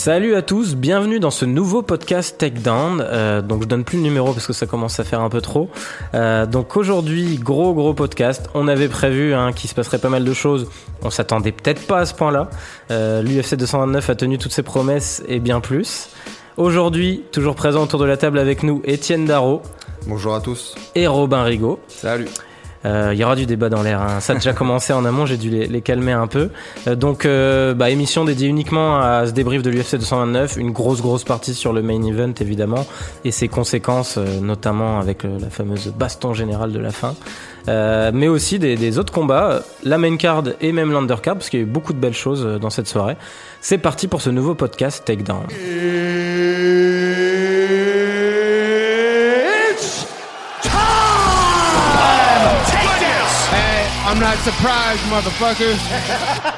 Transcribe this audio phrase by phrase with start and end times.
[0.00, 3.04] Salut à tous, bienvenue dans ce nouveau podcast Takedown.
[3.04, 5.42] Euh, donc je donne plus le numéro parce que ça commence à faire un peu
[5.42, 5.68] trop.
[6.14, 8.48] Euh, donc aujourd'hui, gros gros podcast.
[8.54, 10.70] On avait prévu hein, qu'il se passerait pas mal de choses.
[11.02, 12.48] On s'attendait peut-être pas à ce point-là.
[12.90, 16.08] Euh, L'UFC 229 a tenu toutes ses promesses et bien plus.
[16.56, 19.60] Aujourd'hui, toujours présent autour de la table avec nous, Étienne Darro.
[20.06, 20.76] Bonjour à tous.
[20.94, 21.78] Et Robin Rigaud.
[21.88, 22.28] Salut.
[22.86, 24.00] Euh, il y aura du débat dans l'air.
[24.00, 24.20] Hein.
[24.20, 26.48] Ça a déjà commencé en amont, j'ai dû les, les, calmer un peu.
[26.86, 30.56] Euh, donc, euh, bah, émission dédiée uniquement à ce débrief de l'UFC 229.
[30.56, 32.86] Une grosse, grosse partie sur le main event, évidemment,
[33.24, 37.14] et ses conséquences, euh, notamment avec la fameuse baston générale de la fin.
[37.66, 41.62] mais aussi des, des, autres combats, la main card et même l'undercard, parce qu'il y
[41.62, 43.16] a eu beaucoup de belles choses dans cette soirée.
[43.60, 45.46] C'est parti pour ce nouveau podcast Takedown.
[54.22, 56.46] I'm not surprised, motherfuckers.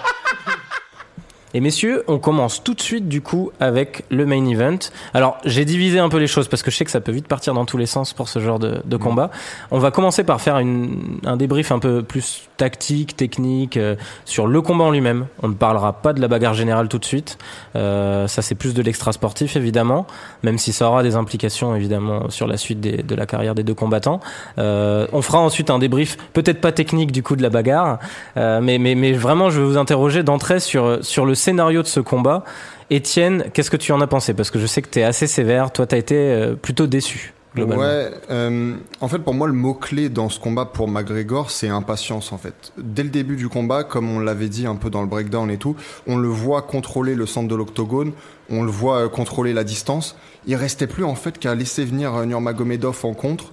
[1.54, 4.78] Et messieurs, on commence tout de suite du coup avec le main event.
[5.14, 7.28] Alors j'ai divisé un peu les choses parce que je sais que ça peut vite
[7.28, 9.30] partir dans tous les sens pour ce genre de, de combat.
[9.70, 14.46] On va commencer par faire une, un débrief un peu plus tactique, technique euh, sur
[14.46, 15.26] le combat en lui-même.
[15.42, 17.38] On ne parlera pas de la bagarre générale tout de suite.
[17.76, 20.06] Euh, ça c'est plus de l'extra sportif évidemment,
[20.42, 23.62] même si ça aura des implications évidemment sur la suite des, de la carrière des
[23.62, 24.20] deux combattants.
[24.58, 27.98] Euh, on fera ensuite un débrief peut-être pas technique du coup de la bagarre,
[28.36, 31.88] euh, mais, mais, mais vraiment je vais vous interroger d'entrée sur, sur le scénario de
[31.88, 32.44] ce combat.
[32.90, 34.32] Étienne, qu'est-ce que tu en as pensé?
[34.34, 36.86] Parce que je sais que tu es assez sévère, toi tu as été euh, plutôt
[36.86, 37.34] déçu.
[37.54, 42.32] Ouais, euh, en fait pour moi le mot-clé dans ce combat pour McGregor c'est impatience
[42.32, 42.72] en fait.
[42.78, 45.58] Dès le début du combat, comme on l'avait dit un peu dans le breakdown et
[45.58, 45.76] tout,
[46.06, 48.12] on le voit contrôler le centre de l'octogone,
[48.48, 50.16] on le voit contrôler la distance.
[50.46, 53.52] Il restait plus en fait qu'à laisser venir Nurmagomedov en contre.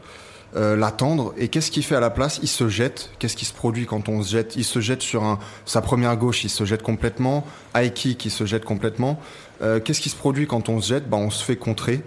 [0.56, 2.40] Euh, l'attendre et qu'est-ce qu'il fait à la place?
[2.42, 3.12] Il se jette.
[3.20, 4.56] Qu'est-ce qui se produit quand on se jette?
[4.56, 7.46] Il se jette sur un, sa première gauche, il se jette complètement.
[7.76, 9.20] Aiki qui se jette complètement.
[9.62, 11.08] Euh, qu'est-ce qui se produit quand on se jette?
[11.08, 12.02] Bah, On se fait contrer.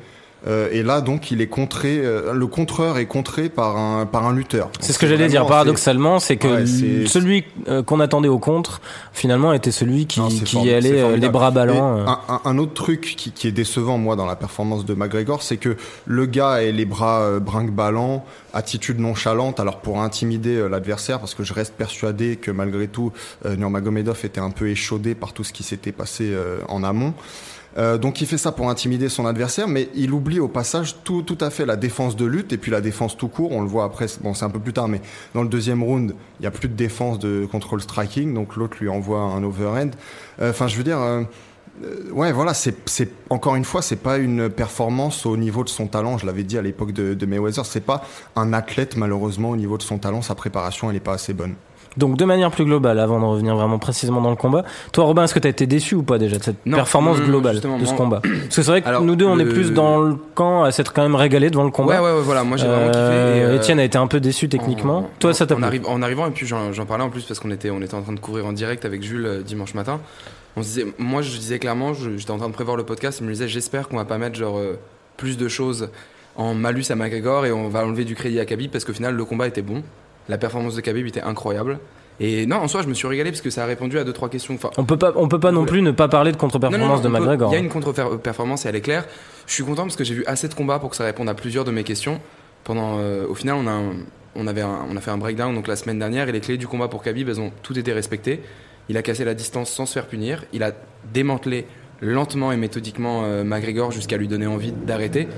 [0.46, 2.00] Euh, et là, donc, il est contré.
[2.02, 4.70] Euh, le contreur est contré par un par un lutteur.
[4.80, 5.46] C'est ce que j'allais dire.
[5.46, 8.80] Paradoxalement, c'est que ouais, celui euh, qu'on attendait au contre,
[9.12, 12.04] finalement, était celui qui, non, qui allait les bras ballants.
[12.06, 15.56] Un, un, autre truc qui, qui, est décevant, moi, dans la performance de McGregor, c'est
[15.56, 21.44] que le gars ait les bras brinque-ballants, attitude nonchalante, alors pour intimider l'adversaire, parce que
[21.44, 23.12] je reste persuadé que malgré tout,
[23.44, 26.34] Nurmagomedov était un peu échaudé par tout ce qui s'était passé
[26.68, 27.14] en amont.
[27.78, 31.22] Euh, donc il fait ça pour intimider son adversaire, mais il oublie au passage tout,
[31.22, 33.52] tout à fait la défense de lutte et puis la défense tout court.
[33.52, 35.00] On le voit après, bon c'est un peu plus tard, mais
[35.34, 38.76] dans le deuxième round, il y a plus de défense de control striking, donc l'autre
[38.80, 39.90] lui envoie un overhand.
[40.40, 40.98] Enfin, euh, je veux dire.
[40.98, 41.22] Euh,
[42.12, 46.18] ouais, voilà, c'est encore une fois, c'est pas une performance au niveau de son talent.
[46.18, 48.04] Je l'avais dit à l'époque de, de Mayweather, c'est pas
[48.36, 50.20] un athlète malheureusement au niveau de son talent.
[50.20, 51.54] Sa préparation, elle est pas assez bonne.
[51.96, 55.24] Donc de manière plus globale, avant de revenir vraiment précisément dans le combat, toi Robin,
[55.24, 57.84] est-ce que tu as été déçu ou pas déjà de cette non, performance globale de
[57.84, 58.20] ce combat?
[58.22, 59.42] Parce que c'est vrai que alors, nous deux, on le...
[59.42, 62.00] est plus dans le camp à s'être quand même régalé devant le combat.
[62.00, 63.00] Ouais, ouais, ouais voilà, moi j'ai vraiment kiffé.
[63.00, 64.98] Euh, Etienne a été un peu déçu techniquement.
[64.98, 65.64] En, toi, ça t'a plu?
[65.64, 68.02] arrive, En arrivant, et puis j'en parlais en plus parce qu'on était, on était en
[68.02, 70.00] train de couvrir en direct avec Jules euh, dimanche matin.
[70.56, 73.24] On se disait, moi je disais clairement, j'étais en train de prévoir le podcast, je
[73.24, 74.78] me disais j'espère qu'on va pas mettre genre euh,
[75.16, 75.88] plus de choses
[76.36, 79.14] en malus à McGregor et on va enlever du crédit à Khabib parce qu'au final
[79.14, 79.82] le combat était bon.
[80.28, 81.78] La performance de Khabib était incroyable.
[82.20, 84.12] Et non, en soi, je me suis régalé parce que ça a répondu à deux
[84.12, 84.54] trois questions.
[84.54, 87.08] Enfin, on peut pas, on peut pas non plus ne pas parler de contre-performance de
[87.08, 87.50] McGregor.
[87.50, 89.06] Il y a une contre-performance et elle est claire.
[89.46, 91.34] Je suis content parce que j'ai vu assez de combats pour que ça réponde à
[91.34, 92.20] plusieurs de mes questions.
[92.64, 93.92] Pendant, euh, au final, on a, un,
[94.36, 96.58] on avait, un, on a fait un breakdown donc la semaine dernière et les clés
[96.58, 98.40] du combat pour Khabib, elles ont toutes été respectées.
[98.88, 100.44] Il a cassé la distance sans se faire punir.
[100.52, 100.72] Il a
[101.12, 101.66] démantelé
[102.00, 105.28] lentement et méthodiquement euh, McGregor jusqu'à lui donner envie d'arrêter.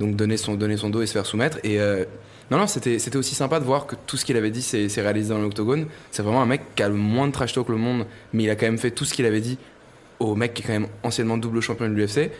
[0.00, 1.58] Donc donner son, donner son dos et se faire soumettre.
[1.64, 2.04] Et euh,
[2.50, 5.30] non, non, c'était aussi sympa de voir que tout ce qu'il avait dit s'est réalisé
[5.30, 5.86] dans l'octogone.
[6.10, 8.50] C'est vraiment un mec qui a le moins de trash talk le monde, mais il
[8.50, 9.58] a quand même fait tout ce qu'il avait dit
[10.18, 12.30] au mec qui est quand même anciennement double champion de l'UFC.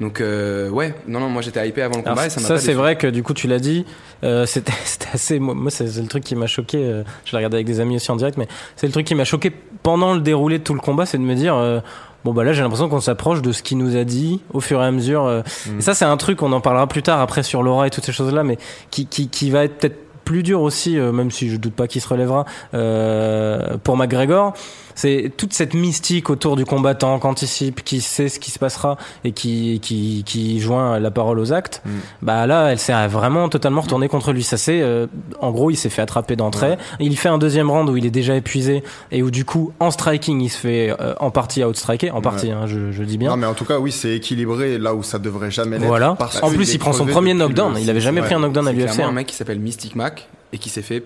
[0.00, 2.12] Donc euh, ouais, non non, moi j'étais hypé avant le combat.
[2.12, 3.84] Alors, et ça ça c'est vrai que du coup tu l'as dit,
[4.24, 4.72] euh, c'était
[5.12, 6.78] assez, moi c'est le truc qui m'a choqué.
[6.78, 9.14] Euh, je l'ai regardé avec des amis aussi en direct, mais c'est le truc qui
[9.14, 9.52] m'a choqué
[9.82, 11.82] pendant le déroulé de tout le combat, c'est de me dire
[12.24, 14.82] bon bah là j'ai l'impression qu'on s'approche de ce qu'il nous a dit au fur
[14.82, 15.24] et à mesure.
[15.24, 15.78] Euh, mmh.
[15.78, 18.04] Et ça c'est un truc, on en parlera plus tard après sur Laura et toutes
[18.04, 18.58] ces choses là, mais
[18.90, 21.86] qui qui, qui va être peut-être plus dur aussi, euh, même si je doute pas
[21.86, 22.44] qu'il se relèvera,
[22.74, 24.54] euh, pour McGregor,
[24.94, 28.96] c'est toute cette mystique autour du combattant qui anticipe, qui sait ce qui se passera
[29.24, 31.82] et qui, qui, qui joint la parole aux actes.
[31.84, 31.90] Mm.
[32.22, 34.42] Bah là, elle s'est vraiment totalement retournée contre lui.
[34.42, 35.06] Ça c'est, euh,
[35.40, 36.70] en gros, il s'est fait attraper d'entrée.
[36.70, 36.78] Ouais.
[37.00, 39.90] Il fait un deuxième round où il est déjà épuisé et où du coup, en
[39.90, 42.52] striking, il se fait euh, en partie outstriker, en partie, ouais.
[42.52, 43.30] hein, je, je, dis bien.
[43.30, 45.88] Non, mais en tout cas, oui, c'est équilibré là où ça devrait jamais l'être.
[45.88, 46.16] Voilà.
[46.42, 47.76] en plus, il prend son premier knockdown.
[47.78, 48.26] Il avait jamais ouais.
[48.26, 49.00] pris un knockdown à l'UFC.
[49.00, 51.02] un mec qui s'appelle Mystic Mac et qui s'est fait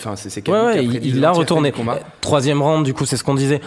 [0.00, 1.72] Enfin, c'est ouais, ouais, il l'a retourné.
[2.20, 3.60] Troisième round, du coup, c'est ce qu'on disait.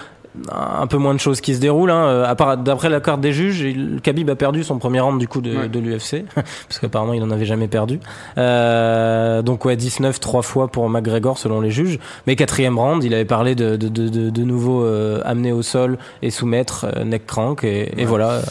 [0.52, 1.92] un peu moins de choses qui se déroulent.
[1.92, 2.06] Hein.
[2.08, 5.20] Euh, À part d'après la carte des juges, il- Khabib a perdu son premier round
[5.20, 5.68] du coup de, Ouais.
[5.70, 8.00] de l'UFC parce qu'apparemment il en avait jamais perdu.
[8.40, 12.00] Euh, donc ouais 19 trois fois pour McGregor selon les juges.
[12.26, 15.62] Mais quatrième round, il avait parlé de de, de, de, de nouveau euh, amener au
[15.62, 18.42] sol et soumettre euh, neck crank et, voilà.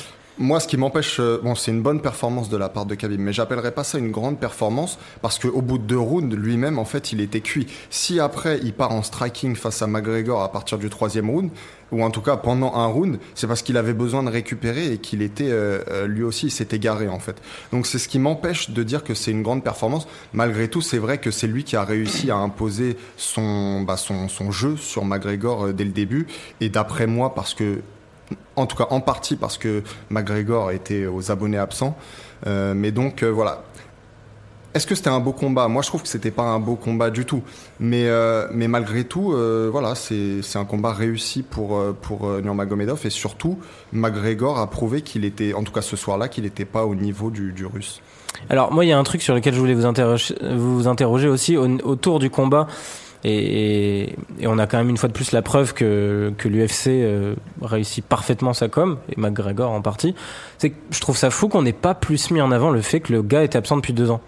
[0.43, 3.33] Moi, ce qui m'empêche, euh, c'est une bonne performance de la part de Khabib, mais
[3.33, 7.13] j'appellerais pas ça une grande performance parce qu'au bout de deux rounds, lui-même, en fait,
[7.13, 7.69] il était cuit.
[7.91, 11.51] Si après, il part en striking face à McGregor à partir du troisième round,
[11.93, 14.99] ou en tout cas pendant un round, c'est parce qu'il avait besoin de récupérer et
[14.99, 17.41] qu'il était, euh, euh, lui aussi, il s'était garé, en fait.
[17.71, 20.09] Donc, c'est ce qui m'empêche de dire que c'est une grande performance.
[20.33, 24.27] Malgré tout, c'est vrai que c'est lui qui a réussi à imposer son, bah, son,
[24.27, 26.27] son jeu sur McGregor dès le début.
[26.61, 27.79] Et d'après moi, parce que
[28.57, 31.97] en tout cas en partie parce que McGregor était aux abonnés absents.
[32.47, 33.63] Euh, mais donc euh, voilà.
[34.75, 35.69] Est-ce que c'était un beau combat?
[35.69, 37.43] Moi je trouve que c'était pas un beau combat du tout.
[37.79, 39.35] Mais, euh, mais malgré tout,
[39.71, 43.01] voilà, c'est un combat réussi pour, pour Nurmagomedov.
[43.05, 43.59] Et surtout,
[43.93, 47.31] McGregor a prouvé qu'il était, en tout cas ce soir-là, qu'il n'était pas au niveau
[47.31, 48.01] du, du russe.
[48.49, 49.87] Alors moi il y a un truc sur lequel je voulais vous
[50.89, 52.67] interroger, aussi au- autour du combat
[53.25, 56.49] et, et- et on a quand même une fois de plus la preuve que, que
[56.49, 60.15] l'UFC euh, réussit parfaitement sa com et McGregor en partie.
[60.59, 63.01] C'est que je trouve ça fou qu'on n'ait pas plus mis en avant le fait
[63.01, 64.21] que le gars était absent depuis deux ans.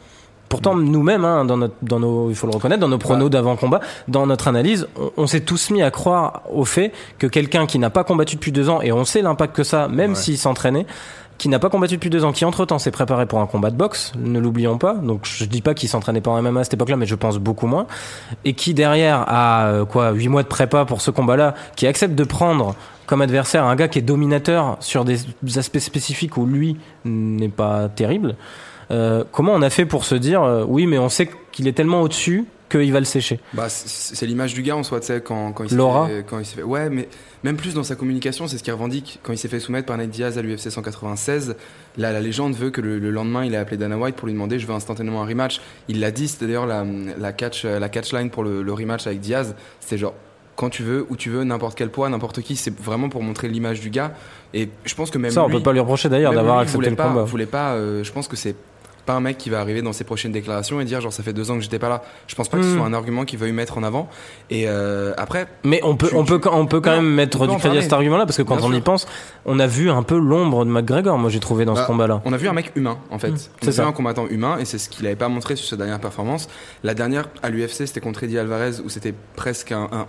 [0.50, 3.80] Pourtant, nous-mêmes, hein, dans, notre, dans nos, il faut le reconnaître, dans nos pronos d'avant-combat,
[4.06, 7.80] dans notre analyse, on, on s'est tous mis à croire au fait que quelqu'un qui
[7.80, 10.16] n'a pas combattu depuis deux ans, et on sait l'impact que ça, même Ouais.
[10.16, 10.86] s'il s'entraînait,
[11.38, 13.76] qui n'a pas combattu depuis deux ans, qui entre-temps s'est préparé pour un combat de
[13.76, 14.94] boxe, ne l'oublions pas.
[14.94, 17.38] Donc je dis pas qu'il s'entraînait pas en MMA à cette époque-là, mais je pense
[17.38, 17.86] beaucoup moins.
[18.44, 22.14] Et qui derrière a euh, quoi huit mois de prépa pour ce combat-là, qui accepte
[22.14, 22.74] de prendre
[23.06, 25.18] comme adversaire un gars qui est dominateur sur des
[25.56, 28.36] aspects spécifiques où lui n'est pas terrible.
[28.90, 31.72] Euh, comment on a fait pour se dire euh, oui, mais on sait qu'il est
[31.72, 33.40] tellement au-dessus qu'il va le sécher.
[33.52, 36.38] Bah, c'est l'image du gars en soi, tu sais, quand, quand il s'est fait, quand
[36.38, 36.62] il s'est fait.
[36.62, 37.08] Ouais, mais
[37.42, 39.20] même plus dans sa communication, c'est ce qu'il revendique.
[39.22, 41.56] Quand il s'est fait soumettre par Nate Diaz à l'UFC 196,
[41.98, 44.34] là, la légende veut que le, le lendemain, il a appelé Dana White pour lui
[44.34, 45.60] demander je veux instantanément un rematch.
[45.88, 46.84] Il l'a dit, c'était d'ailleurs la,
[47.18, 49.54] la, catch, la catch line pour le, le rematch avec Diaz.
[49.80, 50.14] C'était genre
[50.56, 52.54] quand tu veux, où tu veux, n'importe quel poids, n'importe qui.
[52.54, 54.12] C'est vraiment pour montrer l'image du gars.
[54.54, 56.76] Et je pense que même Ça, on lui, peut pas lui reprocher d'ailleurs d'avoir accepté
[56.76, 57.24] voulait le pas, combat.
[57.24, 57.72] voulait pas.
[57.72, 58.54] euh, je pense que c'est
[59.04, 61.32] pas un mec qui va arriver dans ses prochaines déclarations et dire genre ça fait
[61.32, 62.02] deux ans que j'étais pas là.
[62.26, 62.76] Je pense pas que ce Hmm.
[62.78, 64.08] soit un argument qu'il veuille mettre en avant.
[64.50, 67.46] Et euh, après, Mais on peut, Tu- on peut, on peut quand Non, même mettre
[67.46, 69.06] du crédit à cet argument-là parce que quand Bien on y pense,
[69.44, 71.18] on a vu un peu l'ombre de McGregor.
[71.18, 72.22] Moi, j'ai trouvé dans ce Bah, combat-là.
[72.24, 73.30] on a vu un mec humain en fait.
[73.30, 73.86] Hmm, c'est ça.
[73.86, 76.48] un combattant humain et c'est ce qu'il avait pas montré sur sa dernière performance.
[76.82, 80.06] La dernière à l'UFC, c'était contre Eddie Alvarez où c'était presque un, un-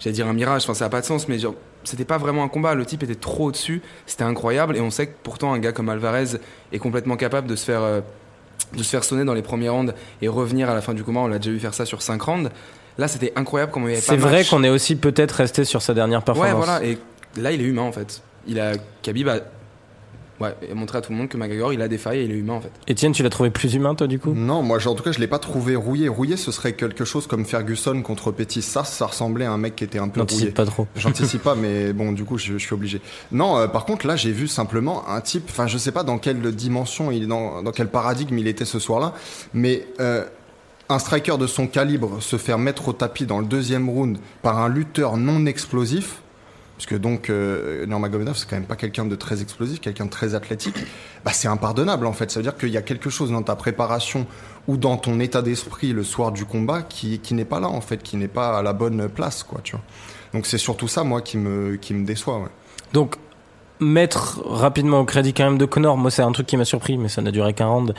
[0.00, 0.62] j'allais dire un mirage.
[0.64, 1.54] Enfin, ça a pas de sens, mais genre,
[1.84, 2.74] c'était pas vraiment un combat.
[2.74, 3.82] Le type était trop au-dessus.
[4.06, 6.38] C'était incroyable et on sait que pourtant un gars comme Alvarez
[6.72, 8.00] est complètement capable de se faire euh,
[8.72, 11.20] de se faire sonner dans les premiers rounds et revenir à la fin du combat.
[11.20, 12.50] On l'a déjà vu faire ça sur 5 rounds.
[12.98, 15.82] Là, c'était incroyable comme il y avait C'est vrai qu'on est aussi peut-être resté sur
[15.82, 16.54] sa dernière performance.
[16.54, 16.84] Ouais, voilà.
[16.84, 16.98] Et
[17.36, 18.22] là, il est humain en fait.
[18.46, 18.72] Il a
[19.02, 19.40] Khabib a
[20.44, 22.30] ouais, a montré à tout le monde que McGregor, il a des failles et il
[22.30, 22.70] est humain en fait.
[22.86, 24.32] Étienne, tu l'as trouvé plus humain, toi, du coup?
[24.34, 26.08] Non, moi, en tout cas, je l'ai pas trouvé rouillé.
[26.08, 28.62] Rouillé, ce serait quelque chose comme Ferguson contre Pettis.
[28.62, 30.34] Ça, ça ressemblait à un mec qui était un peu rouillé.
[30.34, 30.86] N'anticipe pas trop.
[30.96, 33.00] J'anticipe pas, mais bon, du coup, je, je suis obligé.
[33.32, 35.44] Non, euh, par contre, là, j'ai vu simplement un type.
[35.48, 38.78] Enfin, je sais pas dans quelle dimension, il, dans, dans quel paradigme il était ce
[38.78, 39.14] soir-là,
[39.52, 40.24] mais euh,
[40.88, 44.58] un striker de son calibre se faire mettre au tapis dans le deuxième round par
[44.58, 46.20] un lutteur non explosif.
[46.76, 50.10] Parce que donc, euh, Nurmagomedov, c'est quand même pas quelqu'un de très explosif, quelqu'un de
[50.10, 50.76] très athlétique.
[51.24, 52.30] Bah, c'est impardonnable en fait.
[52.30, 54.26] Ça veut dire qu'il y a quelque chose dans ta préparation
[54.66, 57.80] ou dans ton état d'esprit le soir du combat qui, qui n'est pas là en
[57.80, 59.60] fait, qui n'est pas à la bonne place, quoi.
[59.62, 59.84] Tu vois.
[60.32, 62.50] Donc c'est surtout ça, moi, qui me, qui me déçoit.
[62.92, 63.16] Donc,
[63.80, 66.98] mettre rapidement au crédit quand même de Connor, moi, c'est un truc qui m'a surpris,
[66.98, 67.94] mais ça n'a duré qu'un round.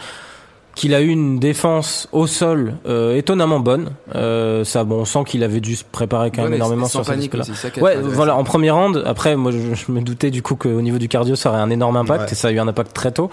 [0.75, 3.91] Qu'il a eu une défense au sol euh, étonnamment bonne.
[4.13, 6.99] Euh, ça, bon, on sent qu'il avait dû se préparer quand même Ouais, énormément sans
[6.99, 7.41] sur ce panique disque-là.
[7.43, 9.01] aussi, c'est ça qui est Ouais, voilà, en premier round.
[9.05, 11.69] Après, moi, je, je me doutais du coup qu'au niveau du cardio, ça aurait un
[11.69, 12.31] énorme impact, Ouais.
[12.33, 13.29] et ça a eu un impact très tôt.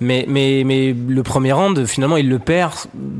[0.00, 2.72] Mais, mais, mais le premier round, finalement, il le perd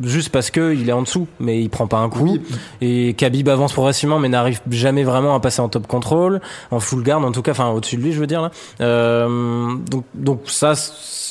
[0.04, 2.38] juste parce que il est en dessous, mais il prend pas un coup.
[2.38, 2.42] Oui,
[2.80, 6.40] Et Khabib avance progressivement, mais n'arrive jamais vraiment à passer en top control,
[6.70, 8.50] en full guard, en tout cas, enfin au-dessus de lui, je veux dire là.
[8.80, 10.74] Euh, donc, donc ça,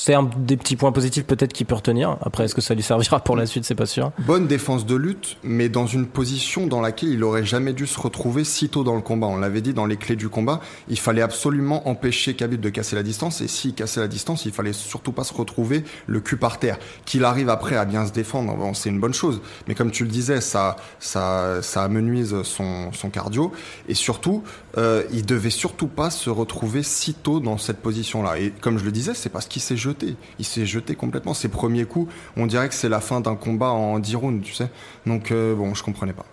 [0.06, 2.18] c'est un des petits points positifs peut-être qu'il peut retenir.
[2.20, 4.12] Après, est-ce que ça lui servira pour la suite, c'est pas sûr.
[4.20, 7.98] Bonne défense de lutte, mais dans une position dans laquelle il aurait jamais dû se
[7.98, 9.28] retrouver si tôt dans le combat.
[9.28, 12.98] On l'avait dit dans les clés du combat, il fallait absolument empêcher Khabib de casser
[12.98, 16.36] la distance, et s'il cassait la distance, il fallait surtout pas se retrouver le cul
[16.36, 16.80] par terre.
[17.06, 19.40] Qu'il arrive après à bien se défendre, c'est une bonne chose.
[19.70, 23.54] Mais comme tu le disais, ça, ça, ça amenuise son cardio,
[23.88, 24.44] et surtout,
[24.78, 28.40] euh, il devait surtout pas se retrouver si tôt dans cette position-là.
[28.40, 30.16] Et comme je le disais, c'est parce qu'il s'est jeté.
[30.40, 31.34] Il s'est jeté complètement.
[31.34, 34.54] Ses premiers coups, on dirait que c'est la fin d'un combat en 10 rounds, tu
[34.54, 34.70] sais.
[35.06, 36.26] Donc, euh, bon, je comprenais pas.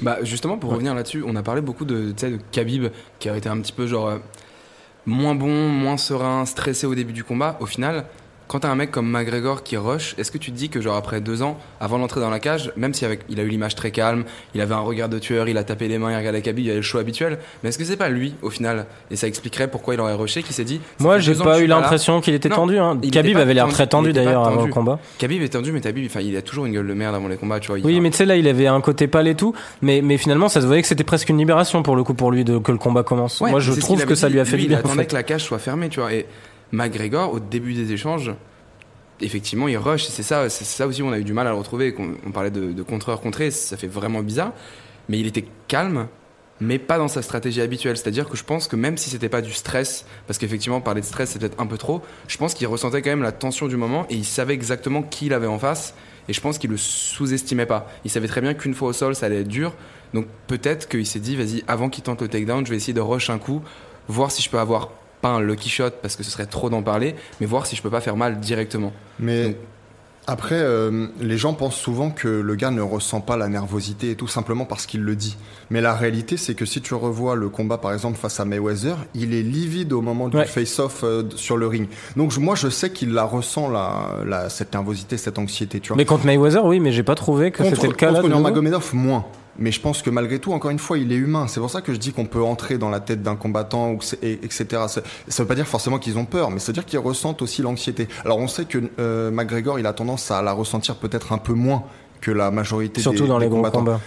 [0.00, 0.76] Bah justement pour Ouais.
[0.76, 2.86] revenir là-dessus, on a parlé beaucoup de, de Khabib
[3.18, 4.18] qui a été un petit peu genre euh,
[5.06, 7.56] moins bon, moins serein, stressé au début du combat.
[7.60, 8.06] Au final,
[8.52, 10.96] quand t'as un mec comme McGregor qui rush, est-ce que tu te dis que genre
[10.96, 13.74] après deux ans, avant d'entrer dans la cage, même si avec, il a eu l'image
[13.74, 16.42] très calme, il avait un regard de tueur, il a tapé les mains, il regardait
[16.42, 18.84] Khabib, il avait le show habituel, mais est-ce que c'est pas lui au final?
[19.10, 20.82] Et ça expliquerait pourquoi il aurait rushé, qui s'est dit.
[20.98, 22.78] Moi, j'ai pas eu l'impression qu'il était Non, tendu.
[22.78, 23.00] Hein.
[23.10, 24.98] Khabib avait l'air très tendu d'ailleurs avant le combat.
[25.16, 27.38] Khabib est tendu, mais Khabib, enfin, il a toujours une gueule de merde avant les
[27.38, 27.78] combats, tu vois.
[27.82, 30.50] Oui, mais tu sais, là, il avait un côté pâle et tout, mais, mais finalement,
[30.50, 32.70] ça se voyait que c'était presque une libération pour le coup, pour lui, de, que
[32.70, 33.40] le combat commence.
[33.40, 34.80] Ouais, Moi, je trouve que ça lui a fait Lui, du bien.
[34.84, 36.12] Il attendait que la cage soit fermée, tu vois.
[36.12, 36.26] Et
[36.72, 38.32] McGregor, au début des échanges,
[39.20, 40.04] effectivement, il rush.
[40.04, 41.94] C'est ça, c'est ça aussi, on a eu du mal à le retrouver.
[42.26, 44.52] On parlait de, de contreur contré, ça fait vraiment bizarre.
[45.08, 46.08] Mais il était calme,
[46.60, 47.96] mais pas dans sa stratégie habituelle.
[47.96, 51.06] C'est-à-dire que je pense que même si c'était pas du stress, parce qu'effectivement, parler de
[51.06, 53.76] stress, c'est peut-être un peu trop, je pense qu'il ressentait quand même la tension du
[53.76, 55.94] moment et il savait exactement qui il avait en face.
[56.28, 57.90] Et je pense qu'il le sous-estimait pas.
[58.04, 59.74] Il savait très bien qu'une fois au sol, ça allait être dur.
[60.14, 63.00] Donc peut-être qu'il s'est dit, vas-y, avant qu'il tente le takedown, je vais essayer de
[63.00, 63.60] rush un coup,
[64.06, 64.90] voir si je peux avoir
[65.22, 67.80] pas un lucky shot parce que ce serait trop d'en parler, mais voir si je
[67.82, 68.92] peux pas faire mal directement.
[69.18, 69.56] Mais Donc-
[70.28, 74.14] après, euh, les gens pensent souvent que le gars ne ressent pas la nervosité et
[74.14, 75.36] tout simplement parce qu'il le dit.
[75.70, 78.96] Mais la réalité, c'est que si tu revois le combat, par exemple, face à Mayweather,
[79.14, 80.44] il est livide au moment du Ouais.
[80.44, 81.88] face-off euh, sur le ring.
[82.16, 85.96] Donc moi, je sais qu'il la ressent, la, la- cette nervosité, cette anxiété, tu vois.
[85.96, 88.12] Mais contre Mayweather, oui, mais j'ai pas trouvé que Contre, c'était le cas là.
[88.20, 88.40] contre nouveau.
[88.42, 89.24] Nurmagomedov, moins.
[89.58, 91.46] Mais je pense que malgré tout, encore une fois, il est humain.
[91.46, 93.98] C'est pour ça que je dis qu'on peut entrer dans la tête d'un combattant, ou
[94.22, 94.64] etc.
[94.88, 97.42] Ça, ça veut pas dire forcément qu'ils ont peur, mais ça veut dire qu'ils ressentent
[97.42, 98.08] aussi l'anxiété.
[98.24, 101.52] Alors on sait que euh, McGregor, il a tendance à la ressentir peut-être un peu
[101.52, 101.84] moins
[102.20, 103.78] que la majorité Surtout des, dans les combattants.
[103.80, 104.00] combats.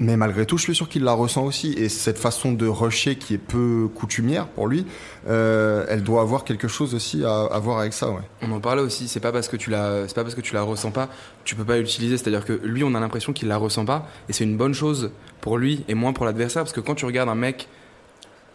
[0.00, 1.72] Mais malgré tout, je suis sûr qu'il la ressent aussi.
[1.72, 4.86] Et cette façon de rusher qui est peu coutumière pour lui,
[5.28, 8.10] euh, elle doit avoir quelque chose aussi à, à voir avec ça.
[8.10, 8.22] Ouais.
[8.42, 10.54] On en parlait aussi, c'est pas parce que tu la, c'est pas parce que tu
[10.54, 11.08] la ressens pas,
[11.44, 12.16] tu peux pas l'utiliser.
[12.16, 15.10] C'est-à-dire que lui, on a l'impression qu'il la ressent pas, et c'est une bonne chose
[15.40, 17.68] pour lui et moins pour l'adversaire, parce que quand tu regardes un mec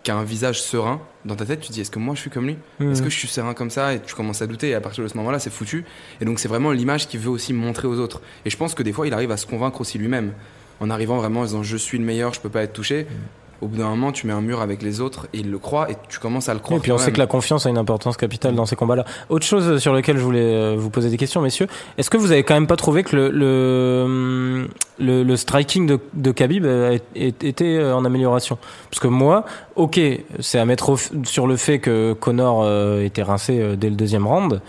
[0.04, 2.20] qui a un visage serein, dans ta tête, tu te dis, est-ce que moi je
[2.22, 2.58] suis comme lui?
[2.80, 2.92] Mhm.
[2.92, 3.94] Est-ce que je suis serein comme ça?
[3.94, 5.86] Et tu commences à douter, et à partir de ce moment-là, c'est foutu.
[6.20, 8.22] Et donc, c'est vraiment l'image qu'il veut aussi montrer aux autres.
[8.46, 10.34] Et je pense que des fois, il arrive à se convaincre aussi lui-même,
[10.80, 13.08] en arrivant vraiment en disant, je suis le meilleur, je peux pas être touché.
[13.62, 15.90] Au bout d'un moment, tu mets un mur avec les autres, et il le croit,
[15.90, 16.80] et tu commences à le croire.
[16.80, 19.06] Et puis on sait que la confiance a une importance capitale dans ces combats-là.
[19.30, 22.34] Autre chose sur lequel je voulais euh, vous poser des questions, messieurs, est-ce que vous
[22.34, 24.68] avez quand même pas trouvé que le le,
[25.00, 28.58] le, le striking de, de Khabib euh, était euh, en amélioration?
[28.90, 29.46] Parce que moi,
[29.78, 29.98] ok,
[30.40, 34.62] c'est à mettre au sur le fait que Connor était rincé dès le deuxième round.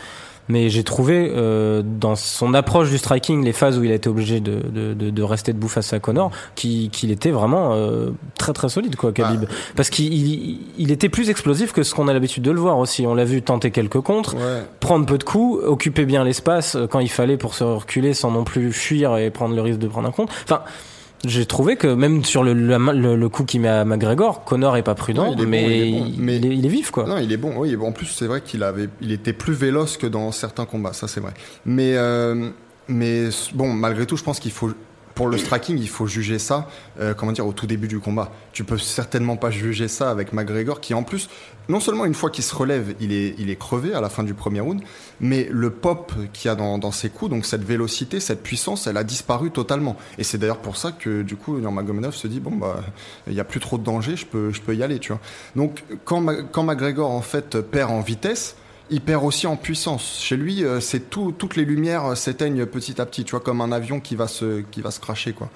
[0.49, 4.09] Mais j'ai trouvé euh, dans son approche du striking, les phases où il a été
[4.11, 8.11] obligé de, de, de, de rester debout face à Connor, qui- qu'il était vraiment euh,
[8.39, 9.45] très très solide quoi, Khabib.
[9.75, 12.79] Parce qu'il il, il était plus explosif que ce qu'on a l'habitude de le voir
[12.79, 13.07] aussi.
[13.07, 14.63] On l'a vu tenter quelques contres, Ouais.
[14.81, 18.31] prendre peu de coups, occuper bien l'espace euh, quand il fallait pour se reculer sans
[18.31, 20.33] non plus fuir et prendre le risque de prendre un contre.
[20.45, 20.61] Enfin,
[21.27, 24.77] j'ai trouvé que même sur le, le, le- le coup qu'il met à McGregor, Connor
[24.77, 26.07] est pas prudent, est bon, mais, il est bon.
[26.15, 27.07] il, Mais- il est, il est vif quoi.
[27.07, 27.53] Non, il est bon.
[27.57, 30.93] Oui, en plus, c'est vrai qu'il avait, il était plus véloce que dans certains combats.
[30.93, 31.33] Ça, c'est vrai.
[31.67, 32.51] Mais, euh,
[32.89, 34.71] mais bon, malgré tout, je pense qu'il faut,
[35.15, 36.69] pour le striking, il faut juger ça,
[37.01, 38.33] euh, comment dire, au tout début du combat.
[38.53, 41.29] Tu peux certainement pas juger ça avec McGregor, qui en plus,
[41.69, 44.25] non seulement une fois qu'il se relève, il est, il est crevé à la fin
[44.25, 44.83] du premier round,
[45.21, 48.87] mais le pop qu'il y a dans, dans ses coups, donc cette vélocité, cette puissance,
[48.87, 49.97] elle a disparu totalement.
[50.19, 52.83] Et c'est d'ailleurs pour ça que du coup, Nurmagomedov se dit bon bah,
[53.29, 55.21] il y a plus trop de danger, je peux, je peux y aller, tu vois.
[55.55, 58.57] Donc quand, quand McGregor en fait perd en vitesse,
[58.91, 60.19] il perd aussi en puissance.
[60.21, 63.41] Chez lui, euh, c'est tout, toutes les lumières euh, s'éteignent petit à petit, tu vois,
[63.41, 65.49] comme un avion qui va se, qui va se cracher, quoi.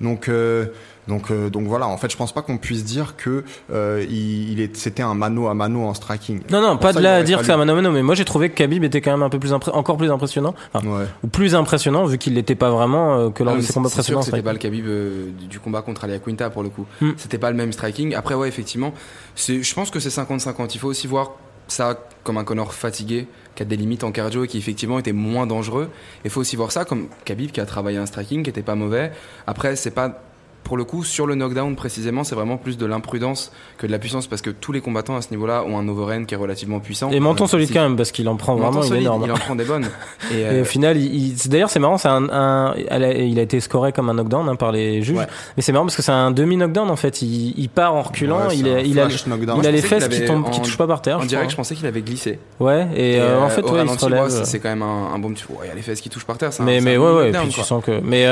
[0.00, 0.66] Donc, euh,
[1.06, 1.86] donc, euh, donc voilà.
[1.86, 5.14] En fait, je pense pas qu'on puisse dire que euh, il, il est, c'était un
[5.14, 6.40] mano à mano en striking.
[6.50, 7.92] Non, non, Pour pas ça, de là à dire que c'est un mano à mano,
[7.92, 10.10] mais moi j'ai trouvé que Khabib était quand même un peu plus impré- encore plus
[10.10, 11.04] impressionnant, enfin, Ouais.
[11.22, 13.72] ou plus impressionnant vu qu'il l'était pas vraiment euh, que lors Ah, de ses c'est-
[13.74, 14.18] combats précédents.
[14.20, 16.86] que C'était pas le Khabib euh, du- combat contre Alia Quinta pour le coup.
[17.00, 17.12] Hmm.
[17.16, 18.14] C'était pas le même striking.
[18.14, 18.92] Après, ouais, effectivement,
[19.36, 20.74] je pense que c'est 50-50.
[20.74, 21.30] Il faut aussi voir
[21.68, 25.12] ça comme un Connor fatigué, qui a des limites en cardio et qui effectivement était
[25.12, 25.90] moins dangereux.
[26.24, 28.74] Il faut aussi voir ça comme Khabib qui a travaillé un striking qui était pas
[28.74, 29.12] mauvais.
[29.46, 30.22] Après, c'est pas.
[30.64, 33.98] Pour le coup, sur le knockdown précisément, c'est vraiment plus de l'imprudence que de la
[33.98, 36.80] puissance parce que tous les combattants à ce niveau-là ont un overhand qui est relativement
[36.80, 37.10] puissant.
[37.10, 39.24] Et menton solide quand même parce qu'il en prend vraiment une solide, énorme.
[39.26, 39.84] il en prend des bonnes.
[40.32, 43.92] Et, Et euh, au final, il, d'ailleurs, c'est marrant, c'est un, il a été scoré
[43.92, 45.18] comme un knockdown hein, par les juges.
[45.18, 45.26] Ouais.
[45.56, 47.20] Mais c'est marrant parce que c'est un demi-knockdown en fait.
[47.22, 49.58] Il, il part en reculant, Ouais, il, a, un il a, flash knockdown.
[49.60, 51.18] il a je les fesses qui tombent, qui touchent pas par terre.
[51.18, 51.52] en je direct, crois.
[51.52, 52.38] je pensais qu'il avait glissé.
[52.58, 54.28] Ouais, et, Et, euh, en euh, fait, au ouais, il se relève.
[54.44, 55.44] c'est quand même un, bon petit.
[55.62, 56.50] Il y a les fesses qui touchent par terre.
[56.60, 58.26] mais ouais ouais puis tu sens que mais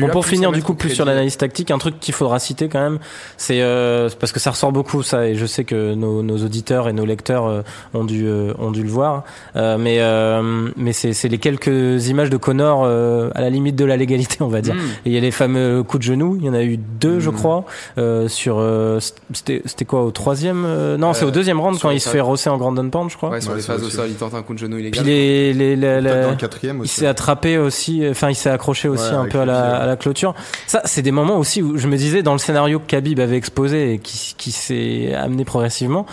[0.00, 2.14] bon pour plus finir du coup au plus crédit, sur l'analyse tactique, un truc qu'il
[2.14, 2.98] faudra citer quand même,
[3.36, 6.88] c'est euh, parce que ça ressort beaucoup ça, et je sais que nos, nos auditeurs
[6.88, 9.24] et nos lecteurs euh, ont dû euh, ont dû le voir,
[9.56, 13.76] Euh, mais euh, mais c'est c'est les quelques images de Connor euh, à la limite
[13.76, 14.74] de la légalité, on va dire.
[14.74, 14.78] Mm.
[14.78, 17.20] Et il y a les fameux coups de genou, il y en a eu deux,
[17.20, 17.34] je Mm.
[17.34, 17.64] crois,
[17.98, 18.98] euh, sur euh,
[19.32, 22.08] c'était c'était quoi au troisième euh, Non, c'est au deuxième round quand les il se
[22.08, 23.30] fait rosser en Grand Pound, je crois.
[23.30, 25.04] Ouais, sur Ouais, les phases au sol, il tente un coup de genou Puis illégal.
[25.04, 27.00] les les, les- la- Peut-être dans le quatrième il aussi.
[27.00, 29.96] s'est attrapé aussi, enfin il s'est accroché aussi Ouais, un peu à la, à la
[29.96, 30.34] clôture.
[30.66, 33.36] Ça, c'est des moments aussi où je me disais dans le scénario que Khabib avait
[33.36, 36.06] exposé et qui, qui s'est amené progressivement.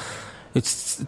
[0.53, 0.61] Tu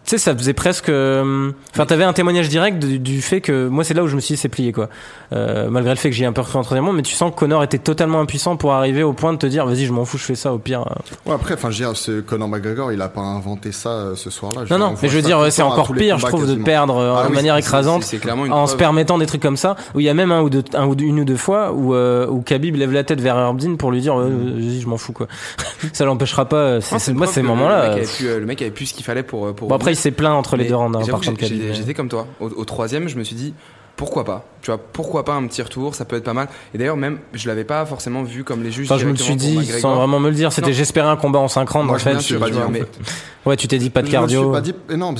[0.04, 0.88] sais, ça faisait presque.
[0.88, 4.16] euh, Enfin, t'avais un témoignage direct du, du fait que moi, c'est là où je
[4.16, 4.88] me suis dit c'est plié quoi.
[5.34, 7.30] Euh, malgré le fait que j'ai un peu cru en troisième round, mais tu sens
[7.30, 10.04] que Connor était totalement impuissant pour arriver au point de te dire vas-y, je m'en
[10.06, 10.84] fous, je fais ça au pire.
[11.26, 14.14] Ouais, après, enfin, je veux dire, ce Conor McGregor, il a pas inventé ça euh,
[14.16, 14.62] ce soir-là.
[14.70, 17.14] Non, non, on mais je veux dire, c'est encore pire, je trouve, de perdre euh,
[17.18, 18.04] Ah de oui, manière écrasante.
[18.20, 20.48] Clairement en se permettant des trucs comme ça, où il y a même un ou
[20.48, 23.20] deux, un ou deux- une ou deux fois où, euh, où Khabib lève la tête
[23.20, 25.26] vers Herbdin pour lui dire euh, vas-y je m'en fous quoi.
[25.92, 26.56] ça l'empêchera pas.
[26.56, 27.88] euh, c'est- Non, c'est- une moi ces moments-là.
[27.88, 29.33] Le mec euh, avait pu, euh, le mec avait pu ce qu'il fallait pour.
[29.46, 31.94] Euh, pour Bon après il s'est plaint entre les deux rounds hein, par contre j'étais
[31.94, 32.26] comme toi.
[32.40, 33.54] Au, au troisième, je me suis dit
[33.96, 34.44] pourquoi pas?
[34.60, 36.48] Tu vois, pourquoi pas un petit retour, ça peut être pas mal.
[36.74, 38.90] Et d'ailleurs même, je l'avais pas forcément vu comme les juges.
[38.90, 39.80] Enfin, je me suis dit McGregor.
[39.80, 40.52] sans vraiment me le dire.
[40.52, 42.38] C'était j'espérais un combat en 5 rounds Moi, en fait.
[42.38, 42.82] pas mais-.
[43.46, 44.50] Ouais tu t'es dit pas de Je me suis cardio.
[44.52, 45.14] pas dit, mais non,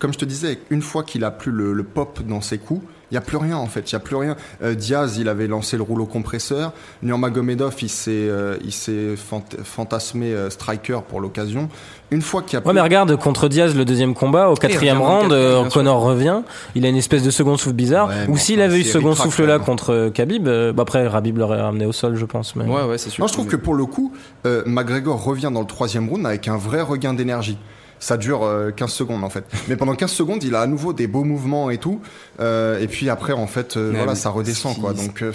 [0.00, 2.84] comme je te disais, une fois qu'il a plus le, le pop dans ses coups,
[3.10, 4.36] il y a plus rien en fait, il y a plus rien.
[4.62, 6.72] Euh, Diaz, il avait lancé le rouleau compresseur.
[7.02, 11.68] Nurmagomedov, il s'est, euh, il s'est fant- fantasmé euh, striker pour l'occasion.
[12.10, 14.98] Une fois qu'il a Ouais plus mais regarde contre Diaz le deuxième combat au quatrième
[15.00, 15.68] round quatrième, euh.
[15.68, 16.40] Connor revient
[16.74, 19.14] il a une espèce de second souffle bizarre Ouais, ou s'il avait eu ce second
[19.14, 22.64] souffle là contre Khabib euh, bah après Rabib l'aurait ramené au sol je pense mais
[22.64, 23.22] Ouais, ouais, c'est sûr.
[23.22, 24.12] Non, je trouve que pour le coup,
[24.46, 27.58] euh, McGregor revient dans le troisième round avec un vrai regain d'énergie.
[28.00, 29.44] Ça dure euh, 15 secondes en fait.
[29.68, 32.00] Mais pendant 15 secondes, il a à nouveau des beaux mouvements et tout.
[32.40, 34.94] Euh, et puis après, en fait, euh, voilà, ça redescend ce quoi.
[34.94, 35.32] qui- Donc, euh,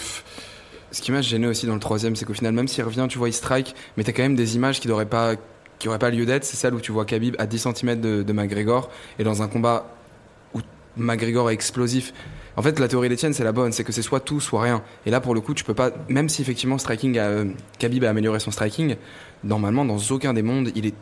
[0.92, 3.18] Ce qui m'a gêné aussi dans le troisième, c'est qu'au final, même s'il revient, tu
[3.18, 5.34] vois, il strike, mais t'as quand même des images qui n'auraient pas,
[5.80, 6.44] qui auraient pas lieu d'être.
[6.46, 8.90] C'est celle où tu vois Khabib à 10 cm de, de McGregor
[9.20, 9.88] et dans un combat
[10.54, 10.60] où
[10.96, 12.14] McGregor est explosif.
[12.56, 14.62] En fait, la théorie des tiennes, c'est la bonne, c'est que c'est soit tout, soit
[14.62, 14.84] rien.
[15.08, 17.46] Et là, pour le coup, tu peux pas, même si effectivement striking a, euh,
[17.80, 18.96] Khabib a amélioré son striking,
[19.44, 20.94] normalement, dans aucun des mondes, il est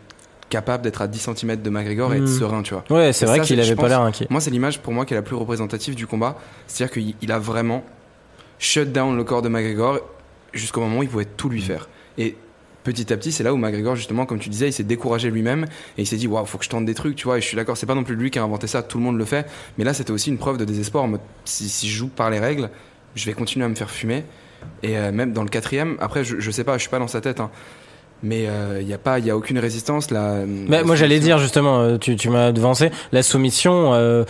[0.52, 2.40] capable d'être à 10 cm de McGregor et être Mm.
[2.40, 2.84] serein, tu vois.
[2.92, 4.28] ouais c'est vrai qu'il avait pas l'air inquiet.
[4.30, 6.38] Moi, c'est l'image pour moi qui est la plus représentative du combat.
[6.68, 7.84] C'est-à-dire qu'il il a vraiment
[8.60, 10.00] shut down le corps de McGregor
[10.54, 11.90] jusqu'au moment où il pouvait tout lui faire.
[12.18, 12.36] Et
[12.84, 15.66] petit à petit, c'est là où McGregor, justement, comme tu disais, il s'est découragé lui-même
[15.98, 17.38] et il s'est dit, waouh, faut que je tente des trucs, tu vois.
[17.38, 19.04] Et je suis d'accord, c'est pas non plus lui qui a inventé ça, tout le
[19.04, 19.48] monde le fait.
[19.78, 21.04] Mais là, c'était aussi une preuve de désespoir.
[21.04, 22.70] en mode, si, si je joue par les règles,
[23.16, 24.24] je vais continuer à me faire fumer.
[24.84, 27.08] Et euh, même dans le quatrième, après, je, je sais pas, je suis pas dans
[27.08, 27.50] sa tête, hein.
[28.24, 28.48] Mais
[28.80, 30.36] il n'y a pas, il y a aucune résistance là.
[30.68, 34.24] Bah, moi j'allais dire justement, euh, tu, tu m'as devancé, la soumission, euh,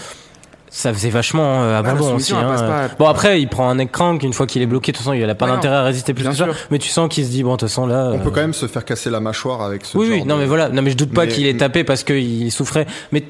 [0.74, 2.34] ça faisait vachement euh, abandon aussi.
[2.34, 2.46] hein.
[2.56, 2.88] pas.
[2.98, 5.14] Bon après il prend un neck crank une fois qu'il est bloqué, de toute façon
[5.14, 6.46] il a pas Ouais, d'intérêt à résister plus Bien que ça.
[6.46, 6.56] sûr.
[6.72, 8.12] Mais tu sens qu'il se dit bon de toute façon là.
[8.14, 10.24] on euh, peut quand même se faire casser la mâchoire avec ce Oui genre oui
[10.26, 12.50] non de- mais voilà non mais je doute pas Mais- qu'il ait tapé parce qu'il
[12.54, 12.86] souffrait.
[13.12, 13.26] Mais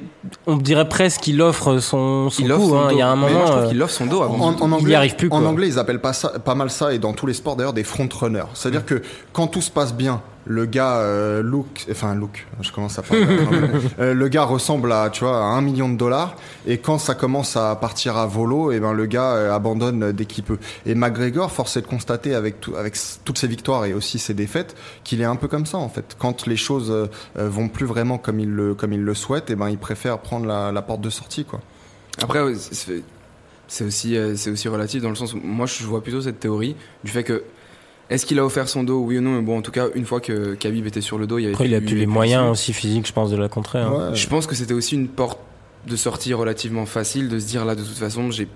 [0.45, 2.69] on dirait presque qu'il offre son, son il offre coup.
[2.69, 2.88] son hein.
[2.89, 2.91] dos.
[2.91, 3.45] Il y a un Mais moi, moment.
[3.47, 4.36] je trouve euh, qu'il offre son dos avant.
[4.36, 5.39] En, en Il y anglais, arrive plus, quoi.
[5.39, 7.74] En anglais, ils appellent pas, ça, pas mal ça, et dans tous les sports d'ailleurs,
[7.74, 8.43] des front runners.
[8.54, 9.02] C'est-à-dire que
[9.34, 13.25] quand tout se passe bien, le gars euh, look, enfin look, je commence à parler.
[13.99, 17.13] Euh, le gars ressemble à, tu vois, à un million de dollars, et quand ça
[17.13, 20.58] commence à partir à volo, et ben le gars euh, abandonne dès qu'il peut.
[20.86, 24.34] Et McGregor, force est de constater avec tout, avec toutes ses victoires et aussi ses
[24.34, 26.15] défaites, qu'il est un peu comme ça en fait.
[26.17, 29.49] Quand les choses euh, euh, vont plus vraiment comme il le, comme il le souhaite,
[29.49, 31.60] et ben il préfère prendre la, la porte de sortie quoi.
[32.21, 32.41] Après,
[33.67, 36.75] c'est aussi, c'est aussi relatif dans le sens où moi je vois plutôt cette théorie
[37.04, 37.43] du fait que
[38.12, 40.06] est-ce qu'il a offert son dos, oui ou non, mais bon, en tout cas, une
[40.06, 42.06] fois que Khabib était sur le dos, il y avait Après il a plus- les
[42.06, 43.80] moyens aussi physiques je pense de la contrer.
[43.80, 43.91] hein.
[44.12, 44.15] Ouais.
[44.15, 45.39] Je pense que c'était aussi une porte
[45.88, 48.47] de sortie relativement facile de se dire là, de toute façon, j'ai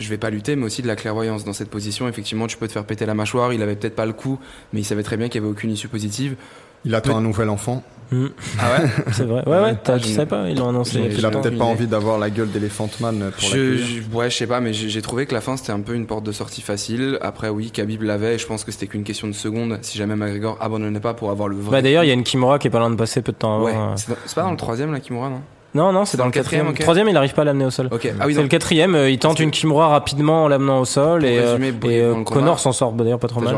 [0.00, 2.08] je vais pas lutter, mais aussi de la clairvoyance dans cette position.
[2.08, 3.52] Effectivement, tu peux te faire péter la mâchoire.
[3.52, 4.40] Il avait peut-être pas le coup,
[4.72, 6.34] mais il savait très bien qu'il y avait aucune issue positive.
[6.84, 7.82] Il attend un nouvel enfant.
[8.10, 8.26] Mm.
[8.60, 9.42] Ah ouais C'est vrai.
[9.46, 9.98] Ouais ouais.
[9.98, 11.10] je- sais pas ils l'ont annoncé.
[11.10, 14.36] je- il a peut-être pas envie d'avoir la gueule d'éléphant man pour Je, ouais, je
[14.36, 16.60] sais pas, mais j'ai trouvé que la fin c'était un peu une porte de sortie
[16.60, 17.18] facile.
[17.22, 18.34] Après, oui, Khabib l'avait.
[18.34, 19.78] et Je pense que c'était qu'une question de seconde.
[19.82, 21.72] Si jamais McGregor abandonnait pas pour avoir le vrai.
[21.72, 23.38] Bah d'ailleurs il y a une Kimura qui est pas loin de passer peu de
[23.38, 23.64] temps avant.
[23.64, 23.94] Ouais, euh.
[23.96, 25.40] c'est pas dans le troisième la Kimura, non?
[25.74, 26.68] Non, non, c'est dans, le quatrième.
[26.68, 26.78] ok.
[26.78, 27.88] Troisième, il arrive pas à l'amener au sol.
[27.90, 28.08] Ok.
[28.20, 31.20] Ah oui, c'est le quatrième, euh, il tente une Kimura rapidement en l'amenant au sol
[31.22, 33.56] Pour et, euh, résumer et euh, Connor s'en sort bah, d'ailleurs pas trop mal.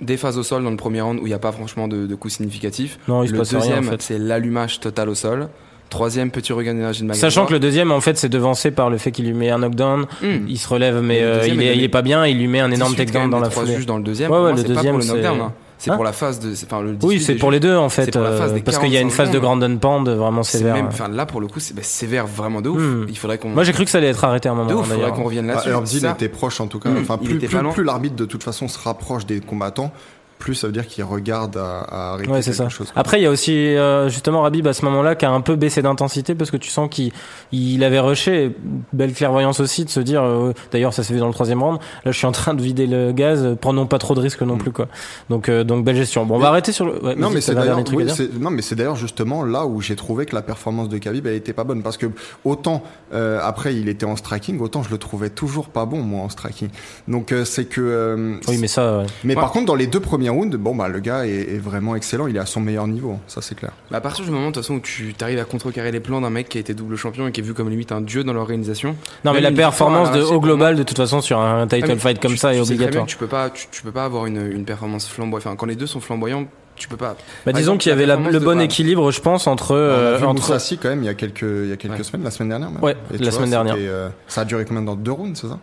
[0.00, 2.06] Des phases au sol dans le premier round où il n'y a pas franchement de,
[2.06, 2.98] de coups significatifs.
[3.08, 4.02] Non, il se le passe rien deuxième, en fait.
[4.02, 5.48] c'est l'allumage total au sol.
[5.90, 7.30] Troisième, petit regain d'énergie de McGregor.
[7.30, 9.58] Sachant que le deuxième, en fait, c'est devancé par le fait qu'il lui met un
[9.58, 10.46] knockdown, Hmm.
[10.46, 12.92] il se relève, mais euh, il, est il pas bien, il lui met un énorme
[12.92, 13.74] 18 quand takedown dans la trois foulée.
[13.76, 14.30] juges dans le deuxième.
[14.30, 15.36] Ouais, Pour ouais, moi, le pas deuxième, pour le knockdown.
[15.38, 15.52] c'est- hein.
[15.80, 16.54] C'est Hein pour la phase de.
[16.54, 18.50] c'est- Enfin, le Oui, 18 c'est pour les deux en fait, C'est pour la phase
[18.50, 19.60] euh, des parce qu'il y a une 45 phase de secondes.
[19.78, 20.74] Grand Pound vraiment sévère.
[20.74, 22.80] même, enfin, là pour le coup, c'est bah, sévère vraiment de ouf.
[22.82, 23.06] Hmm.
[23.08, 23.50] Il faudrait qu'on.
[23.50, 24.68] Moi j'ai cru que ça allait être arrêté à un moment.
[24.68, 26.00] de ouf, il faudrait qu'on revienne Ah, là-dessus.
[26.00, 26.90] Ça- était proche en tout cas.
[26.90, 29.92] Mm, enfin, plus l'arbitre de toute façon se rapproche des combattants,
[30.38, 32.68] plus ça veut dire qu'il regarde à, à arrêter Ouais, c'est quelque ça.
[32.68, 32.90] chose.
[32.92, 33.00] quoi.
[33.00, 35.56] Après, il y a aussi euh, justement Rabib à ce moment-là qui a un peu
[35.56, 37.12] baissé d'intensité parce que tu sens qu'il
[37.52, 38.54] il avait rushé.
[38.92, 40.22] Belle clairvoyance aussi de se dire.
[40.22, 41.78] euh, D'ailleurs, ça s'est vu dans le troisième round.
[42.04, 43.42] Là, je suis en train de vider le gaz.
[43.44, 44.86] euh, Prenons pas trop de risques non plus, quoi.
[45.30, 46.24] Donc, euh, donc belle gestion.
[46.26, 47.02] Bon, on va arrêter sur le.
[47.04, 48.04] ouais, Non mais c'est d'ailleurs oui,
[48.40, 51.52] non mais c'est justement là où j'ai trouvé que la performance de Khabib elle était
[51.52, 52.06] pas bonne parce que
[52.44, 56.22] autant euh, après il était en striking autant je le trouvais toujours pas bon moi
[56.22, 56.68] en striking
[57.08, 58.98] donc euh, c'est que euh, Oui, mais ça.
[58.98, 59.06] ouais.
[59.24, 59.40] mais Ouais.
[59.40, 62.26] par contre dans les deux premiers rounds bon bah le gars est, est vraiment excellent
[62.26, 64.52] il est à son meilleur niveau ça c'est clair Bah, à partir du moment de
[64.52, 66.96] toute façon où tu arrives à contrecarrer les plans d'un mec qui a été double
[66.96, 68.96] champion et qui est vu comme limite un dieu dans l'organisation.
[69.24, 71.96] Non, mais la performance de au global, de toute façon, sur un title Ah, mais
[72.00, 73.06] fight comme tu- ça, est tu obligatoire.
[73.06, 75.46] tu peux pas, tu, tu peux pas avoir une, une performance flamboyante.
[75.46, 77.16] Enfin, quand les deux sont flamboyants, tu peux pas.
[77.46, 79.72] Bah, disons qu'il y avait la- le bon équilibre, je pense, entre.
[79.72, 80.40] on a euh, vu entre...
[80.42, 82.02] Moussassi quand même il y a quelques il y a quelques Ouais.
[82.04, 82.82] semaines la semaine dernière même.
[82.82, 83.76] Ouais, Et la semaine dernière.
[83.78, 85.58] euh, ça a duré combien dans deux rounds c'est ça?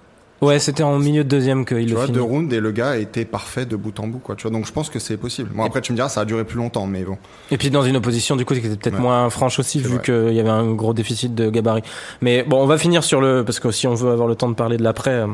[0.45, 2.15] Ouais, c'était en milieu de deuxième qu'il le vois finit.
[2.15, 4.65] deux rounds et le gars était parfait de bout en bout quoi tu vois donc
[4.65, 6.85] je pense que c'est possible bon après tu me diras ça a duré plus longtemps
[6.87, 7.17] mais bon
[7.51, 9.01] Et puis dans une opposition du coup qui était peut-être Ouais.
[9.01, 11.83] moins franche aussi vu qu'il y avait un gros déficit de gabarit.
[12.21, 14.49] Mais bon, on va finir sur le parce que si on veut avoir le temps
[14.49, 15.27] de parler de l'après, euh,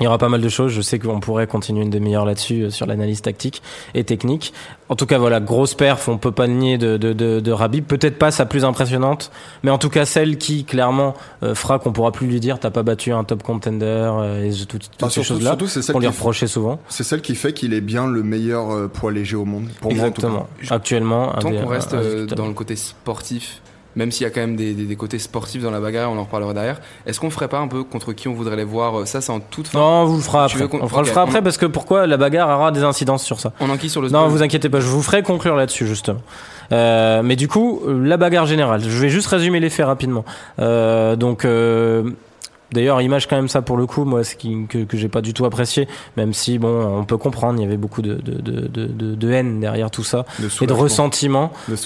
[0.00, 0.72] il y aura pas mal de choses.
[0.72, 3.62] Je sais qu'on pourrait continuer une demi-heure là-dessus euh, sur l'analyse tactique
[3.94, 4.52] et technique.
[4.88, 7.52] En tout cas, voilà, grosse perf, on peut pas le nier de de de, de
[7.52, 7.84] Rabib.
[7.84, 9.30] Peut-être pas sa plus impressionnante,
[9.62, 12.70] mais en tout cas celle qui clairement euh, fera qu'on pourra plus lui dire t'as
[12.70, 15.92] pas battu un top contender euh, et toutes, toutes Bah, ces choses-là surtout, c'est celle
[15.92, 16.80] qu'on lui reprochait souvent.
[16.88, 19.92] c'est celle qui fait qu'il est bien le meilleur euh, poids léger au monde pour
[19.94, 20.26] moi en tout cas.
[20.28, 20.48] Exactement.
[20.74, 23.60] Actuellement, un Tant des- qu'on reste un- un euh, dans le côté sportif,
[23.96, 26.18] même s'il y a quand même des, des- des côtés sportifs dans la bagarre, on
[26.18, 26.80] en reparlera derrière.
[27.06, 29.32] Est-ce qu'on ferait pas un peu contre qui on voudrait les voir euh, Ça, c'est
[29.32, 29.78] en toute fin.
[29.78, 30.64] Non, on vous le fera après.
[30.80, 33.52] On fera, le fera après parce que pourquoi la bagarre aura des incidences sur ça?
[33.60, 36.20] On enquille sur le Non, vous inquiétez pas, je vous ferai conclure là-dessus justement.
[36.72, 38.80] Euh, mais du coup, euh, la bagarre générale.
[38.82, 40.24] Je vais juste résumer les faits rapidement.
[40.60, 41.44] Euh, donc.
[41.44, 42.10] Euh,
[42.72, 45.20] D'ailleurs, image quand même ça pour le coup, moi, ce qui, que, que j'ai pas
[45.20, 48.40] du tout apprécié, même si bon, on peut comprendre, il y avait beaucoup de, de,
[48.40, 51.76] de, de, de- haine derrière tout ça, de et de ressentiment, de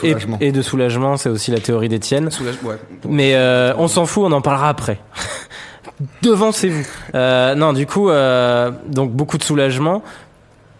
[0.40, 2.28] et, de soulagement, c'est aussi la théorie d'Étienne.
[2.62, 2.76] Ouais.
[3.08, 4.98] Mais euh, on s'en fout, on en parlera après.
[6.22, 6.86] Devancez-vous.
[7.14, 10.02] Euh, non, du coup, euh, donc beaucoup de soulagement.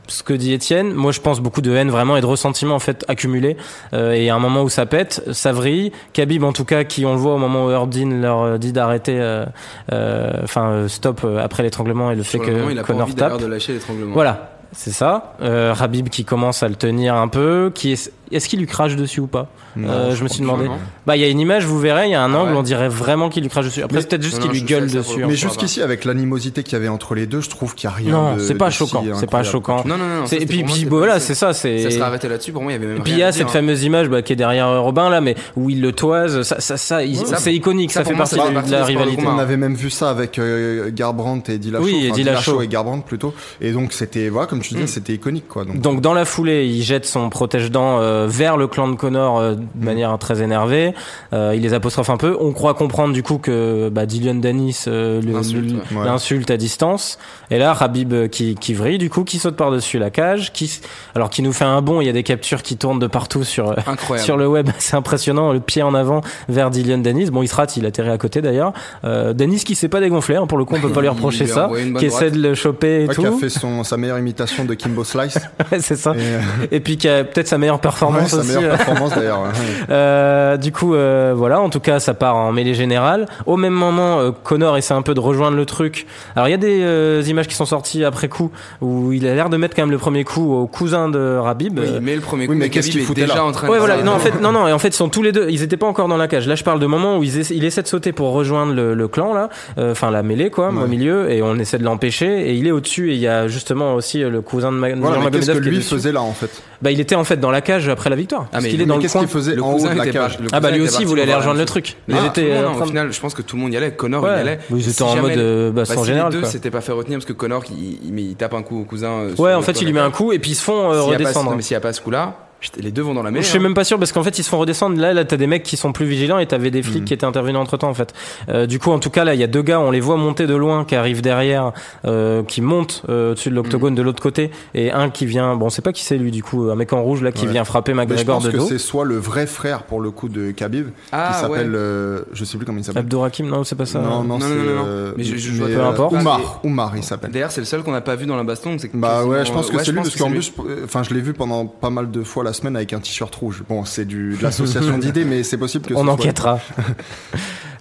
[0.07, 2.79] Ce que dit Étienne, moi je pense beaucoup de haine vraiment et de ressentiment en
[2.79, 3.57] fait accumulé.
[3.95, 5.93] Euh, et à un moment où ça pète, ça vrille.
[6.13, 8.73] Khabib en tout cas, qui on le voit au moment où Erdin leur euh, dit
[8.73, 9.45] d'arrêter, euh,
[9.93, 12.79] euh, enfin euh, stop euh, après l'étranglement et le fait Sur le moment, que il
[12.79, 13.29] a pas Connor envie tape.
[13.31, 14.13] d'ailleurs de lâcher l'étranglement.
[14.15, 15.35] Voilà, c'est ça.
[15.43, 18.97] Euh, Rabib qui commence à le tenir un peu, qui est, est-ce qu'il lui crache
[18.97, 19.49] dessus ou pas?
[19.77, 20.69] Non, Euh, je Je me suis demandé.
[21.07, 22.59] Bah, il y a une image, vous verrez, il y a un Ah angle, ouais.
[22.59, 23.83] on dirait vraiment qu'il lui crache dessus.
[23.83, 25.19] Après, c'est peut-être juste qu'il lui gueule dessus.
[25.19, 27.89] le en Mais jusqu'ici, avec l'animosité qu'il y avait entre les deux, je trouve qu'il
[27.89, 28.41] n'y a rien Non, de.
[28.41, 29.05] c'est pas si choquant.
[29.15, 29.83] C'est pas choquant.
[29.85, 30.21] Non, non, non.
[30.21, 31.53] non, C'est- ça, Et puis, moi, puis voilà, pas- c'est ça.
[31.53, 32.53] Ça serait arrêté là-dessus.
[32.53, 33.51] Pour moi, il y avait même Et puis il y a cette hein.
[33.51, 36.43] fameuse image bah, qui est derrière euh, Robin là, mais où il le toise.
[36.43, 37.93] Ça, c'est iconique.
[37.93, 39.25] ça, fait partie de la rivalité.
[39.27, 41.85] On avait même vu ça avec euh, Garbrandt et Dillashaw.
[41.85, 42.63] Oui, et Dillashaw.
[42.63, 43.35] et Garbrandt plutôt.
[43.61, 44.87] Et donc c'était, voilà, comme disais, Mm.
[44.87, 45.65] c'était iconique quoi.
[45.65, 49.39] Donc, Donc dans la foulée, il jette son protège-dent euh, vers le clan de Connor
[49.39, 49.85] euh, de Mm.
[49.85, 50.95] manière très énervée.
[51.33, 52.37] Euh, il les apostrophe un peu.
[52.41, 56.55] On croit comprendre du coup que bah, Dylan Dennis euh, L'insulte, ouais.
[56.55, 57.19] À distance.
[57.51, 60.81] Et là, Rabib euh, qui, qui vrille du coup, qui saute par-dessus la cage, qui
[61.15, 62.01] alors qui nous fait un bond.
[62.01, 63.75] Il y a des captures qui tournent de partout sur
[64.19, 67.31] sur le web, c'est impressionnant, le pied en avant vers Dylan Dennis.
[67.31, 68.73] Bon, il se rate, il atterrit à côté d'ailleurs.
[69.05, 71.47] Euh, Dennis qui s'est pas dégonflé, hein, pour le coup, on peut pas lui reprocher
[71.47, 72.03] ça, qui droite.
[72.05, 73.23] essaie de le choper et ouais, tout.
[73.23, 75.39] qui a fait son, sa meilleure imitation de Kimbo Slice.
[75.73, 76.13] Ouais, c'est ça.
[76.13, 78.49] et, euh, Et puis qui a peut-être sa meilleure ouais, performance sa aussi.
[78.55, 78.77] meilleure euh.
[78.77, 79.43] performance d'ailleurs.
[79.43, 79.49] ouais.
[79.91, 81.61] Euh, du coup, euh, voilà.
[81.61, 83.27] En tout cas, ça part en mêlée générale.
[83.47, 86.07] Au même moment, euh, Connor essaie un peu de rejoindre le truc.
[86.37, 89.35] Alors, il y a des euh, images qui sont sorties après coup où il a
[89.35, 91.79] l'air de mettre quand même le premier coup au cousin de Rabib.
[91.79, 93.53] Oui, Euh, mais le premier coup, Oui, mais mais qu'est-ce qu'il foutait déjà là en
[93.53, 93.97] train Ouais, de voilà.
[93.97, 94.69] faire- Non, en fait, non, non.
[94.69, 95.49] Et en fait, ils sont tous les deux.
[95.51, 96.47] Ils étaient pas encore dans la cage.
[96.47, 98.95] Là, je parle de moment où ils essa- il essaie de sauter pour rejoindre le,
[98.95, 100.89] le clan là, Euh, enfin la mêlée quoi, au Ouais.
[100.89, 102.51] milieu, et on essaie de l'empêcher.
[102.51, 103.13] Et il est au-dessus.
[103.13, 105.83] Et il y a justement aussi le cousin de Ma- Voilà, mais qu'est-ce que lui
[105.83, 106.63] faisait là en fait?
[106.83, 108.47] Bah, il était en fait dans la cage après la victoire.
[108.51, 109.23] parce mais qu'il est mais dans le Qu'est-ce coin.
[109.23, 111.07] qu'il faisait Le en haut cousin de la était cage Ah bah lui aussi il
[111.07, 111.97] voulait aller rejoindre le truc.
[112.13, 113.93] Ah, euh, au de- final, je pense que tout le monde y allait.
[113.93, 114.59] Connor, y allait.
[114.71, 116.51] Ils étaient Si en jamais mode, euh, bah, baston si général, Les deux quoi.
[116.51, 118.85] s'étaient pas fait retenir parce que Connor, il, il, mais il tape un coup au
[118.85, 119.11] cousin.
[119.11, 121.55] euh, Ouais, en fait, il lui met un coup et puis ils se font redescendre.
[121.57, 123.45] mais s'il n'y a pas ce coup-là, putain, les deux vont dans la Je mêlée.
[123.45, 123.63] suis hein.
[123.63, 124.99] même pas sûr parce qu'en fait ils se font redescendre.
[124.99, 127.05] Là, là t'as des mecs qui sont plus vigilants et t'avais des flics Mhm.
[127.05, 128.15] qui étaient intervenus entre temps en fait.
[128.49, 130.17] Euh, du coup, en tout cas, là, il y a deux gars, on les voit
[130.17, 131.73] monter de loin, qui arrivent derrière,
[132.07, 135.57] euh, qui montent euh, au-dessus de l'octogone de l'autre côté, et un qui vient.
[135.57, 137.45] Bon, on sait pas qui c'est lui du coup, un mec en rouge là qui
[137.47, 137.53] Ouais.
[137.53, 138.67] vient frapper Mais je McGregor pense de que dos.
[138.67, 141.77] c'est soit le vrai frère pour le coup de Khabib, Ah, qui s'appelle, ouais.
[141.77, 143.01] euh, je sais plus comment il s'appelle.
[143.01, 143.99] Abdourakim, non, c'est pas ça.
[144.01, 144.49] Non, non, Non, c'est.
[144.49, 144.85] non, non, non.
[144.87, 146.13] euh, Mais je- je- je vois peu importe.
[146.15, 147.31] Oumar, Oumar, il s'appelle.
[147.31, 148.77] D'ailleurs, c'est le seul qu'on n'a pas vu dans la baston.
[148.95, 150.53] Bah ouais, je pense que c'est lui pense parce que qu'en plus,
[150.85, 153.63] enfin, je l'ai vu pendant pas mal de fois la semaine avec un t-shirt rouge.
[153.69, 155.95] Bon, c'est du de l'association d'idées, mais c'est possible que.
[155.95, 156.59] ce On soit- enquêtera.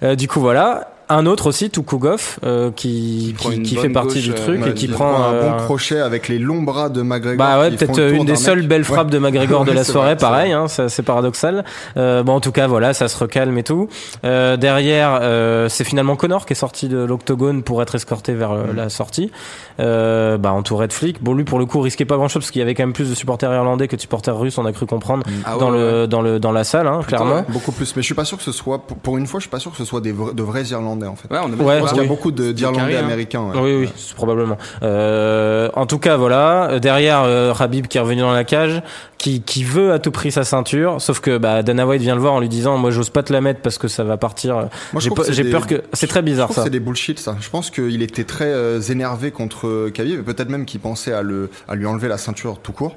[0.02, 0.93] Euh, du coup, voilà.
[1.08, 4.74] Un autre aussi, Tukugov, euh, qui, qui, qui fait partie gauche, du truc ouais, et
[4.74, 7.36] qui prend un euh, bon crochet avec les longs bras de McGregor.
[7.36, 9.12] Bah ouais, peut-être une des seules belles frappes Ouais.
[9.12, 11.64] de McGregor de la soirée, vrai, pareil, hein, c'est paradoxal.
[11.96, 13.88] Euh, bon, en tout cas, voilà, ça se recalme et tout.
[14.24, 18.52] Euh, derrière, euh, c'est finalement Connor qui est sorti de l'octogone pour être escorté vers
[18.52, 18.76] euh, Mm.
[18.76, 19.30] la sortie,
[19.80, 21.22] euh, bah, entouré de flics.
[21.22, 23.10] Bon, lui, pour le coup, risquait pas grand-chose parce qu'il y avait quand même plus
[23.10, 25.78] de supporters irlandais que de supporters russes, on a cru comprendre Ah ouais, dans ouais,
[25.78, 27.44] le dans le dans la salle, hein, Plutôt, clairement.
[27.48, 29.44] Beaucoup plus, mais je suis pas sûr que ce soit, pour- pour une fois, je
[29.44, 31.28] suis pas sûr que ce soit des vrais- de vrais Irlandais en fait.
[31.32, 33.04] Ouais, on a Ouais, qu'il y a beaucoup de- d'Irlandais hein.
[33.04, 33.42] américains.
[33.42, 33.60] ouais.
[33.60, 34.56] Oui, oui, probablement.
[34.82, 36.70] Euh, en tout cas, voilà.
[36.70, 38.82] Euh, Derrière, euh, Habib qui est revenu dans la cage,
[39.18, 42.20] qui, qui veut à tout prix sa ceinture, sauf que bah, Dana White vient le
[42.20, 44.68] voir en lui disant, moi, j'ose pas te la mettre parce que ça va partir.
[44.92, 46.64] Moi, je J'ai des- peur que c'est très bizarre ça.
[46.64, 47.34] c'est des bullshit ça.
[47.40, 51.22] Je pense qu'il était très euh, énervé contre Khabib et peut-être même qu'il pensait à,
[51.22, 52.96] le, à lui enlever la ceinture tout court.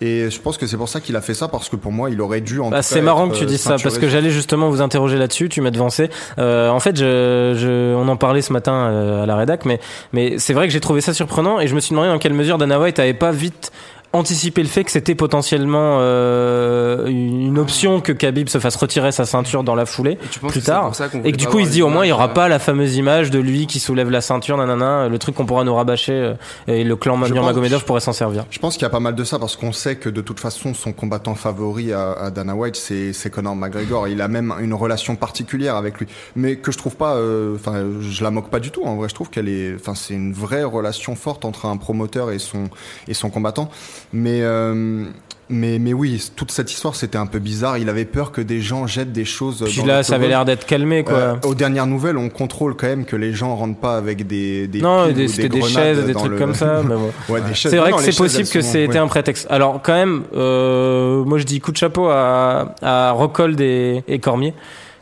[0.00, 2.10] Et je pense que c'est pour ça qu'il a fait ça parce que pour moi
[2.10, 4.08] il aurait dû en Bah, c'est marrant être, que tu euh, dises ça parce que
[4.08, 5.48] j'allais justement vous interroger là-dessus.
[5.48, 6.10] Tu m'as devancé.
[6.38, 9.80] Euh, en fait, je, je, on en parlait ce matin euh, à la rédac, mais
[10.12, 12.34] mais c'est vrai que j'ai trouvé ça surprenant et je me suis demandé dans quelle
[12.34, 13.72] mesure Dana White avait pas vite
[14.16, 19.24] anticipé le fait que c'était potentiellement euh, une option que Khabib se fasse retirer sa
[19.24, 20.18] ceinture dans la foulée.
[20.48, 20.92] Plus tard.
[21.24, 22.48] Et que du coup, il se dit au moins, il y images, aura euh, pas
[22.48, 25.74] la fameuse image de lui qui soulève la ceinture, nanana, le truc qu'on pourra nous
[25.74, 26.34] rabâcher euh,
[26.66, 28.44] et le clan Je pense- Nurmagomedov pourrait s'en servir.
[28.50, 30.40] Je pense qu'il y a pas mal de ça parce qu'on sait que de toute
[30.40, 34.08] façon son combattant favori à, à Dana White c'est c'est Conor McGregor.
[34.08, 37.14] Il a même une relation particulière avec lui, mais que je trouve pas.
[37.14, 38.82] euh, Enfin, je la moque pas du tout.
[38.84, 39.74] En vrai, je trouve qu'elle est.
[39.74, 42.64] Enfin, c'est une vraie relation forte entre un promoteur et son
[43.08, 43.70] et son combattant.
[44.12, 45.04] Mais euh,
[45.48, 47.78] mais mais oui, toute cette histoire c'était un peu bizarre.
[47.78, 49.62] Il avait peur que des gens jettent des choses.
[49.66, 51.14] Puis dans là, ça avait l'air d'être calmé, quoi.
[51.14, 54.66] Euh, aux dernières nouvelles, on contrôle quand même que les gens rentrent pas avec des,
[54.68, 57.12] des non, des- c'était des, grenades chaises, des trucs le- comme ça, mais bon.
[57.32, 57.70] Ouais, des chaises.
[57.70, 58.96] C'est vrai Non, que c'est possible que c'était ouais.
[58.98, 59.46] un prétexte.
[59.50, 64.18] Alors quand même, euh, moi je dis coup de chapeau à, à Rockhold et, et
[64.18, 64.52] Cormier.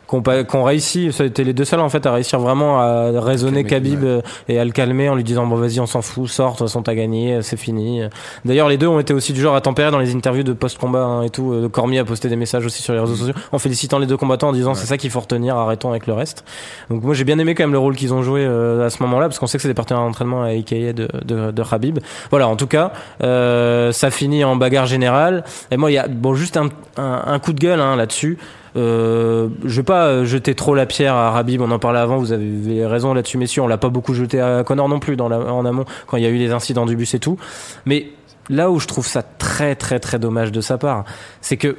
[0.07, 2.79] Qu'on pa- qu'on réussi, ça a été les deux seuls en fait à réussir vraiment
[2.79, 6.01] à raisonner Khabib euh, et à le calmer en lui disant bon vas-y on s'en
[6.03, 8.01] fout, sors, de toute façon t'as gagné, euh, c'est fini.
[8.45, 11.03] D'ailleurs les deux ont été aussi du genre à tempérer dans les interviews de post-combat
[11.03, 11.51] hein, et tout.
[11.53, 14.17] Euh, Cormier a posté des messages aussi sur les réseaux sociaux en félicitant les deux
[14.17, 16.43] combattants en disant c'est ça qu'il faut retenir, arrêtons avec le reste.
[16.91, 19.01] Donc moi j'ai bien aimé quand même le rôle qu'ils ont joué euh, à ce
[19.01, 21.97] moment-là parce qu'on sait que c'est des partenaires d'entraînement à AKA de, de, de Khabib.
[22.29, 22.91] Voilà, en tout cas,
[23.23, 25.43] euh, ça finit en bagarre générale.
[25.71, 28.37] Et moi, il y a bon juste un, un, un coup de gueule hein, là-dessus.
[28.75, 32.17] Euh, je vais pas euh, jeter trop la pierre à Rabib, on en parlait avant,
[32.17, 33.61] vous avez raison là-dessus, messieurs.
[33.61, 36.29] On l'a pas beaucoup jeté à Connor non plus en amont quand il y a
[36.29, 37.37] eu les incidents du bus et tout.
[37.85, 38.09] Mais
[38.49, 41.05] là où je trouve ça très très très dommage de sa part,
[41.41, 41.77] c'est que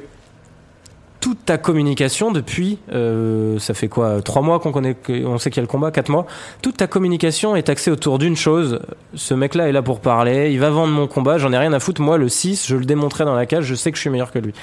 [1.19, 5.57] toute ta communication depuis, euh, ça fait quoi, trois mois qu'on connaît, on sait qu'il
[5.57, 6.25] y a le combat, quatre mois.
[6.61, 8.79] Toute ta communication est axée autour d'une chose.
[9.13, 10.51] Ce mec-là est là pour parler.
[10.51, 11.37] Il va vendre mon combat.
[11.37, 12.01] J'en ai rien à foutre.
[12.01, 13.65] Moi, le 6, je le démontrais dans la cage.
[13.65, 14.53] Je sais que je suis meilleur que lui.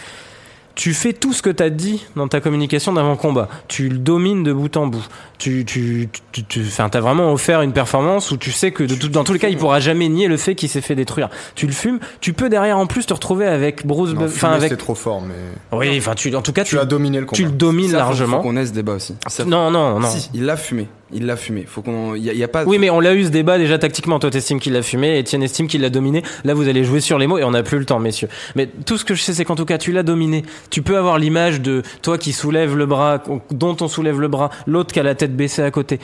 [0.75, 3.49] Tu fais tout ce que tu as dit dans ta communication d'avant-combat.
[3.69, 5.07] Tu le domines de bout en bout.
[5.39, 8.95] Tu, tu, tu, tu, enfin, t'as vraiment offert une performance où tu sais que de
[8.97, 11.29] tout, dans tous les cas, il pourra jamais nier le fait qu'il s'est fait détruire.
[11.55, 12.01] Tu le fumes.
[12.21, 14.71] Tu peux derrière en plus te retrouver avec Bruce, enfin fumer, avec.
[14.71, 15.35] c'est trop fort, mais
[15.77, 17.37] Oui, enfin, tu, en tout cas, tu tu, as dominé le combat.
[17.37, 18.37] tu le domines Ça, faut- largement.
[18.39, 19.15] Faut qu'on ait ce débat aussi.
[19.29, 20.09] Ça- Non, non, non.
[20.11, 20.89] Si, il l'a fumé.
[21.15, 21.65] Il l'a fumé.
[21.67, 22.15] Faut qu'on.
[22.17, 22.65] Il y, a- pas.
[22.65, 24.19] Oui, mais on l'a eu ce débat déjà tactiquement.
[24.19, 26.23] Toi, t'estimes qu'il l'a fumé, Etienne estime qu'il l'a dominé.
[26.45, 28.29] Là, vous allez jouer sur les mots et on n'a plus le temps, messieurs.
[28.57, 30.43] Mais tout ce que je sais, c'est qu'en tout cas, tu l'as dominé.
[30.71, 34.51] Tu peux avoir l'image de toi qui soulève le bras, dont on soulève le bras,
[34.67, 36.01] l'autre qui a la tête baissée à côté.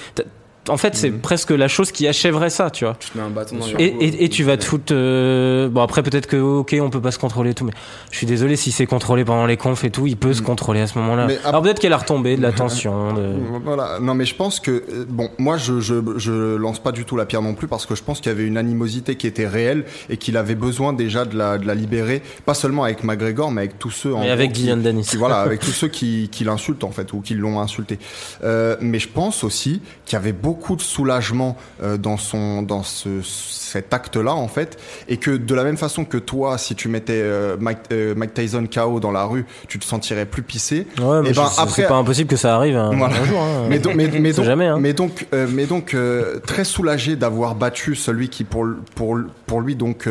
[0.69, 2.95] En fait, c'est presque la chose qui achèverait ça, tu vois.
[3.01, 4.93] Tu te mets un bâton dans Et, et, et tu vas te foutre.
[4.93, 7.73] euh, Bon, après, peut-être que, ok, on peut pas se contrôler et tout, mais
[8.11, 10.81] je suis désolé si c'est contrôlé pendant les confs et tout, il peut se contrôler
[10.83, 11.25] à ce moment-là.
[11.25, 13.13] Ap- Alors peut-être qu'elle a retombé de la tension.
[13.15, 13.33] De...
[13.65, 13.99] Voilà.
[14.01, 17.17] Non, mais je pense que euh, bon, moi, je, je je lance pas du tout
[17.17, 19.49] la pierre non plus parce que je pense qu'il y avait une animosité qui était
[19.49, 23.51] réelle et qu'il avait besoin déjà de la de la libérer, pas seulement avec McGregor,
[23.51, 25.07] mais avec tous ceux en Mais avec Guillaume Danis.
[25.09, 27.99] qui- voilà, avec tous ceux qui, qui l'insultent en fait ou qui l'ont insulté.
[28.45, 32.83] Euh, mais je pense aussi qu'il y avait beaucoup de soulagement euh, dans son dans
[32.83, 36.89] ce cet acte-là en fait, et que de la même façon que toi, si tu
[36.89, 40.87] mettais euh, Mike, euh, Mike Tyson KO dans la rue, tu te sentirais plus pissé.
[41.01, 43.17] Ouais, mais Eh ben, je- après- c'est pas impossible que ça arrive un, Voilà.
[43.17, 43.41] un jour.
[43.41, 43.67] hein.
[43.69, 44.79] Mais donc, mais, mais On sait donc, jamais, hein.
[44.81, 49.77] mais donc, mais donc euh, très soulagé d'avoir battu celui qui pour pour pour lui
[49.77, 50.09] donc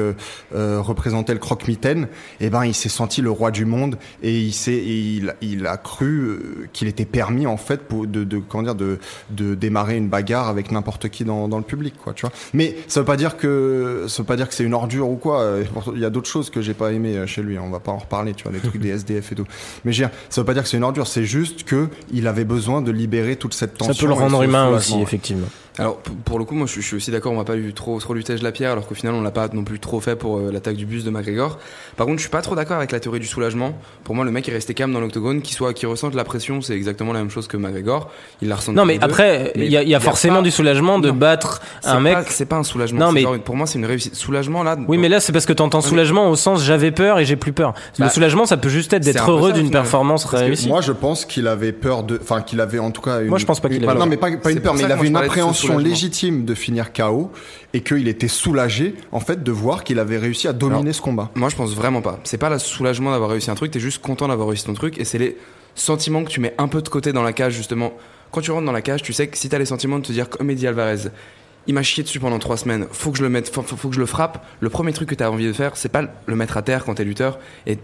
[0.53, 2.07] représentait le croque-mitaine.
[2.39, 5.67] Et ben, il s'est senti le roi du monde et il s'est et il il
[5.67, 8.99] a cru qu'il était permis en fait pour de, de comment dire de
[9.29, 12.31] de démarrer une bagarre avec n'importe qui dans dans le public quoi, tu vois.
[12.53, 15.15] Mais ça veut pas dire que ça veut pas dire que c'est une ordure ou
[15.15, 15.41] quoi.
[15.41, 15.63] Euh,
[15.93, 17.57] Il y a d'autres choses que j'ai pas aimé euh, chez lui.
[17.57, 19.45] On va pas en reparler, tu vois, des trucs des SDF et tout.
[19.85, 21.07] Mais je veux dire, ça veut pas dire que c'est une ordure.
[21.07, 23.93] C'est juste que il avait besoin de libérer toute cette tension.
[23.93, 25.47] Ça peut le rendre humain aussi, effectivement.
[25.79, 28.13] Alors pour le coup, moi je suis- aussi d'accord, on va pas lui trop trop
[28.13, 30.37] lui tèche la pierre, alors qu'au final on l'a pas non plus trop fait pour
[30.37, 31.57] euh, l'attaque du bus de McGregor.
[31.95, 33.73] Par contre, je suis pas trop d'accord avec la théorie du soulagement.
[34.03, 36.61] Pour moi, le mec est resté calme dans l'octogone, qu'il soit, qu'il ressente la pression,
[36.61, 38.09] c'est exactement la même chose que McGregor.
[38.41, 38.73] Il la ressent.
[38.73, 40.99] Non, mais après, il y a, il y a y a forcément pas- du soulagement
[40.99, 41.15] de Non.
[41.15, 42.13] battre un mec.
[42.15, 42.99] pas- c'est pas un soulagement.
[42.99, 44.15] Non, mais- une- pour moi, c'est une réussite.
[44.15, 44.77] Soulagement là.
[44.87, 47.35] Oui, mais là, c'est parce que t'entends mais- soulagement au sens j'avais peur et j'ai
[47.37, 47.73] plus peur.
[47.97, 50.67] le Bah, soulagement, ça peut juste être d'être heureux d'une performance réussie.
[50.67, 53.21] Moi, je pense qu'il avait peur de, enfin, qu'il avait en tout cas.
[53.21, 55.07] Une, Moi, je pense pas qu'il avait Non, mais pas, une peur, mais il avait
[55.07, 57.31] une appréhension légitime de finir KO
[57.73, 61.01] et qu'il était soulagé, en fait, de voir qu'il avait réussi à dominer Alors, ce
[61.01, 61.29] combat.
[61.35, 62.19] Moi, je pense vraiment pas.
[62.23, 64.97] C'est pas le soulagement d'avoir réussi un truc, t'es juste content d'avoir réussi ton truc,
[64.99, 65.37] et c'est les
[65.75, 67.93] sentiments que tu mets un peu de côté dans la cage, justement.
[68.31, 70.11] Quand tu rentres dans la cage, tu sais que si t'as les sentiments de te
[70.11, 71.09] dire, comme Eddie Alvarez,
[71.67, 73.89] il m'a chié dessus pendant trois semaines, faut que je le mette, faut, faut- faut
[73.89, 74.45] que je le frappe.
[74.59, 76.95] Le premier truc que t'as envie de faire, c'est pas le mettre à terre quand
[76.95, 77.77] t'es lutteur et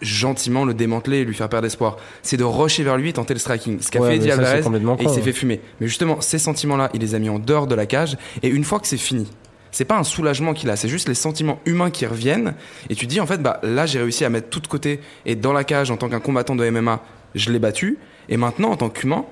[0.00, 1.96] gentiment le démanteler et lui faire perdre espoir.
[2.22, 3.80] C'est de rusher vers lui et tenter le striking.
[3.80, 5.22] Ce qu'a Ouais, fait Eddie Alvarez, et il s'est ouais.
[5.22, 5.60] fait fumer.
[5.80, 8.64] Mais justement, ces sentiments-là, il les a mis en dehors de la cage, et une
[8.64, 9.28] fois que c'est fini,
[9.70, 12.54] c'est pas un soulagement qu'il a, c'est juste les sentiments humains qui reviennent.
[12.90, 15.00] Et tu te dis, en fait, bah là, j'ai réussi à mettre tout de côté,
[15.26, 17.00] et dans la cage, en tant qu'un combattant de MMA,
[17.34, 19.24] je l'ai battu, et maintenant, en tant qu'humain,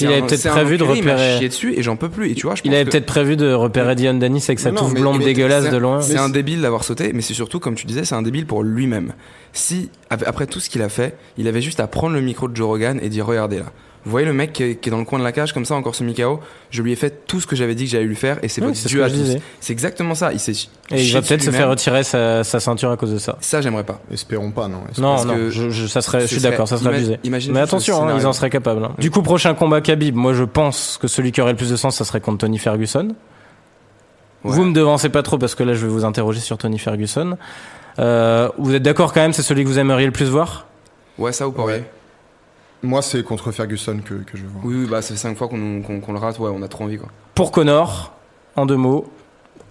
[0.00, 2.30] Il avait peut-être prévu de Il repérer- dessus, et j'en peux plus.
[2.30, 4.70] Et tu vois, je Il avait que peut-être prévu de repérer Dion Danis avec sa
[4.72, 6.00] touffe blonde mais dégueulasse de loin.
[6.00, 8.62] C'est un débile d'avoir sauté, mais c'est surtout, comme tu disais, c'est un débile pour
[8.62, 9.12] lui-même.
[9.52, 12.48] Si, ap- après tout ce qu'il a fait, il avait juste à prendre le micro
[12.48, 13.72] de Joe Rogan et dire Regardez là.
[14.04, 15.66] Vous voyez le mec qui est, qui est dans le coin de la cage, comme
[15.66, 18.04] ça, encore ce Mikao Je lui ai fait tout ce que j'avais dit que j'allais
[18.06, 19.36] lui faire, et c'est Oui, votre c'est ce dû à tous.
[19.60, 20.32] C'est exactement ça.
[20.32, 20.52] Il s'est
[20.90, 23.36] Et il va peut-être se faire retirer sa, sa ceinture à cause de ça.
[23.40, 24.00] Ça, j'aimerais pas.
[24.10, 24.78] Espérons pas, non.
[24.98, 27.18] Non, Parce non, que je, je- ça serait, je suis d'accord, ça serait abusé.
[27.24, 28.82] imagine Mais attention, hein, ils en seraient capables.
[28.84, 28.92] hein.
[28.98, 31.76] Du coup, prochain combat Khabib, moi je pense que celui qui aurait le plus de
[31.76, 33.08] sens, ça serait contre Tony Ferguson.
[34.44, 34.52] Ouais.
[34.56, 37.36] Vous me devancez pas trop parce que là je vais vous interroger sur Tony Ferguson.
[37.98, 40.66] Euh, vous êtes d'accord quand même, c'est celui que vous aimeriez le plus voir?
[41.18, 41.90] Ouais, ça ou Poirier Ouais.
[42.82, 44.62] Moi, c'est contre Ferguson que, que je vois.
[44.64, 45.58] Oui, oui, bah, ça fait 5 fois qu'on
[46.12, 47.08] le rate, ouais, on a trop envie, quoi.
[47.34, 48.14] Pour Connor,
[48.56, 49.10] en deux mots,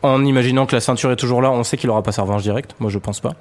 [0.01, 2.43] en imaginant que la ceinture est toujours là, on sait qu'il aura pas sa revanche
[2.43, 2.75] directe.
[2.79, 3.33] Moi je pense pas.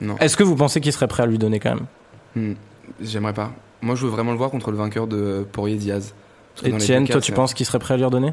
[0.00, 0.16] Non.
[0.18, 1.86] Est-ce que vous pensez qu'il serait prêt à lui donner quand même?
[2.34, 2.54] Hmm.
[3.00, 3.52] J'aimerais pas.
[3.80, 6.14] Moi, je veux vraiment le voir contre le vainqueur de Poirier-Diaz.
[6.64, 8.32] Etienne, toi tu penses qu'il serait prêt à lui redonner?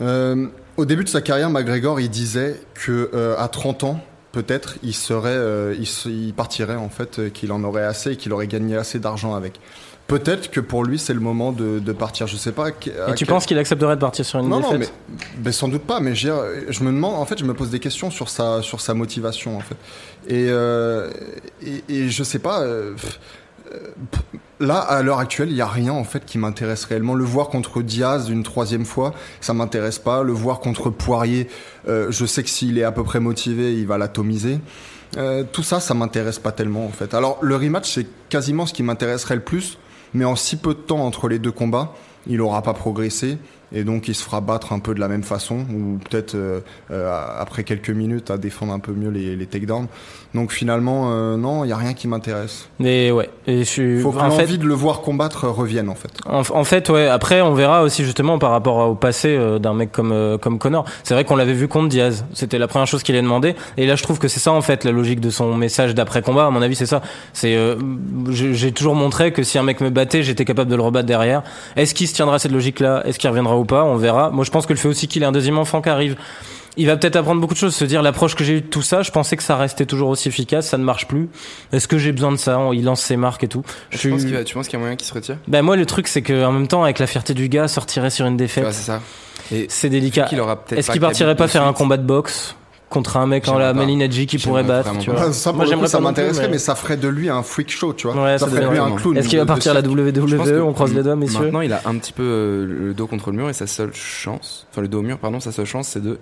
[0.00, 4.00] Euh, au début de sa carrière, McGregor, il disait que euh, à 30 ans,
[4.32, 5.74] peut-être, il serait, euh,
[6.06, 9.34] il partirait en fait, euh, qu'il en aurait assez et qu'il aurait gagné assez d'argent
[9.34, 9.60] avec.
[10.06, 12.26] Peut-être que pour lui, c'est le moment de, de partir.
[12.26, 12.66] Je sais pas.
[12.66, 12.90] à Et tu
[13.24, 15.82] quel- penses qu'il accepterait de partir sur une non, non, défaite mais, mais sans doute
[15.84, 16.00] pas.
[16.00, 18.92] Mais je, me demande, en fait, je me pose des questions sur sa, sur sa
[18.94, 19.76] motivation, en fait.
[20.28, 21.10] Et, euh,
[21.62, 22.60] et, et je sais pas.
[22.60, 23.18] euh, pff,
[24.60, 27.14] là, à l'heure actuelle, il y a rien en fait qui m'intéresse réellement.
[27.14, 30.22] Le voir contre Diaz une troisième fois, ça m'intéresse pas.
[30.22, 31.48] Le voir contre Poirier,
[31.88, 34.60] euh, je sais que s'il est à peu près motivé, il va l'atomiser.
[35.16, 37.14] Euh, tout ça, ça m'intéresse pas tellement en fait.
[37.14, 39.78] Alors le rematch, c'est quasiment ce qui m'intéresserait le plus,
[40.14, 41.94] mais en si peu de temps entre les deux combats,
[42.26, 43.38] il aura pas progressé
[43.72, 46.60] et donc il se fera battre un peu de la même façon ou peut-être euh,
[46.90, 49.88] euh, après quelques minutes à défendre un peu mieux les takedowns.
[50.34, 52.68] Donc finalement, euh, non, il y a rien qui m'intéresse.
[52.80, 54.00] Mais ouais, et je suis.
[54.00, 56.10] Faut que en fait, de le voir combattre revienne en fait.
[56.26, 57.06] En, en fait, ouais.
[57.06, 60.58] Après, on verra aussi justement par rapport au passé euh, d'un mec comme euh, comme
[60.58, 60.86] Connor.
[61.04, 62.24] C'est vrai qu'on l'avait vu contre Diaz.
[62.32, 63.54] C'était la première chose qu'il a demandé.
[63.76, 66.20] Et là, je trouve que c'est ça en fait la logique de son message d'après
[66.20, 66.46] combat.
[66.46, 67.00] À mon avis, c'est ça.
[67.32, 67.76] C'est euh,
[68.30, 71.06] j'ai j'ai toujours montré que si un mec me battait, j'étais capable de le rebattre
[71.06, 71.44] derrière.
[71.76, 73.02] Est-ce qu'il se tiendra à cette logique-là?
[73.06, 73.84] Est-ce qu'il reviendra ou pas?
[73.84, 74.30] On verra.
[74.30, 76.16] Moi, je pense que le fait aussi qu'il ait un deuxième enfant qui arrive.
[76.76, 78.82] Il va peut-être apprendre beaucoup de choses, se dire l'approche que j'ai eue de tout
[78.82, 81.28] ça, je pensais que ça restait toujours aussi efficace, ça ne marche plus.
[81.72, 83.62] Est-ce que j'ai besoin de ça Il lance ses marques et tout.
[83.90, 85.14] Je Tu penses suis- qu'il y a- tu penses qu'il y a moyen qu'il se
[85.14, 85.36] retire?
[85.46, 88.10] Ben moi le truc c'est que en même temps avec la fierté du gars sortirait
[88.10, 89.00] sur une défaite vois, c'est ça.
[89.52, 90.24] Et c'est délicat.
[90.24, 92.56] qu'il aura peut-être Est-ce qu'il partirait pas faire un combat de boxe
[92.90, 93.80] contre un mec en la pas.
[93.80, 96.58] Malinadji qui pourrait battre tu vois Enfin, ça, pour Moi j'aimerais ça m'intéresserait, mais- mais...
[96.58, 98.16] ça ferait de lui un freak show, tu vois.
[98.22, 99.16] Ouais, ça ça ferait de lui un clown.
[99.16, 101.40] Est-ce qu'il va partir à la WWE que On croise les doigts messieurs.
[101.44, 103.92] Maintenant, il a un petit peu euh, le dos contre le mur et sa seule
[103.94, 106.18] chance, enfin le dos au mur, pardon, sa seule chance, c'est de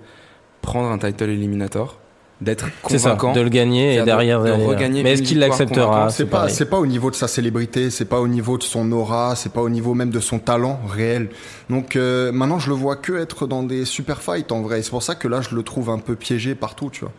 [0.63, 1.99] prendre un title eliminator,
[2.41, 2.71] d'être ça,
[3.11, 3.33] convaincant.
[3.33, 4.67] de le gagner et derrière de- de derrière.
[4.67, 8.05] regagner Mais est-ce qu'il l'acceptera C'est pas, c'est pas au niveau de sa célébrité, c'est
[8.05, 11.29] pas au niveau de son aura, c'est pas au niveau même de son talent réel.
[11.69, 14.81] Donc euh, maintenant, je le vois que être dans des super fights en vrai.
[14.81, 17.11] C'est pour ça que là, je le trouve un peu piégé partout, tu vois.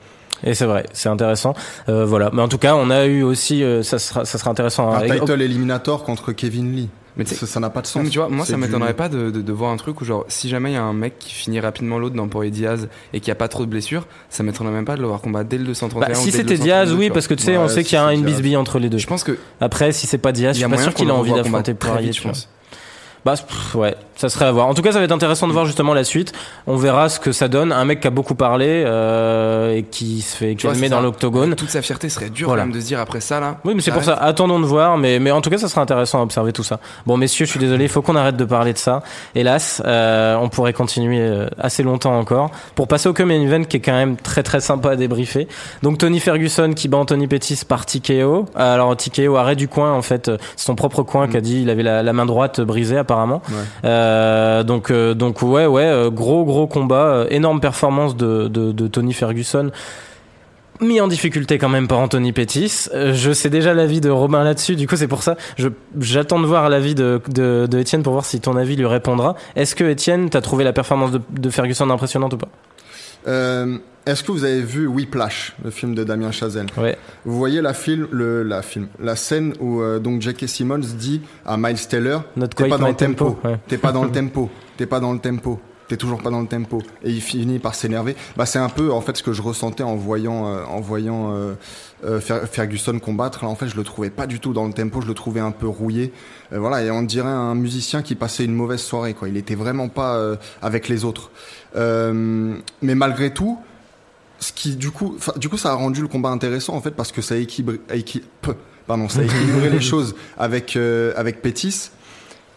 [0.43, 1.55] Et c'est vrai, c'est intéressant.
[1.89, 4.51] Euh, voilà, mais en tout cas, on a eu aussi, euh, ça sera, ça sera
[4.51, 4.91] intéressant.
[4.91, 4.99] Un hein.
[4.99, 6.89] Avec- title éliminator contre Kevin Lee.
[7.17, 7.97] Mais ça ça n'a pas de sens.
[7.97, 10.01] Non, mais tu vois, moi ça du- m'étonnerait pas de, de, de voir un truc
[10.01, 12.51] où genre si jamais il y a un mec qui finit rapidement l'autre dans Poirier
[12.51, 15.21] Diaz et qui a pas trop de blessures, ça m'étonnerait même pas de le voir
[15.21, 16.09] combattre dès le 231.
[16.09, 17.99] Bah, si c'était 232, Diaz, oui, parce que tu sais, Ouais, on sait si qu'il
[17.99, 18.99] y a c'est une bisbille entre les deux.
[18.99, 21.15] Je pense que Après, si c'est pas Diaz, je suis a pas sûr qu'il a
[21.15, 22.13] envie d'affronter Poirier.
[22.13, 22.49] je pense.
[23.25, 24.67] Bah pff, ouais, ça serait à voir.
[24.67, 26.33] En tout cas, ça va être intéressant de voir justement la suite.
[26.67, 27.73] On verra ce que ça donne.
[27.73, 31.55] Un mec qui a beaucoup parlé euh, et qui se fait calmer dans l'octogone.
[31.55, 32.63] Toute sa fierté serait dur Voilà.
[32.63, 33.57] quand même de se dire après ça là.
[33.65, 34.15] Oui, mais c'est pour ça.
[34.15, 34.99] Attendons de voir.
[34.99, 36.81] Mais, mais en tout cas, ça sera intéressant à observer tout ça.
[37.07, 37.85] Bon, messieurs, je suis désolé.
[37.85, 39.03] Il faut qu'on arrête de parler de ça.
[39.35, 42.51] Hélas, euh, on pourrait continuer euh, assez longtemp encore.
[42.75, 45.49] Pour passer au main event qui est quand même très très sympa à débriefer.
[45.83, 48.47] Donc, Tony Ferguson qui bat Anthony Pettis par TKO.
[48.55, 50.29] Alors, TKO, arrêt du coin, en fait.
[50.29, 52.99] euh, C'est son propre coin qui a dit il avait la, la main droite brisée,
[53.15, 53.43] apparemment.
[53.49, 53.55] Ouais.
[53.85, 57.27] Euh, donc, euh, donc, ouais, ouais, euh, gros gros combat.
[57.31, 59.71] énorme performance de, de, de Tony Ferguson
[60.81, 62.89] mis en difficulté quand même par Anthony Pettis.
[62.93, 65.37] Je sais déjà l'avis de Robin là-dessus, du coup c'est pour ça.
[66.01, 69.37] J'attends de voir l'avis de, de, pour voir si ton avis lui répondra.
[69.55, 72.49] Est-ce que Étienne, t'as trouvé la performance de, de Ferguson impressionnante ou pas?
[73.29, 76.67] Euh, Est-ce que vous avez vu Whiplash, le film de Damien Chazelle?
[76.77, 76.99] Ouais.
[77.25, 80.47] Vous voyez la film, le, la film, la scène où euh, donc J.K.
[80.47, 83.59] Simmons dit à Miles Taylor, Not t'es pas dans le tempo, tempo, ouais.
[83.67, 86.47] t'es pas dans le tempo, t'es pas dans le tempo, t'es toujours pas dans le
[86.47, 88.15] tempo, et il finit par s'énerver.
[88.37, 91.33] Bah c'est un peu en fait ce que je ressentais en voyant, euh, en voyant
[91.33, 91.55] euh,
[92.05, 93.43] euh, Fer- Ferguson combattre.
[93.45, 95.41] Là en fait je le trouvais pas du tout dans le tempo, je le trouvais
[95.41, 96.13] un peu rouillé.
[96.53, 99.31] Euh, voilà et on dirait un musicien qui passait une mauvaise soirée quoi.
[99.31, 101.31] Il était vraiment pas euh, avec les autres.
[101.75, 103.59] Euh, mais malgré tout
[104.39, 107.13] ce qui du coup, du coup, ça a rendu le combat intéressant en fait parce
[107.13, 107.79] que ça équilibre,
[108.87, 111.91] pardon, ça équilibré les choses avec euh, avec Pétis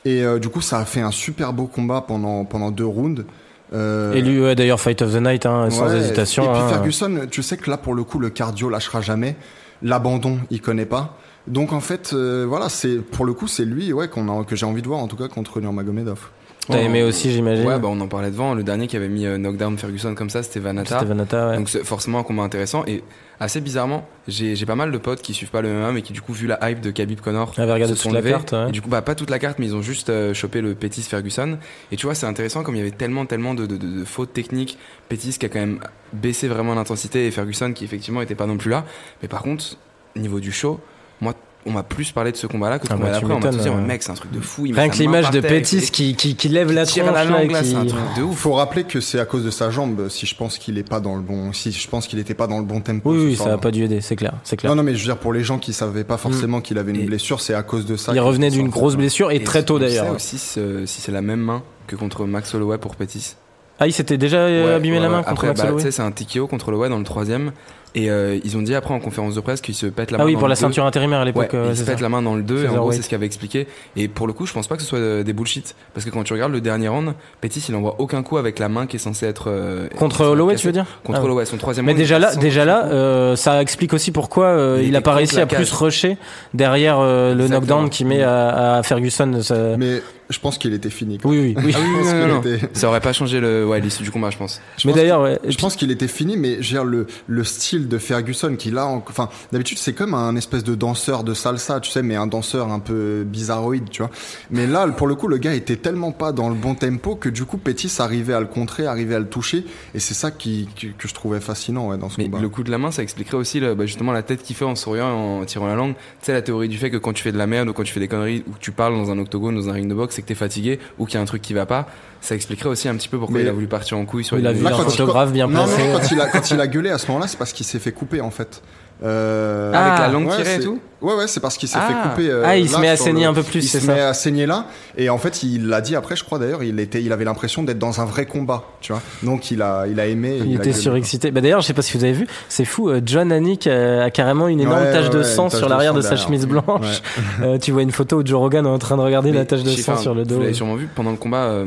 [0.05, 3.25] et euh, du coup, ça a fait un super beau combat pendant pendant deux rounds.
[3.73, 6.43] Euh, Élu ouais, d'ailleurs Fight of the Night, hein, sans ouais, hésitation.
[6.43, 6.69] Et puis hein.
[6.69, 9.35] Ferguson, tu sais que là pour le coup, le cardio lâchera jamais,
[9.81, 11.17] l'abandon, il connaît pas.
[11.47, 14.81] Donc en fait, voilà, c'est pour le coup, c'est lui, ouais, qu'on que j'ai envie
[14.81, 16.29] de voir en tout cas contre Nurmagomedov.
[16.69, 17.65] T'as aimé aussi, j'imagine.
[17.65, 18.53] Ouais, bah on en parlait devant.
[18.53, 20.95] Le dernier qui avait mis euh, knockdown Ferguson comme ça, c'était Vanata.
[20.99, 21.57] C'était Vanata, ouais.
[21.57, 23.03] Donc c'est forcément un combat intéressant et
[23.39, 26.11] assez bizarrement, j'ai j'ai pas mal de potes qui suivent pas le MMA mais qui
[26.11, 28.31] du coup vu la hype de Khabib Connor Avait regardé se toute sont la levés.
[28.31, 28.69] carte, ouais.
[28.69, 30.73] Et du coup bah pas toute la carte mais ils ont juste euh, chopé le
[30.73, 31.57] Pétis Ferguson
[31.91, 34.05] et tu vois c'est intéressant comme il y avait tellement tellement de, de, de- de
[34.05, 35.79] fautes techniques Pétis qui a quand même
[36.13, 38.85] baissé vraiment l'intensité et Ferguson qui effectivement était pas non plus là
[39.21, 39.77] mais par contre
[40.15, 40.79] niveau du show
[41.21, 41.35] moi
[41.67, 43.39] on m'a plus parlé de ce combat là que de Ah combat bah, d'après on
[43.39, 45.91] m'a dit mec c'est un truc de fou il Rien que l'image de Pétis fait-
[45.91, 48.21] qui, qui, qui lève la tire tronche la langue là qui- c'est un truc de
[48.21, 50.09] Il ouf faut rappeler que c'est à cause de sa jambe.
[50.09, 52.47] Si je pense qu'il est pas dans le bon, si je pense qu'il était pas
[52.47, 53.11] dans le bon tempo.
[53.11, 54.71] Oui, oui, ça a pas dû aider, c'est clair, c'est clair.
[54.71, 56.91] Non, non, mais je veux dire pour les gens qui savaient pas forcément qu'il avait
[56.91, 58.11] une Et- blessure, c'est à cause de ça.
[58.13, 60.15] il revenait d'une grosse blessure et, très tôt d'ailleurs.
[60.15, 60.59] aussi si
[61.01, 63.35] c'est la même main que contre Max Holloway pour Pétis
[63.79, 65.23] Ah, il s'était déjà euh, Ouais, abîmé ouais, la main ouais.
[65.23, 67.51] contre Après, Max bah, Holloway tu sais, c'est un TKO contre le dans le troisième.
[67.95, 70.23] Et euh, ils ont dit après en conférence de presse qu'ils se pètent la main.
[70.23, 70.61] Ah oui, dans pour le la deux.
[70.61, 71.53] ceinture intérimaire à l'époque.
[71.53, 73.15] euh, ils se pètent la main dans le 2 et en gros c'est ce qu'il
[73.15, 73.67] avait expliqué.
[73.95, 75.73] Et pour le coup, je pense pas que ce soit euh, des bullshit.
[75.93, 78.69] Parce que quand tu regardes le dernier round, Pettis il envoie aucun coup avec la
[78.69, 79.45] main qui est censée être.
[79.49, 81.25] euh, Contre censée Holloway, être tu veux dire Contre Ah ouais.
[81.25, 84.45] Holloway, son troisième Mais round, déjà il là, déjà là, euh, ça explique aussi pourquoi
[84.47, 86.17] euh, Il il a pas réussi à plus rusher
[86.53, 89.41] derrière euh, le knockdown qu'il met à, à Ferguson.
[89.41, 91.17] ça- Mais je pense qu'il était fini.
[91.17, 91.31] quoi.
[91.31, 91.73] Oui, oui, oui.
[91.75, 92.41] Ah oui, non, non, non.
[92.41, 94.61] était- Ça aurait pas changé ouais, l'issue du combat, je pense.
[94.77, 95.27] Je Mais d'ailleurs.
[95.47, 97.43] Je pense qu'il était fini, mais le, le
[97.77, 101.33] style de Ferguson qui là, en- enfin, d'habitude c'est comme un espèce de danseur de
[101.33, 104.11] salsa, tu sais, mais un danseur un peu bizarroïde, tu vois.
[104.51, 107.29] Mais là, pour le coup, le gars était tellement pas dans le bon tempo que
[107.29, 110.67] du coup, Pétis arrivait à le contrer, arrivait à le toucher, et c'est ça qui,
[110.75, 112.39] qui- que je trouvais fascinant ouais, dans ce Mais combat.
[112.39, 114.65] le coup de la main, ça expliquerait aussi le- bah, justement la tête qu'il fait
[114.65, 115.07] en souriant
[115.41, 115.93] en tirant la langue.
[115.93, 117.83] Tu sais, la théorie du fait que quand tu fais de la merde ou quand
[117.83, 119.93] tu fais des conneries ou que tu parles dans un octogone, dans un ring de
[119.93, 121.87] boxe, c'est que t'es fatigué ou qu'il y a un truc qui va pas.
[122.21, 124.37] Ça expliquerait aussi un petit peu pourquoi Mais- il a voulu partir en couille sur
[124.39, 125.87] Il a vu un quand il- photographe bien non, placé.
[125.87, 127.79] non, quand il a quand il a gueulé à ce moment-là, c'est parce qu'il s'est
[127.79, 128.61] fait couper en fait.
[129.03, 131.77] Euh, Ah, avec la langue ouais, tirée et tout Ouais, ouais, c'est parce qu'il s'est
[131.79, 131.87] Ah.
[131.87, 132.31] fait couper.
[132.31, 133.93] euh, Ah, il se met à saigner le- un peu plus, Il c'est se ça.
[133.93, 134.65] met à saigner là,
[134.97, 137.61] et en fait, il l'a dit après, je crois d'ailleurs, il était, il avait l'impression
[137.61, 139.03] d'être dans un vrai combat, tu vois.
[139.21, 140.39] Donc, il a, il a aimé.
[140.43, 141.29] Il a était surexcité.
[141.29, 142.89] Bah d'ailleurs, je sais pas si vous avez vu, c'est fou.
[142.89, 146.01] euh, John Hannick a carrément une énorme Ouais, tache de ouais, sang sur l'arrière de
[146.01, 147.03] sa chemise blanche.
[147.43, 149.61] Euh, tu vois une photo où Joe Rogan est en train de regarder la tache
[149.61, 150.35] de sang sur le dos.
[150.37, 151.63] Vous l'avez sûrement vu pendant le combat.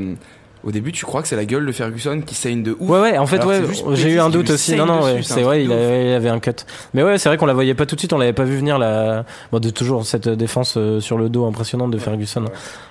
[0.64, 2.88] Euh, au début, tu crois que c'est la gueule de Ferguson qui saigne de ouf.
[2.88, 4.76] Ouais ouais en fait ouais j'ai eu un doute aussi.
[4.76, 6.52] non non ouais, c'est vrai il avait, il avait un cut.
[6.94, 8.56] Mais ouais c'est vrai qu'on la voyait pas tout de suite on l'avait pas vu
[8.56, 12.44] venir la bon, de toujours cette défense euh, sur le dos impressionnante de Ferguson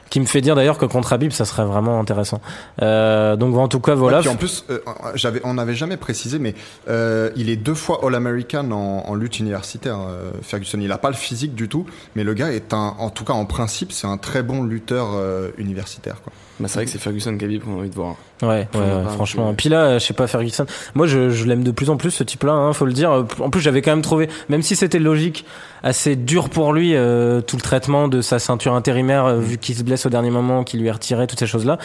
[0.10, 2.42] qui me fait dire d'ailleurs que contre Habib ça serait vraiment intéressant
[2.82, 4.80] euh, donc en tout cas voilà Ouais, puis en plus, euh,
[5.16, 6.56] j'avais, on n'avait jamais précisé, mais
[6.90, 9.98] euh, il est deux fois All-American en, en lutte universitaire.
[10.00, 11.86] euh, Ferguson, il a pas le physique du tout,
[12.16, 15.10] mais le gars est un, en tout cas en principe, c'est un très bon lutteur
[15.14, 16.22] euh, universitaire.
[16.24, 16.34] Quoi.
[16.60, 18.16] Bah, c'est vrai que c'est Ferguson Khabib qu'on a envie de voir.
[18.42, 19.54] Ouais, ouais, franchement.
[19.56, 20.66] Puis là, je sais pas, Ferguson.
[20.94, 23.26] Moi, je, je l'aime de plus en plus, ce type-là, hein, faut le dire.
[23.40, 25.46] En plus, j'avais quand même trouvé, même si c'était logique,
[25.84, 29.76] assez dur pour lui, euh, tout le traitement de sa ceinture intérimaire, euh, vu qu'il
[29.76, 31.78] se blesse au dernier moment, qu'il lui est retiré, toutes ces choses-là.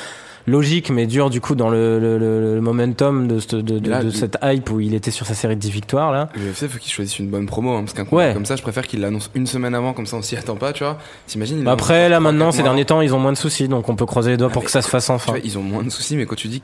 [0.47, 3.89] logique mais dur du coup dans le, le, le- le momentum de, ce- de, de-
[3.91, 6.29] Là, de il- cette hype où il était sur sa série de 10 victoires là.
[6.35, 8.35] Le UFC, faut qu'il choisisse une bonne promo, hein, parce qu'un combat Ouais.
[8.35, 10.75] comme ça, je préfère qu'il l'annonce une semaine avant, comme ça on s'y attend pas,
[10.75, 10.99] tu vois.
[11.27, 13.97] T'imagines Bah après là maintenant ces derniers temps ils ont moins de soucis donc on
[13.97, 15.33] peut croiser les doigts Ah, pour mais- que ça se fasse enfin.
[15.33, 16.63] vois, ils ont moins de soucis, mais quand tu dis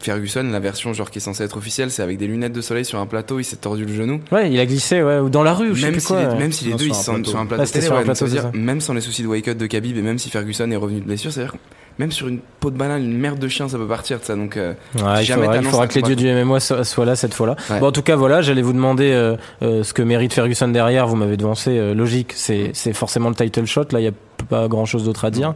[0.00, 2.84] Ferguson, la version genre qui est censée être officielle, c'est avec des lunettes de soleil
[2.84, 4.20] sur un plateau, il s'est tordu le genou.
[4.32, 6.06] Ouais il a glissé ouais ou dans la rue ou je sais Même plus si,
[6.08, 6.22] quoi.
[6.34, 8.04] les, même si les Non, deux ils sont sur un plateau télé, sur un ouais,
[8.04, 10.76] plateau, dire, même sans les soucis de wake-up de Khabib et même si Ferguson est
[10.76, 11.54] revenu de blessure, c'est-à-dire
[11.98, 14.34] même sur une peau de banane, une merde de chien, ça peut partir de ça.
[14.36, 17.16] Donc, euh, Ouais, il jamais faudra, il que les dieux du MMA so- soient là
[17.16, 17.56] cette fois-là.
[17.70, 17.80] Ouais.
[17.80, 21.06] Bon, en tout cas, voilà, j'allais vous demander euh, euh, ce que mérite Ferguson derrière.
[21.06, 21.70] Vous m'avez devancé.
[21.78, 23.84] euh, logique, c'est c'est forcément le title shot.
[23.92, 24.12] Là, il y a
[24.44, 25.54] pas grand-chose d'autre à dire.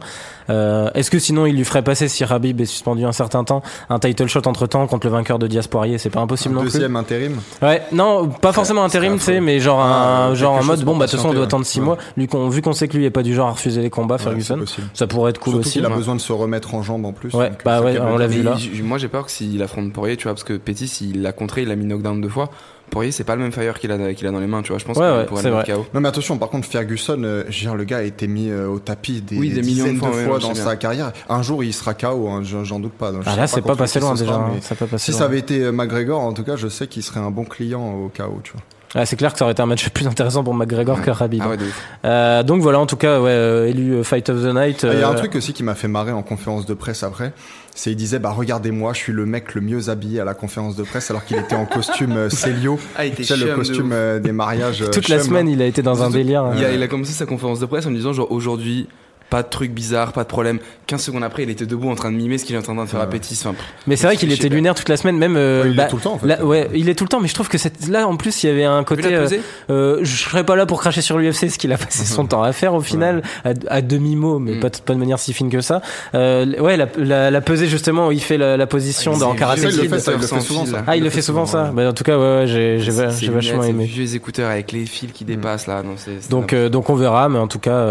[0.49, 3.61] Euh, Est-ce que sinon, il lui ferait passer si Rabib est suspendu un certain temps
[3.89, 5.97] un title shot entre temps contre le vainqueur de Diaz Poirier?
[5.97, 6.73] C'est pas impossible Un non plus.
[6.73, 7.37] deuxième intérim?
[7.61, 10.67] Ouais, non, pas forcément intérim, tu sais, mais genre Ah, un, quelque genre en chose
[10.67, 11.85] mode bon, bah de toute façon, on doit attendre 6 ouais.
[11.85, 11.97] mois.
[12.17, 14.15] Lui, qu'on- vu qu'on sait que lui est pas du genre à refuser les combats,
[14.15, 14.59] Ouais, Ferguson,
[14.93, 15.73] ça pourrait être cool Surtout aussi.
[15.79, 15.95] qu'il a Ouais.
[15.95, 17.33] besoin de se remettre en jambe en plus.
[17.33, 18.55] Ouais, bah ouais, on l'a vu là.
[18.57, 21.31] il- moi j'ai peur que s'il affronte Poirier, tu vois, parce que Petit, s'il l'a
[21.31, 22.49] contré, il l'a mis knockdown deux fois.
[22.91, 24.77] Poirier, c'est pas le même fire qu'il a, qu'il a dans les mains, tu vois.
[24.77, 25.85] Je pense Ouais, qu'il ouais, pourrait le mettre KO.
[25.93, 28.49] Non mais attention, par contre Ferguson, euh, je veux dire, le gars a été mis
[28.49, 30.75] euh, au tapis des, Oui, des millions de fois, de ouais, fois je dans sa
[30.75, 31.11] carrière.
[31.29, 33.11] Un jour il sera KO, hein, j'en j'en doute pas.
[33.11, 34.33] Donc, Ah là, c'est pas passé loin ce déjà.
[34.35, 34.51] sera, hein.
[34.61, 35.19] Ça Si loin.
[35.19, 37.81] ça avait été euh, McGregor, en tout cas, je sais qu'il serait un bon client
[37.93, 38.61] au KO, tu vois.
[38.93, 41.41] Ah, c'est clair que ça aurait été un match plus intéressant pour McGregor que Rabib.
[41.45, 41.81] Ah ouais, ouf.
[42.03, 44.83] Euh, donc voilà, en tout cas, ouais, euh, élu Fight of the Night.
[44.83, 47.01] Ah, Il y a un truc aussi qui m'a fait marrer en conférence de presse
[47.03, 47.31] après.
[47.73, 50.75] C'est il disait bah regardez-moi, je suis le mec le mieux habillé à la conférence
[50.75, 52.77] de presse alors qu'il était en costume euh, Célio.
[52.97, 54.81] Ah, il Tu sais, le costume euh, des mariages.
[54.81, 55.53] euh, toute la semaine, là.
[55.53, 56.51] il a été dans un délire.
[56.55, 58.87] Il a, il a commencé sa conférence de presse en disant genre aujourd'hui
[59.31, 60.59] pas de trucs bizarres, pas de problème.
[60.85, 62.75] 15 secondes après, il était debout en train de mimer ce qu'il est en train
[62.75, 63.09] de faire à Ouais.
[63.09, 63.37] Pétis.
[63.39, 65.35] Enfin, pff, Mais c'est vrai qu'il était lunaire toute la semaine, même.
[65.37, 66.27] euh, Ouais, il bah, est tout le temps en fait.
[66.27, 68.43] là, ouais, il est tout le temps, mais je trouve que cette, là, en plus,
[68.43, 69.15] il y avait un côté.
[69.15, 69.27] euh,
[69.69, 72.43] euh, je serais pas là pour cracher sur l'UFC, ce qu'il a passé son temps
[72.43, 74.59] à faire au final, à, à demi mot, mais Mm.
[74.59, 75.81] pas, de, pas de manière si fine que ça.
[76.13, 79.37] Euh, ouais, la, la, la pesée justement où il fait la, la position dans C'est
[79.39, 79.89] Karate il le Kid.
[79.89, 80.83] fait, ça, il le sans fait souvent, ça.
[80.87, 81.71] Ah, il le fait souvent ça.
[81.73, 83.85] Bah, en tout cas, ouais, ouais, j'ai vachement aimé.
[83.85, 85.83] vieux écouteurs avec les fils qui dépassent là.
[86.29, 87.85] Donc, euh, donc on verra, mais en tout cas,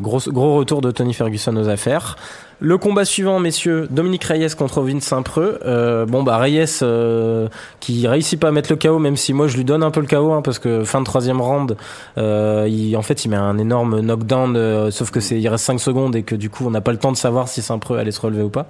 [0.00, 2.16] gros, gros de Tony Ferguson aux affaires.
[2.64, 5.58] Le combat suivant, messieurs, Dominique Reyes contre Vince Saint-Preux.
[5.66, 7.48] Euh, bon, bah Reyes euh,
[7.80, 9.98] qui réussit pas à mettre le KO, même si moi je lui donne un peu
[10.00, 11.76] le KO, hein, parce que fin de troisième round,
[12.18, 15.80] euh, il, en fait, il met un énorme knockdown, sauf que c'est il reste 5
[15.80, 18.12] secondes et que du coup, on n'a pas le temps de savoir si Saint-Preux allait
[18.12, 18.66] se relever ou pas.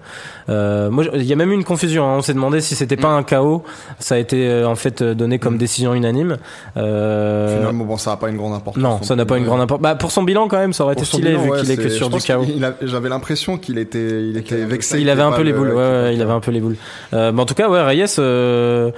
[0.49, 2.05] Moi, il y a même eu une confusion.
[2.11, 2.17] hein.
[2.17, 3.63] on s'est demandé si c'était pas un KO.
[3.99, 5.59] Ça a été en fait donné comme Mm.
[5.59, 6.39] décision unanime.
[6.75, 8.83] Finalement, bon, ça n'a pas une grande importance.
[8.83, 9.83] non, ça n'a pas une grande importance.
[9.83, 11.71] Bah, pour son bilan, quand même, ça aurait été Pour stylé, bilan, vu ouais, qu'il
[11.71, 12.17] est que sur du
[12.65, 15.01] a- J'avais l'impression qu'il était, il était vexé.
[15.01, 16.77] Il avait ait un peu les le- boules, ouais, il avait un peu les boules.
[17.13, 18.91] Mais en tout cas, ouais, Reyes, euh,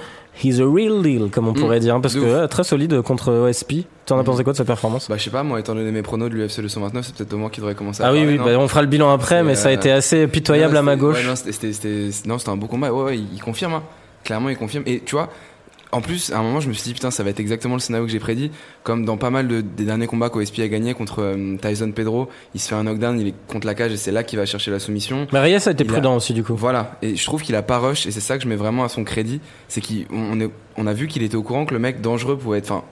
[0.42, 3.00] he's a real deal, comme on Mm, pourrait dire, parce de que ouais, très solide
[3.02, 3.86] contre OSP.
[4.06, 4.24] T'en as Mm.
[4.24, 5.08] pensé quoi de sa performance?
[5.08, 7.50] Bah, je sais pas, moi, étant donné mes pronos de l'UFC 229, c'est peut-être moi
[7.50, 9.42] qui devrait commencer à Ah oui, parler, oui, non bah, on fera le bilan après,
[9.42, 11.18] mais ça a euh, été assez pitoyable à ma gauche.
[11.18, 12.92] ouais, non, c'était, c'était- c'était- non, c'était un beau combat.
[12.92, 13.74] Ouais, ouais, il, il confirme.
[13.74, 13.82] hein.
[14.24, 14.84] Clairement, il confirme.
[14.86, 15.28] Et tu vois,
[15.94, 17.80] en plus, à un moment, je me suis dit, putain, ça va être exactement le
[17.80, 18.50] scénario que j'ai prédit.
[18.82, 22.28] Comme dans pas mal de, des derniers combats qu'OSP a gagné contre euh, Tyson Pedro,
[22.54, 24.46] il se fait un knockdown, il est contre la cage et c'est là qu'il va
[24.46, 25.26] chercher la soumission.
[25.32, 26.54] Mais Reyes a été Il a- prudent aussi, du coup.
[26.56, 28.84] Voilà, et je trouve qu'il a pas rush, et c'est ça que je mets vraiment
[28.84, 29.40] à son crédit.
[29.68, 32.36] C'est qu'on on est- on a vu qu'il était au courant que le mec dangereux
[32.36, 32.70] pouvait être.
[32.70, 32.84] Enfin,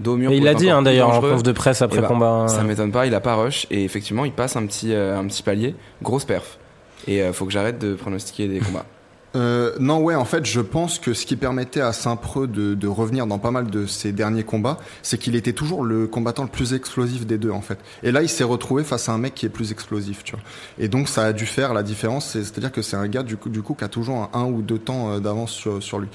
[0.00, 0.30] dos mur.
[0.32, 2.26] Et il l'a dit, hein, d'ailleurs, en conf de presse après Eh bah, combat.
[2.28, 2.48] hein.
[2.48, 5.24] Ça m'étonne pas, il a pas rush, et effectivement, il passe un petit, euh, un
[5.26, 6.58] petit palier, grosse perf.
[7.06, 8.84] Et euh, faut que j'arrête de pronostiquer des combats.
[9.36, 12.88] Euh, non, ouais, en fait, je pense que ce qui permettait à Saint-Preux de, de
[12.88, 16.48] revenir dans pas mal de ses derniers combats, c'est qu'il était toujours le combattant le
[16.48, 17.78] plus explosif des deux, en fait.
[18.02, 20.40] Et là, il s'est retrouvé face à un mec qui est plus explosif, tu vois.
[20.78, 22.26] Et donc, ça a dû faire la différence.
[22.30, 24.44] c'est- C'est-à-dire que c'est un gars, du coup, du coup, qui a toujours un, un
[24.46, 26.08] ou deux temps euh, d'avance sur, sur lui.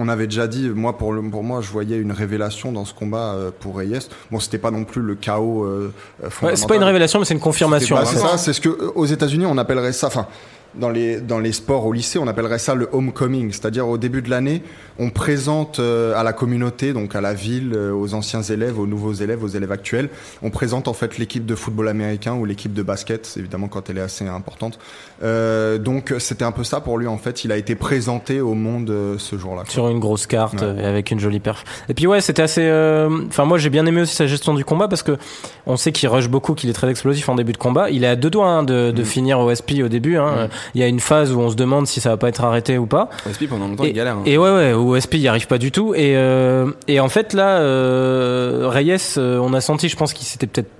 [0.00, 2.94] On avait déjà dit, moi pour, le, pour moi, je voyais une révélation dans ce
[2.94, 4.08] combat euh, pour Reyes.
[4.30, 5.64] Bon, c'était pas non plus le chaos.
[5.64, 5.92] Euh,
[6.42, 7.96] Ouais, c'est pas une révélation, mais c'est une confirmation.
[7.96, 8.08] Bah, hein.
[8.10, 10.06] c'est ça, c'est ce que aux États-Unis on appellerait ça.
[10.08, 10.26] Enfin,
[10.74, 14.22] dans les dans les sports au lycée, on appellerait ça le homecoming, c'est-à-dire au début
[14.22, 14.62] de l'année,
[14.98, 18.86] on présente euh, à la communauté, donc à la ville, euh, aux anciens élèves, aux
[18.86, 20.08] nouveaux élèves, aux élèves actuels,
[20.42, 23.98] on présente en fait l'équipe de football américain ou l'équipe de basket, évidemment quand elle
[23.98, 24.78] est assez importante.
[25.22, 27.44] Euh, donc c'était un peu ça pour lui en fait.
[27.44, 29.62] Il a été présenté au monde euh, ce jour-là.
[29.68, 30.82] sur une grosse carte Ouais.
[30.82, 31.64] et avec une jolie perf.
[31.88, 32.62] Et puis ouais, c'était assez.
[32.64, 35.16] euh, Enfin moi j'ai bien aimé aussi sa gestion du combat parce que
[35.66, 37.90] on sait qu'il rush beaucoup, qu'il est très explosif en début de combat.
[37.90, 39.04] Il est à deux doigts hein, de, de Mm.
[39.04, 40.16] finir au SP au début.
[40.16, 40.46] Hein.
[40.46, 40.48] Mm.
[40.74, 42.78] Il y a une phase où on se demande si ça va pas être arrêté
[42.78, 43.08] ou pas.
[43.28, 44.16] OSP pendant longtemps, Et, il galère.
[44.16, 44.22] hein.
[44.26, 45.94] et ouais ouais, au SP il y arrive pas du tout.
[45.94, 50.26] Et euh, et en fait là, euh, Reyes, euh, on a senti, je pense qu'il
[50.26, 50.70] s'était peut-être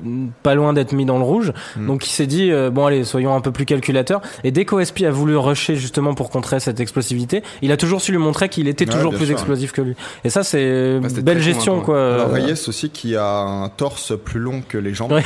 [0.42, 1.52] pas loin d'être mis dans le rouge.
[1.76, 1.86] Mm.
[1.86, 4.20] Donc il s'est dit euh, bon allez, soyons un peu plus calculateurs.
[4.44, 8.12] Et dès qu'OSP a voulu rusher justement pour contrer cette explosivité, il a toujours su
[8.12, 9.32] lui montrer qu'il était Ouais, toujours plus sûr.
[9.34, 9.94] explosif que lui.
[10.24, 12.14] Et ça c'est Bah, belle gestion quoi.
[12.14, 15.12] Alors Reyes aussi qui a un torse plus long que les jambes.
[15.12, 15.24] Ouais.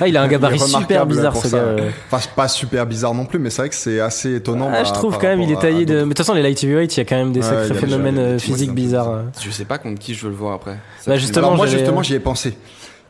[0.00, 1.62] Ah, il a un gabarit super bizarre ce gars.
[2.10, 4.68] Enfin, pas super bizarre non plus, mais c'est vrai que c'est assez étonnant.
[4.70, 5.94] Ah, bah, je trouve par quand même, il est taillé de.
[5.96, 7.68] Mais de toute façon, les light heavyweight, il y a quand même des Ouais, sacrés
[7.70, 9.22] déjà phénomènes euh, physiques bizarres.
[9.44, 10.78] Je sais pas contre qui je veux le voir après.
[11.06, 12.56] Bah, justement, Alors moi justement j'y ai pensé.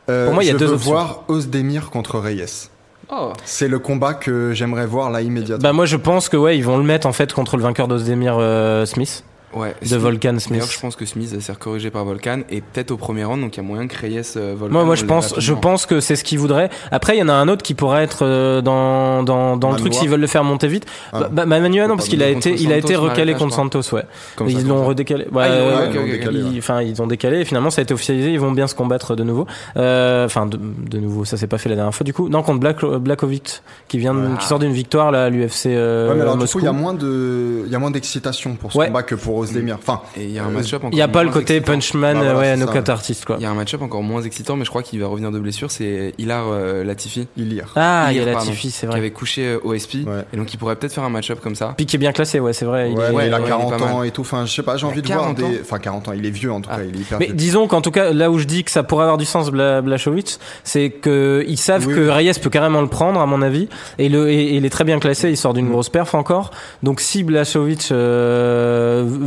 [0.09, 0.91] Euh, Pour moi, il y a je deux veux options.
[0.91, 2.69] voir Ozdemir contre Reyes.
[3.09, 5.61] Oh, C'est le combat que j'aimerais voir là immédiatement.
[5.61, 7.87] Bah, moi, je pense que, ouais, ils vont le mettre en fait contre le vainqueur
[7.87, 9.23] d'Ozdemir euh, Smith,
[9.55, 9.75] ouais.
[9.81, 10.71] de Smith- Volkan D'ailleurs, Smith.
[10.71, 13.57] je pense que Smith s'est corrigé par Volkan et peut-être au premier round, donc il
[13.57, 14.73] y a moyen que Reyes euh, Volkan.
[14.73, 16.69] Moi, moi, je pense, je pense que c'est ce qu'ils voudraient.
[16.91, 19.77] Après, il y en a un autre qui pourrait être euh, dans dans, dans le
[19.77, 20.85] truc s'ils veulent le faire monter vite.
[21.11, 21.21] Ah.
[21.31, 23.53] Bah, bah, Manuel, non, parce qu'il a été, il a été recalé contre.
[23.55, 24.03] Santos, ouais.
[24.35, 25.25] Comme ça, ils l'ont redécalé.
[25.31, 26.11] Ouais, Ah, ils l'ont- ouais, ouais, ouais, ok, ils ok, l'ont ok.
[26.11, 26.49] décalé, ouais.
[26.53, 27.39] ils- Enfin, ils ont décalé.
[27.41, 28.31] Et finalement, ça a été officialisé.
[28.31, 29.45] Ils vont bien se combattre de nouveau.
[29.77, 32.03] Euh, Enfin, de, de nouveau, ça s'est pas fait la dernière fois.
[32.03, 35.29] Du coup, non, contre Black, Blackovic, qui vient, de- qui sort d'une victoire là à
[35.29, 37.79] l'UFC euh, Ouais, mais alors du coup il y a moins de il y a
[37.79, 39.37] moins d'excitation pour ce combat que pour
[39.73, 41.73] Enfin il y a un Euh, match-up encore Il y a pas le côté excitant.
[41.73, 43.35] punchman, Bah, voilà, ouais, knockout artist quoi.
[43.39, 45.39] Il y a un match-up encore moins excitant, mais je crois qu'il va revenir de
[45.39, 45.71] blessure.
[45.71, 47.71] C'est Hilar euh, Latifi Ilir.
[47.75, 48.97] Ah, il y a Hier, la pardon, Tiffy, c'est qui vrai.
[48.99, 50.05] avait couché euh, OSP.
[50.05, 50.23] Ouais.
[50.33, 51.73] Et donc il pourrait peut-être faire un match-up comme ça.
[51.77, 52.91] Puis qui est bien classé, ouais, c'est vrai.
[52.91, 53.93] il Ouais, est- mais il a ouais, il est 40 pas mal.
[53.93, 54.21] ans et tout.
[54.21, 55.59] Enfin, je sais pas, j'ai envie de voir 40 ans des.
[55.61, 56.77] Enfin, 40 ans, il est vieux en tout Ah.
[56.77, 57.35] cas, il est hyper Mais vieux.
[57.35, 59.81] disons qu'en tout cas, là où je dis que ça pourrait avoir du sens, Bla-
[59.81, 62.07] Blachowicz, c'est que ils savent Oui, que.
[62.09, 63.67] Reyes peut carrément le prendre, à mon avis,
[63.97, 65.71] et, le, et, et il est très bien classé, il sort d'une Mm.
[65.71, 66.51] grosse perf encore.
[66.83, 67.91] Donc si Blachowicz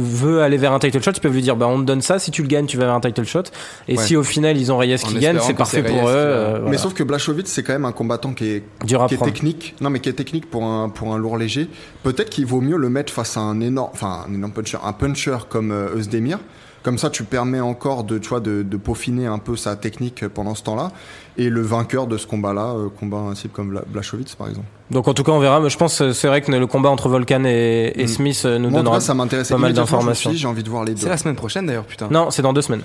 [0.07, 2.01] euh, veut aller vers un title shot, ils peuvent lui dire, bah on te donne
[2.03, 3.43] ça, si tu le gagnes, tu vas vers un title shot.
[3.89, 4.03] Et Ouais.
[4.03, 6.03] si au final ils ont Reyes En qui gagne, c'est que parfait pour Reyes eux.
[6.03, 6.79] qui va- euh, Mais voilà.
[6.79, 9.75] sauf que Blachowicz, c'est quand même un combattant qui est, Dur à qui est technique.
[9.81, 11.69] Non, mais qui est technique pour un, pour un lourd léger.
[12.03, 14.93] Peut-être qu'il vaut mieux le mettre face à un énorme, enfin, un énorme puncher, un
[14.93, 16.39] puncher comme euh, Özdemir.
[16.87, 20.29] Comme ça, tu permets encore de, tu vois, de, de peaufiner un peu sa technique
[20.29, 20.93] pendant ce temps-là.
[21.37, 24.69] Et le vainqueur de ce combat-là, euh, combat un type comme Bla- Blachowicz, par exemple.
[24.93, 25.59] Donc en tout cas, on verra.
[25.59, 28.07] Mais je pense que c'est vrai que le combat entre Volkan et, et Mm.
[28.07, 28.99] Smith euh, nous Moi, donnera.
[28.99, 30.31] cas, ça m'intéresse pas mal d'informations.
[30.33, 31.01] J'ai envie de voir les deux.
[31.01, 32.07] C'est la semaine prochaine d'ailleurs, putain.
[32.09, 32.83] Non, c'est dans deux semaines.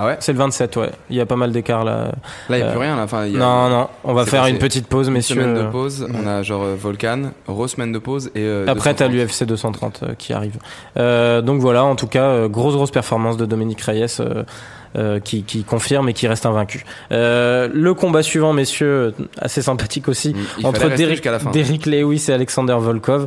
[0.00, 0.90] Ah ouais C'est le 27, ouais.
[1.10, 2.12] Il y a pas mal d'écart là.
[2.48, 2.94] Là, il n'y a Euh, plus rien.
[2.96, 3.02] Là.
[3.02, 5.34] Enfin, il y a Non, non, on va faire une petite pause, une messieurs.
[5.34, 6.06] semaine de pause.
[6.14, 8.42] On a genre euh, Volcan, re-semaine de pause et.
[8.44, 9.12] euh, Après, t'as 230.
[9.12, 10.56] l'UFC 230 euh, qui arrive.
[11.44, 14.06] Donc voilà, en tout cas, grosse grosse performance de Dominique Reyes
[15.24, 16.84] qui, qui confirme et qui reste invaincu.
[17.10, 20.88] Le combat suivant, messieurs, assez sympathique aussi, Mm, Il entre
[21.52, 23.26] Derrick, Lewis et Alexander Volkov.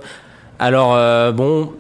[0.60, 1.74] Alors bon.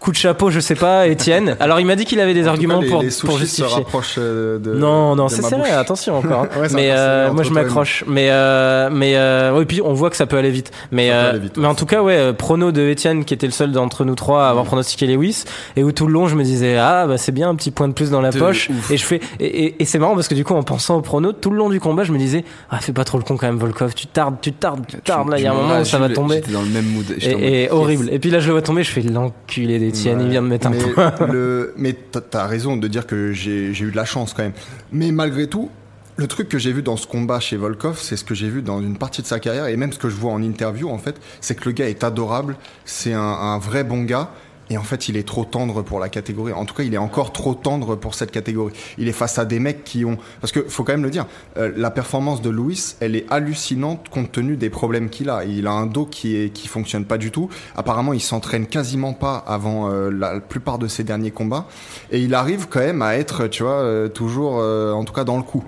[0.00, 1.56] Coup de chapeau, je sais pas, Étienne.
[1.60, 3.38] Alors il m'a dit qu'il avait des En arguments cas, les, pour, les pour se
[3.40, 3.66] justifier.
[3.74, 4.72] rapprochent euh, de.
[4.72, 6.42] Non, non, c'est serré, attention encore.
[6.42, 6.48] hein.
[6.60, 8.04] Ouais, mais euh, moi je et m'accroche.
[8.06, 10.70] Mais euh, mais euh, oui, puis on voit que ça peut aller vite.
[10.92, 13.46] Mais euh, aller vite, mais en tout cas, ouais, euh, prono de Étienne qui était
[13.46, 14.68] le seul d'entre nous trois à avoir Mm.
[14.68, 15.44] pronostiqué Lewis
[15.76, 17.88] et où tout le long je me disais ah bah c'est bien un petit point
[17.88, 18.70] de plus dans la De poche.
[18.70, 18.90] ouf.
[18.92, 21.00] Et je fais et, et- et c'est marrant parce que du coup en pensant au
[21.00, 23.36] prono tout le long du combat je me disais ah fais pas trop le con
[23.36, 25.80] quand même Volkov, tu tardes, tu tardes, tu tardes là il y a un moment
[25.80, 26.40] où ça va tomber.
[26.52, 27.06] Dans le même mood.
[27.20, 28.08] Et, et horrible.
[28.12, 30.30] Et puis là je le vois tomber, je fais l'enculé d'Étienne, il Ouais.
[30.30, 31.12] vient de mettre un mais point.
[31.30, 34.52] le, mais t'as- raison de dire que j'ai j'ai eu de la chance quand même.
[34.92, 35.70] Mais malgré tout,
[36.16, 38.62] le truc que j'ai vu dans ce combat chez Volkov, c'est ce que j'ai vu
[38.62, 40.98] dans une partie de sa carrière et même ce que je vois en interview en
[40.98, 44.30] fait, c'est que le gars est adorable, c'est un, un vrai bon gars.
[44.70, 46.52] Et en fait, il est trop tendre pour la catégorie.
[46.52, 48.72] En tout cas, il est encore trop tendre pour cette catégorie.
[48.98, 50.18] Il est face à des mecs qui ont...
[50.40, 54.08] Parce que faut quand même le dire, euh, la performance de Louis, elle est hallucinante
[54.08, 55.44] compte tenu des problèmes qu'il a.
[55.44, 57.48] Il a un dos qui est qui fonctionne pas du tout.
[57.76, 61.66] Apparemment, il s'entraîne quasiment pas avant euh, la plupart de ses derniers combats,
[62.10, 65.24] et il arrive quand même à être, tu vois, euh, toujours, euh, en tout cas,
[65.24, 65.64] dans le coup.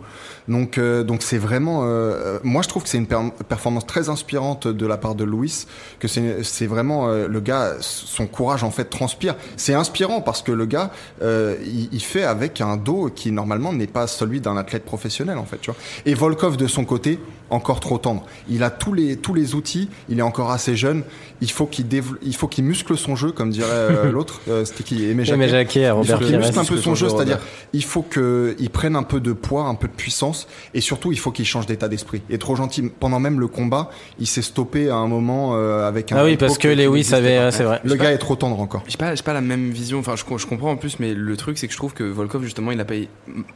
[0.50, 1.82] Donc, euh, donc c'est vraiment.
[1.84, 5.24] euh, moi, je trouve que c'est une per- performance très inspirante de la part de
[5.24, 5.66] Louis.
[5.98, 9.36] Que c'est c'est vraiment euh, le gars, son courage en fait transpire.
[9.56, 10.90] C'est inspirant parce que le gars,
[11.22, 15.38] euh, il, il fait avec un dos qui normalement n'est pas celui d'un athlète professionnel
[15.38, 15.58] en fait.
[15.62, 15.80] Tu vois.
[16.04, 17.18] Et Volkov de son côté,
[17.50, 18.24] encore trop tendre.
[18.48, 19.88] Il a tous les tous les outils.
[20.08, 21.02] Il est encore assez jeune.
[21.40, 24.40] Il faut qu'il développe, il faut qu'il muscle son jeu, comme dirait euh, l'autre.
[24.48, 25.04] Euh, C'était qui?
[25.04, 25.48] Aimé Jacquet.
[25.48, 27.38] Jacquet, Il faut qu'il muscle un peu son jeu, c'est-à-dire
[27.72, 31.18] il faut qu'il prenne un peu de poids, un peu de puissance, et surtout il
[31.18, 32.22] faut qu'il change d'état d'esprit.
[32.28, 32.90] Il est trop gentil.
[33.00, 36.16] Pendant même le combat, il s'est stoppé à un moment euh, avec un.
[36.18, 37.80] Ah oui, parce que Lewis avait, euh, c'est vrai.
[37.84, 38.82] Le gars est trop tendre encore.
[38.86, 41.36] J'ai pas, j'ai pas la même vision, enfin je, je comprends en plus, mais le
[41.36, 43.08] truc c'est que je trouve que Volkov justement il a pas eu-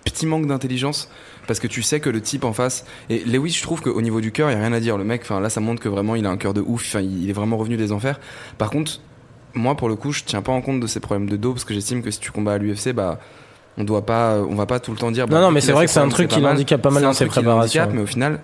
[0.04, 1.08] petit manque d'intelligence
[1.46, 4.20] parce que tu sais que le type en face et Lewis je trouve qu'au niveau
[4.20, 5.88] du cœur il y a rien à dire le mec, enfin là ça montre que
[5.88, 8.18] vraiment il a un cœur de ouf, enfin il est vraiment revenu des enfers.
[8.58, 9.00] Par contre
[9.54, 11.64] moi pour le coup je tiens pas en compte de ses problèmes de dos parce
[11.64, 13.18] que j'estime que si tu combats à l'UFC bah
[13.78, 15.26] on doit pas, on va pas tout le temps dire.
[15.26, 17.12] bah, Non, non, mais c'est vrai que c'est un truc qui l'handicape pas mal dans
[17.12, 17.88] ses préparations.
[17.92, 18.40] Mais au final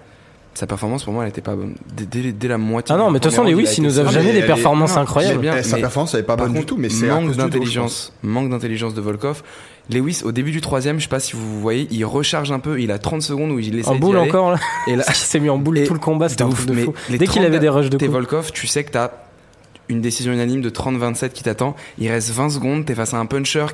[0.53, 1.75] sa performance pour moi elle était pas bonne.
[1.97, 2.93] Dès, dès- dès la moitié.
[2.95, 4.47] Ah non, mais de toute façon, Lewis, a il nous a Non, jamais mais des
[4.47, 5.39] performances incroyables.
[5.41, 8.93] bien, sa performance elle est pas bonne du tout, mais c'est manque d'intelligence, manque d'intelligence
[8.95, 9.43] de Volkov.
[9.95, 12.81] Lewis, au début du troisième, je sais pas si vous voyez, il recharge un peu.
[12.81, 14.29] Il a 30 secondes où il essaie En d'y boule aller.
[14.29, 14.59] encore, là.
[14.87, 16.59] Et là, Il s'est mis en boule Et- tout le combat, c'était de un ouf,
[16.59, 16.95] truc de mais fou.
[17.09, 18.13] les Dès qu'il 30 avait des rushs de t'es coups.
[18.15, 19.11] Volkov, tu sais que t'as
[19.89, 21.75] une décision unanime de 30-27 qui t'attend.
[21.99, 23.67] Il reste 20 secondes, t'es face à un puncher.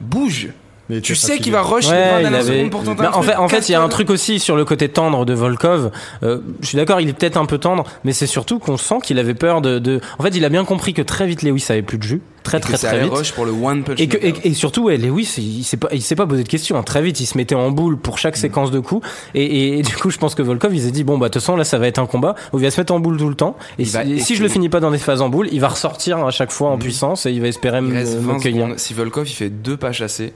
[0.00, 0.48] Bouge,
[0.88, 1.42] Mais Tu sais fatigué.
[1.44, 2.56] qu'il va rush les 20 Ouais, il dernières avait.
[2.58, 3.88] secondes pour tenter Bah, un en truc, fait, en fait, il y a un casse-toi.
[3.96, 5.92] truc aussi sur le côté tendre de Volkov.
[6.24, 8.96] Euh, je suis d'accord, il est peut-être un peu tendre, mais c'est surtout qu'on sent
[9.04, 10.00] qu'il avait peur de, de.
[10.18, 12.58] En fait, il a bien compris que très vite Lewis avait plus de jus, très
[12.58, 13.12] Et très très vite.
[13.12, 14.00] rush pour le one punch.
[14.00, 14.46] Et, que, et, knockout.
[14.46, 16.76] et surtout, ouais, Lewis, il, il s'est pas, il s'est pas posé de questions.
[16.78, 16.82] hein.
[16.82, 18.40] Très vite, il se mettait en boule pour chaque Mm.
[18.40, 19.06] séquence de coups.
[19.34, 21.56] Et, du coup, je pense que Volkov, il s'est dit bon, bah, de toute façon,
[21.56, 23.34] là, ça va être un combat où il va se mettre en boule tout le
[23.34, 23.56] temps.
[23.78, 26.30] Et si, je le finis pas dans des phases en boule, il va ressortir à
[26.30, 27.86] chaque fois en puissance et il va espérer Mm.
[27.86, 28.68] Il me, reste me 20 cueillir.
[28.76, 30.32] Si Volkov il fait deux pas chassés,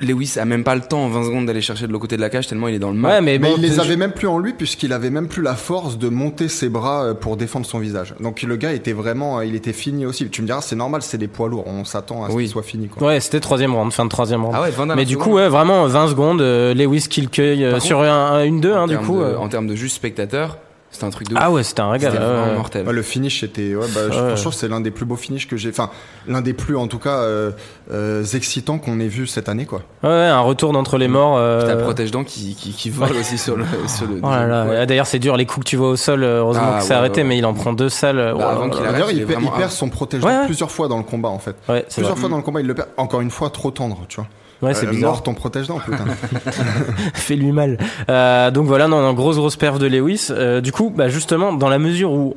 [0.00, 2.20] Lewis a même pas le temps en 20 secondes d'aller chercher de l'autre côté de
[2.20, 3.12] la cage tellement il est dans le mal.
[3.12, 5.42] Ouais, mais, Mais bon, il les avait même plus en lui puisqu'il avait même plus
[5.42, 8.14] la force de monter ses bras euh, pour défendre son visage.
[8.20, 10.28] Donc le gars était vraiment, euh, il était fini aussi.
[10.28, 12.42] Tu me diras, c'est normal, c'est des poids lourds, on s'attend à ce Oui.
[12.44, 12.88] qu'il soit fini.
[12.88, 13.06] Quoi.
[13.06, 14.56] Ouais, c'était troisième round, fin de troisième round.
[14.58, 17.64] Ah ouais, 20 Mais du coup, ouais, vraiment 20 secondes, euh, Lewis qui le cueille
[17.64, 19.18] euh, sur un, un- une 2 en hein, du coup.
[19.18, 19.38] de- euh.
[19.38, 20.58] en termes de juste spectateur,
[20.94, 22.12] c'était un truc de Ah ouais, c'était un régal.
[22.12, 22.54] C'était ouais, vraiment ouais.
[22.56, 22.86] mortel.
[22.86, 25.68] Le finish était, ouais, bah, je- franchement, c'est l'un des plus beaux finishes que j'ai,
[25.70, 25.90] enfin,
[26.26, 27.50] l'un des plus, en tout cas, euh,
[27.92, 29.80] euh, excitants qu'on ait vu cette année, quoi.
[30.02, 31.36] Ouais, ouais, un retour d'entre les morts.
[31.36, 34.46] euh, T'as le protège-dents qui, qui, qui vole aussi sur le, sur le Oh là
[34.46, 34.86] là, Ouais.
[34.86, 36.94] D'ailleurs, c'est dur, les coups que tu vois au sol, heureusement Ah, que c'est ouais,
[36.96, 37.28] arrêté, ouais.
[37.28, 38.18] mais il en prend deux salles.
[38.18, 40.44] euh, Bah, avant qu'il D'ailleurs, il perd- il son protège Ouais, ouais.
[40.46, 41.56] plusieurs fois dans le combat, en fait.
[41.68, 42.20] Ouais, c'est Plusieurs vrai.
[42.20, 42.88] fois dans le combat, il le perd.
[42.96, 44.26] Encore une fois, trop tendre, tu vois.
[44.64, 45.10] Ouais, c'est Euh, bizarre.
[45.12, 46.04] Mort ton protège-dents, putain.
[47.14, 47.78] Fais-lui mal.
[48.08, 50.28] Euh, donc voilà, non, non, grosse, grosse perf de Lewis.
[50.30, 52.36] Euh, du coup, bah, justement, dans la mesure où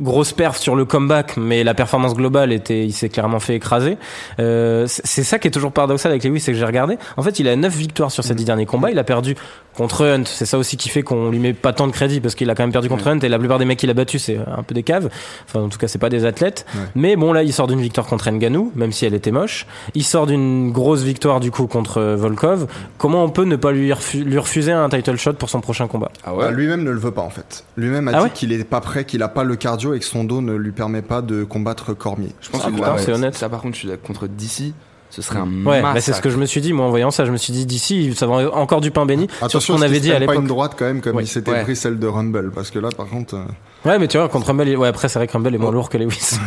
[0.00, 3.98] grosse perf sur le comeback, mais la performance globale était, il s'est clairement fait écraser.
[4.40, 6.98] Euh, c'est ça qui est toujours paradoxal avec Lewis, c'est que j'ai regardé.
[7.16, 8.90] En fait, il a 9 victoires sur ses 10 derniers combats.
[8.90, 9.36] Il a perdu
[9.76, 10.24] contre Hunt.
[10.26, 12.54] C'est ça aussi qui fait qu'on lui met pas tant de crédit parce qu'il a
[12.54, 14.62] quand même perdu contre Hunt et la plupart des mecs qu'il a battus, c'est un
[14.62, 15.08] peu des caves.
[15.46, 16.66] Enfin, en tout cas, c'est pas des athlètes.
[16.74, 16.80] Ouais.
[16.94, 19.66] Mais bon, là, il sort d'une victoire contre Nganou, même si elle était moche.
[19.94, 22.66] Il sort d'une grosse victoire, du coup, contre euh, Volkov.
[22.98, 25.86] Comment on peut ne pas lui, refu- lui refuser un title shot pour son prochain
[25.86, 26.10] combat?
[26.24, 27.64] Ah Bah, ouais Lui-même ne le veut pas en fait.
[27.76, 28.30] Lui-même a Ah dit ouais?
[28.30, 30.72] qu'il est pas prêt, qu'il a pas le cardio et que son dos ne lui
[30.72, 32.30] permet pas de combattre Cormier.
[32.40, 33.34] Je pense Ah, que putain, là, c'est honnête.
[33.34, 34.72] Ça, par contre, je suis contre DC,
[35.10, 37.10] ce serait un Ouais, bah, c'est ce que je me suis dit, moi, en voyant
[37.10, 37.24] ça.
[37.24, 39.82] Je me suis dit, d'ici, ça va encore du pain béni sur ce Attention, qu'on
[39.82, 40.42] avait dit à prenne pas l'époque.
[40.42, 41.24] une droite quand même comme Ouais.
[41.24, 41.62] il s'était Ouais.
[41.64, 43.44] pris celle de Rumble parce que là par contre euh,
[43.84, 45.72] Ouais, mais tu vois, contre Rumble, il- ouais, après, c'est vrai que Rumble est moins
[45.72, 46.38] lourd que Lewis.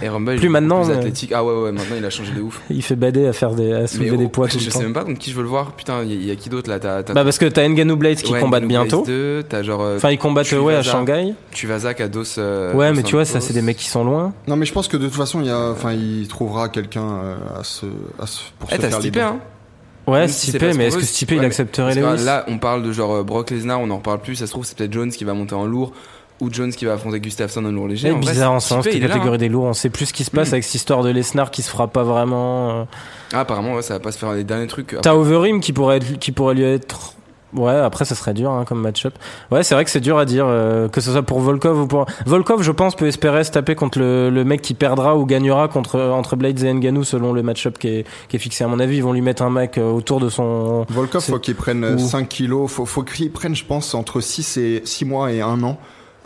[0.00, 1.32] Et Rumble, Plus maintenant, Plus mais- athlétique.
[1.34, 2.60] Ah ouais, ouais, maintenant il a changé de ouf.
[2.70, 4.70] il fait bader à faire des, à soulever Mais des oh, poids tout je le
[4.70, 4.84] sais temps.
[4.84, 5.72] même pas contre qui je veux le voir.
[5.72, 6.78] Putain, il y, a- il y a qui d'autre là?
[6.78, 9.02] Bah, parce que t'as Ngannou Blades qui ouais, combattent bientôt.
[9.04, 9.82] Blaze 2, T'as genre.
[9.82, 11.34] euh, Enfin, ils combattent, Tu ouais, à vas Shanghai.
[11.52, 12.22] Tuvazak à Dos.
[12.38, 14.32] euh, Ouais, mais tu vois, ça, c'est des mecs qui sont loin.
[14.46, 17.02] non mais je pense que de toute façon il y a enfin il trouvera quelqu'un
[17.02, 17.84] euh, à se,
[18.18, 19.40] à se pour Eh, se t'as faire hein
[20.06, 22.24] Ouais, Même Stipe, mais est-ce que Stipe, ouais, il accepterait Lewis?
[22.24, 24.36] Là, on parle de genre euh, Brock Lesnar, on en reparle plus.
[24.36, 25.92] Ça se trouve, c'est peut-être Jones qui va monter en lourd
[26.40, 28.08] ou Jones qui va affronter Gustafsson en lourd léger.
[28.08, 29.38] C'est En vrai, bizarre en moment, cette catégorie hein.
[29.38, 29.64] des lourds.
[29.64, 30.54] On sait plus ce qui se passe Mm.
[30.54, 32.70] avec cette histoire de Lesnar qui se fera pas vraiment.
[32.70, 32.84] euh.
[33.32, 34.96] Ah, apparemment, ouais, ça va pas se faire les derniers trucs.
[35.02, 37.12] T'as Overeem qui pourrait être, qui pourrait lui être.
[37.54, 39.14] Ouais, après ça serait dur hein, comme match-up.
[39.50, 41.86] Ouais, c'est vrai que c'est dur à dire euh, que ce soit pour Volkov ou
[41.86, 45.24] pour Volkov, je pense peut espérer se taper contre le, le mec qui perdra ou
[45.24, 48.64] gagnera contre entre Blades et Ngannou selon le match-up qui est, qui est fixé.
[48.64, 50.84] À mon avis, ils vont lui mettre un mec euh, autour de son.
[50.90, 54.20] Volkov faut qu'il prenne euh, Ou- 5 kilos, faut, faut qu'il prenne je pense entre
[54.20, 55.78] 6 et 6 mois et 1 an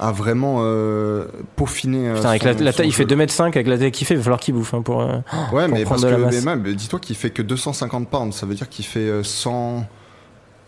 [0.09, 1.27] à vraiment euh,
[1.57, 3.17] peaufiner euh, Putain, avec son- la, la taille, il fait jeu.
[3.17, 5.01] 2m5 avec la taille qu'il fait, il va falloir qu'il bouffe hein, pour.
[5.03, 5.19] euh,
[5.53, 6.57] Ouais, mais pour parce prendre de la que masse.
[6.63, 9.87] mais dis-toi qu'il fait que 250 pounds, ça veut dire qu'il fait euh, 100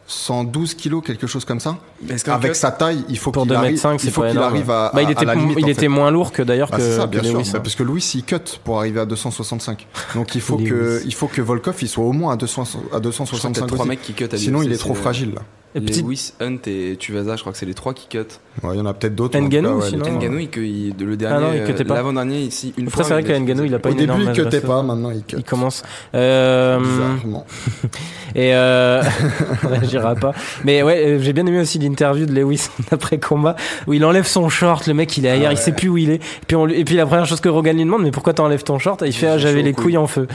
[0.06, 1.78] 112 kilos, quelque chose comme ça.
[2.26, 4.36] Avec cut- sa taille, il faut Pour qu'il 2 arrive, mètres 5, il faut qu'il
[4.38, 5.88] arrive à, Bah, il était, à la limite, il en était fait.
[5.88, 7.38] moins lourd que d'ailleurs Ah, que, c'est ça, que bien sûr.
[7.38, 7.50] Lewis.
[7.54, 9.86] Bah, parce que Louis, il cut pour arriver à 265.
[10.14, 12.64] Donc il faut que, il faut que Volkov, il soit au moins à, 200, à
[12.66, 14.94] Je crois que t'as 265 trois mecs qui cut à Sinon, il est trop euh,
[14.94, 15.32] fragile.
[15.36, 15.40] Là.
[15.74, 18.18] Et Lewis, Hunt et Tuvaza, je crois que c'est les trois qui cut.
[18.62, 19.32] Ouais, il y en a peut-être d'autres.
[19.36, 20.18] cas, ouais, Non.
[20.20, 21.94] Ngannou, il, il- le Ah dernier, non, il cutait euh, pas.
[21.94, 23.04] l'avant-dernier ici, une Après, fois.
[23.04, 25.24] c'est vrai qu'à il a pas Au une énorme début, il cutait pas, maintenant il
[25.24, 25.36] cut.
[25.38, 25.82] Il commence.
[26.14, 27.44] Euh, Bizarrement.
[28.36, 29.02] et euh,
[29.64, 30.32] on réagira pas.
[30.64, 33.56] Mais ouais, euh, j'ai bien aimé aussi l'interview de Lewis après combat
[33.88, 34.86] où il enlève son short.
[34.86, 36.14] Le mec, il est ailleurs, il sait plus où il est.
[36.16, 38.32] Et puis, on lui- et puis la première chose que Rogan lui demande, mais pourquoi
[38.32, 39.02] t'enlèves ton short?
[39.02, 39.96] Et il fait, ah, j'avais les couilles.
[39.98, 40.26] en feu.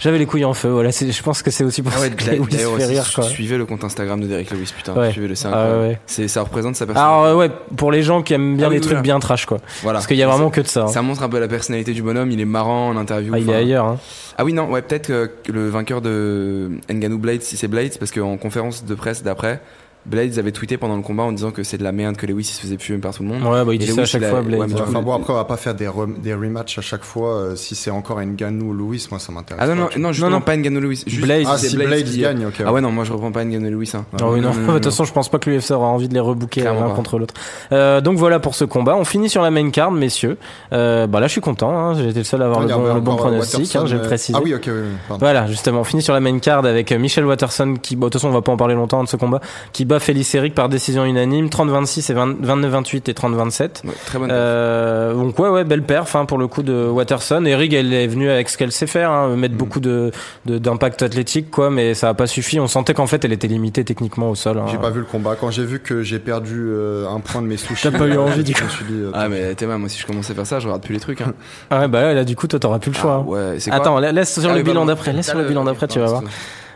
[0.00, 0.68] J'avais les couilles en feu.
[0.70, 3.10] Voilà, je pense que c'est aussi pour Ah ça ouais, que Lewis fait aussi, rire,
[3.14, 3.24] quoi.
[3.24, 4.94] Suivez le compte Instagram de Derek Lewis, putain.
[5.00, 5.12] Ouais.
[5.12, 5.80] Suivez-le, c'est Ah incroyable.
[5.88, 6.00] ouais.
[6.06, 7.30] C'est, ça représente sa Alors personnalité.
[7.30, 9.02] euh, ouais, pour les gens qui aiment bien Ah oui, les trucs voilà.
[9.02, 9.58] bien trash, quoi.
[9.82, 9.98] voilà.
[9.98, 10.82] Parce qu'il y a vraiment que de ça.
[10.84, 10.88] hein.
[10.88, 12.30] Ça montre un peu la personnalité du bonhomme.
[12.30, 13.32] Il est marrant en interview.
[13.34, 13.84] Ah, il est ailleurs.
[13.86, 13.98] Hein.
[14.38, 18.10] Ah oui, non, ouais, peut-être que le vainqueur de Ngannou Blades, si c'est Blades, parce
[18.10, 19.60] qu'en conférence de presse d'après,
[20.06, 22.40] Blades avait tweeté pendant le combat en disant que c'est de la merde, que Lewis
[22.42, 23.42] il se faisait fumer par tout le monde.
[23.42, 24.60] Ouais, bah il Et dit ça à Lewis, chaque il a- fois, Blade.
[24.60, 26.34] ouais, mais du Ouais, coup, Enfin bon, après, on va pas faire des, rem- des
[26.34, 27.34] rematchs à chaque fois.
[27.34, 29.62] euh, si c'est encore Ngannou ou Louis, moi ça m'intéresse.
[29.62, 30.40] Ah non, pas, non, non, justement, non.
[30.40, 31.04] pas Ngannou Lewis.
[31.06, 31.46] Juste Blades.
[31.48, 32.62] Ah, si Blade qui- gagne, ok.
[32.64, 33.92] Ah ouais, non, moi je reprends pas Ngannou Lewis.
[33.94, 34.04] Hein.
[34.20, 34.50] Ah oui, non.
[34.68, 37.18] De toute façon, je pense pas que l'UFC aura envie de les rebooker l'un contre
[37.18, 37.34] l'autre.
[37.72, 38.96] Euh, donc voilà pour ce combat.
[38.96, 40.38] On finit sur la main card, messieurs.
[40.72, 41.70] Euh, bah là, je suis content.
[41.76, 41.94] Hein.
[41.94, 43.76] J'ai été le seul à avoir Ah, le bon, pronostic.
[43.76, 44.38] Hein, le préciser.
[44.38, 45.24] Ah oui, ok, oui, oui, pardon.
[45.24, 48.20] Voilà, justement, on finit sur la main card avec Michel Watterson qui, bon, de toute
[48.20, 49.40] façon, on va pas en parler longtemps de ce combat,
[49.72, 53.60] qui bat Félix Eric par décision unanime, 30-26 et 20 29-28 et 30-27.
[53.86, 54.28] Ouais, très bonne.
[54.32, 57.44] Euh, donc ouais, ouais, belle perf hein, pour le coup de Watterson.
[57.44, 60.10] Eric, elle est venue avec ce qu'elle sait faire, hein, mettre beaucoup de
[60.46, 62.58] de- d'impact athlétique, quoi, mais ça a pas suffi.
[62.60, 64.58] On sentait qu'en fait, elle était limitée techniquement au sol.
[64.58, 64.66] hein.
[64.70, 65.36] J'ai pas vu le combat.
[65.38, 68.16] Quand j'ai vu que j'ai perdu euh, un point de mes sushis, T'as pas eu
[68.16, 68.94] envie, du je me suis dit.
[69.00, 71.00] euh, Ah mais Théma, moi si je commençais à faire ça, je regarde plus les
[71.00, 71.20] trucs.
[71.20, 71.34] Hein.
[71.70, 73.22] Ah ouais, bah là, du coup, toi, t'auras plus le choix.
[73.26, 75.12] Ah, ouais, quoi Attends, la- laisse sur Ah le bilan d'après.
[75.12, 76.22] Laisse sur le bilan d'après, tu vas voir.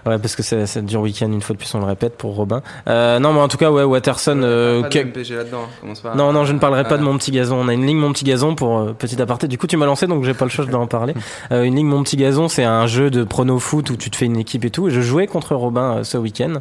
[0.06, 2.34] Ouais, parce que c'est c'est dur week-end une fois de plus, on le répète pour
[2.34, 2.62] Robin.
[2.88, 4.40] Euh, non, mais en tout cas, ouais, Watterson.
[4.42, 6.14] euh, Pas de qui- MPG là-dedans, hein, pas.
[6.14, 7.56] Non, non, je ne parlerai pas de mon petit gazon.
[7.56, 9.48] On a une ligne mon petit gazon pour euh, petit aparté.
[9.48, 11.14] Du coup, tu m'as lancé, donc j'ai pas le choix d'en parler.
[11.52, 14.16] Euh, une ligne mon petit gazon, c'est un jeu de prono foot où tu te
[14.16, 14.88] fais une équipe et tout.
[14.88, 16.54] Et je jouais contre Robin euh, ce week-end,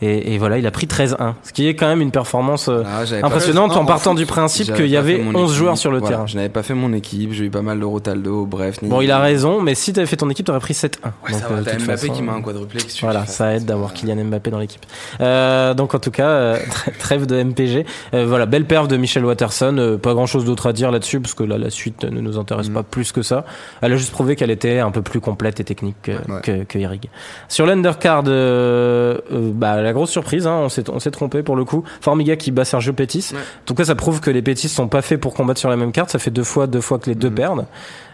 [0.00, 2.82] et, et voilà, il a pris 13-1, ce qui est quand même une performance euh,
[2.86, 5.56] Ah, impressionnante en en partant foot, du principe qu'il y avait mon 11 équipe.
[5.58, 6.26] joueurs sur le Voilà, terrain.
[6.26, 8.78] Je n'avais pas fait mon équipe, j'ai eu pas mal de Rotaldo, bref.
[8.82, 10.86] Bon, il a raison, mais si t'avais fait ton équipe, t'aurais pris 7-1.
[11.04, 12.80] Ouais, Donc, ça va, euh, de t'as toute Mbappé façon, qui met un quadruplé.
[13.02, 14.84] Voilà, ça aide d'avoir Kylian Mbappé dans l'équipe.
[15.20, 17.86] Euh, donc en tout cas, euh, trê- trêve de MPG.
[18.14, 19.76] Euh, voilà, belle perf de Michel Watterson.
[19.78, 22.68] Euh, pas grand-chose d'autre à dire là-dessus parce que là, la suite ne nous intéresse
[22.70, 22.74] Mm.
[22.74, 23.44] pas plus que ça.
[23.80, 26.40] Elle a juste prouvé qu'elle était un peu plus complète et technique que, Ouais.
[26.42, 27.08] que, que Eric.
[27.48, 31.56] Sur l'undercard, euh, euh, bah, la grosse surprise, hein, on s'est on s'est trompé pour
[31.56, 31.84] le coup.
[32.00, 32.92] Formiga qui bat Sergio.
[32.98, 33.06] Ouais.
[33.16, 35.76] En tout cas, ça prouve que les Pettis sont pas faits pour combattre sur la
[35.76, 36.10] même carte.
[36.10, 37.34] Ça fait deux fois, deux fois que les deux Mm.
[37.34, 37.66] perdent.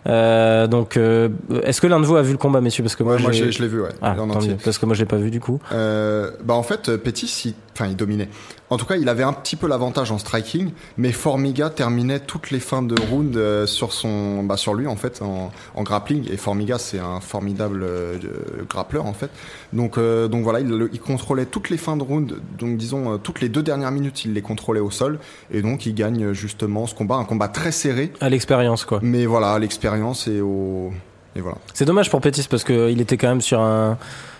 [0.06, 1.28] Euh, donc, euh,
[1.62, 3.44] est-ce que l'un de vous a vu le combat, messieurs Parce que ouais, moi, je
[3.44, 4.16] l'ai vu, ouais, ah,
[4.64, 5.60] parce que moi je l'ai pas vu du coup.
[5.72, 8.28] Euh, bah en fait, Pettis, il, enfin, il dominait.
[8.70, 12.50] En tout cas, il avait un petit peu l'avantage en striking, mais Formiga terminait toutes
[12.50, 16.26] les fins de round euh, sur son, bah, sur lui en fait, en, en grappling.
[16.32, 18.18] Et Formiga, c'est un formidable euh,
[18.68, 19.30] grappleur en fait.
[19.72, 22.36] Donc, euh, donc voilà, il, il contrôlait toutes les fins de round.
[22.58, 25.18] Donc disons euh, toutes les deux dernières minutes, il les contrôlait au sol,
[25.52, 28.12] et donc il gagne euh, justement ce combat, un combat très serré.
[28.20, 29.00] À l'expérience quoi.
[29.02, 30.90] Mais voilà, à l'expérience et au,
[31.36, 31.58] et voilà.
[31.74, 33.98] C'est dommage pour Pettis parce que il était quand même sur un.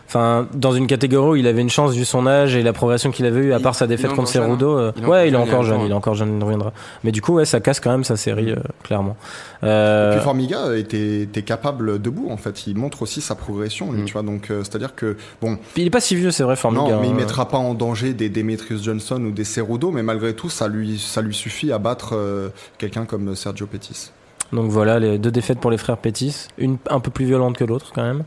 [0.09, 3.11] Enfin, dans une catégorie où il avait une chance vu son âge et la progression
[3.11, 4.79] qu'il avait eu, à part sa défaite contre Cerudo.
[4.79, 6.45] euh, Il est ouais, encore il est jeune, encore jeune, il est encore jeune, il
[6.45, 6.73] reviendra.
[7.05, 9.17] Mais du coup, ouais, ça casse quand même sa série, euh, clairement.
[9.63, 12.67] Et Euh, puis Formiga était, était capable debout en fait.
[12.67, 14.05] Il montre aussi sa progression, lui, Mm.
[14.05, 14.23] tu vois.
[14.23, 16.83] Donc euh, c'est-à-dire que bon, il est pas si vieux, c'est vrai, Formiga.
[16.95, 17.15] non, mais il hein.
[17.15, 20.99] mettra pas en danger des Demetrius Johnson ou des Cerudo, mais malgré tout, ça lui,
[20.99, 24.11] ça lui suffit à battre euh, quelqu'un comme Sergio Pettis.
[24.53, 27.64] Donc voilà, les deux défaites pour les frères Pettis, une un peu plus violente que
[27.64, 28.22] l'autre quand même,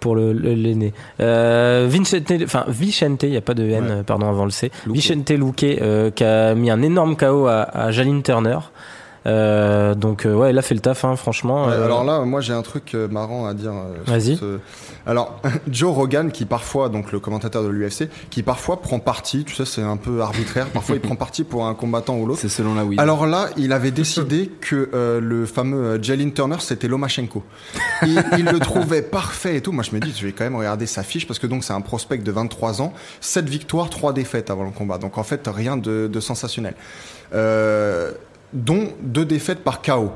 [0.00, 0.92] pour le le- l'aîné.
[1.20, 4.02] Euh, Vincente, enfin Vicente, il y a pas de N, Ouais.
[4.04, 4.70] pardon avant le C.
[4.86, 4.94] Luque.
[4.96, 8.58] Vicente Luque euh, qui a mis un énorme KO à, à Jaline Turner.
[9.26, 11.66] Euh, donc euh, ouais, il a fait le taf, hein, franchement.
[11.66, 13.72] Ouais, Euh, alors là, moi j'ai un truc euh, marrant à dire.
[13.72, 14.36] euh, Vas-y.
[14.36, 14.58] ce-
[15.06, 15.40] Alors
[15.70, 19.44] Joe Rogan, qui parfois, donc le commentateur de l'UFC, qui parfois prend parti.
[19.44, 20.66] Tu sais, c'est un peu arbitraire.
[20.68, 22.40] Parfois, il prend parti pour un combattant ou l'autre.
[22.40, 23.00] C'est selon la weed.
[23.00, 27.42] Alors là, il avait décidé que euh, le fameux euh, Jalen Turner, c'était Lomachenko.
[28.02, 29.72] Il, il le trouvait parfait et tout.
[29.72, 31.72] Moi, je me dis, je vais quand même regarder sa fiche parce que donc c'est
[31.72, 34.98] un prospect de 23 ans, 7 victoires, 3 défaites avant le combat.
[34.98, 36.74] Donc en fait, rien de, de sensationnel.
[37.34, 38.12] Euh,
[38.52, 40.12] dont deux défaites par KO.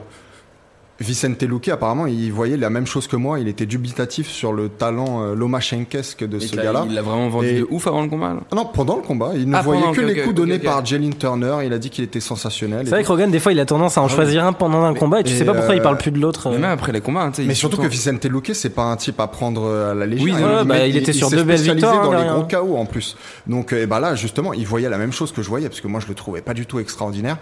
[1.01, 3.41] Vicente Luque, apparemment, il voyait la même chose que moi.
[3.41, 6.85] Il était dubitatif sur le talent euh, lomachenkesque de Et ce gars-là.
[6.87, 8.35] Il l'a vraiment vendu Et- de ouf avant le combat.
[8.35, 8.41] là.
[8.53, 10.85] Ah non, pendant le combat, il ne Ah, voyait pendant, que les coups donnés par
[10.87, 11.57] Jalen Turner.
[11.65, 12.83] Il a dit qu'il était sensationnel.
[12.85, 14.15] C'est vrai que Rogan, des fois, il a tendance à en Ah oui.
[14.15, 16.13] choisir un pendant un combat et tu Et sais pas pourquoi il euh, parle plus
[16.13, 16.51] de l'autre.
[16.51, 16.61] Mais euh.
[16.61, 19.19] même après les combats, hein, Mais il- surtout que Vicente Luque, c'est pas un type
[19.19, 20.25] à prendre euh, à la légère.
[20.25, 22.77] Oui, Il- il bah, il était sur deux belles victoires, dans hein, les gros KO
[22.77, 23.17] en plus.
[23.49, 25.89] Donc, et bah là, justement, il voyait la même chose que je voyais, parce que
[25.89, 27.39] moi, je le trouvais pas du tout extraordinaire.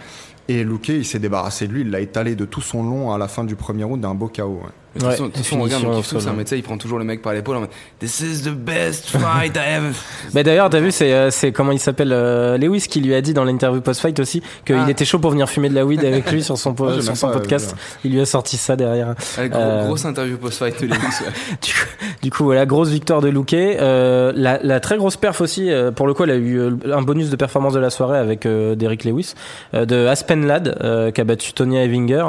[0.47, 3.17] Et Luque, il s'est débarrassé de lui, il l'a étalé de tout son long à
[3.17, 4.80] la fin du premier round d'un beau ouais.
[4.93, 6.35] De toute Ouais, façon, regarde, sol, c'est un hein.
[6.35, 7.69] médecin, il prend toujours le mec par l'épaule en mode
[7.99, 9.91] This is the best fight I ever.
[10.33, 13.21] Mais d'ailleurs, t'as vu, c'est, euh, c'est comment il s'appelle euh, Lewis qui lui a
[13.21, 14.89] dit dans l'interview post-fight aussi qu'il Ah.
[14.89, 17.15] était chaud pour venir fumer de la weed avec lui sur son, po- Ah, sur
[17.15, 17.71] son pas, podcast.
[17.73, 19.15] euh, Il lui a sorti ça derrière.
[19.37, 19.85] Gros- Euh.
[19.87, 20.95] Grosse interview post-fight de Lewis.
[20.97, 21.31] ouais.
[21.61, 21.87] Du coup,
[22.23, 23.53] du coup, voilà, grosse victoire de Luque.
[23.53, 26.61] Euh, la, la très grosse perf aussi, euh, pour le coup, elle a eu
[26.91, 29.35] un bonus de performance de la soirée avec euh, Derrick Lewis,
[29.73, 32.25] euh, de Aspen Ladd, euh, qui a battu Tonya Evinger.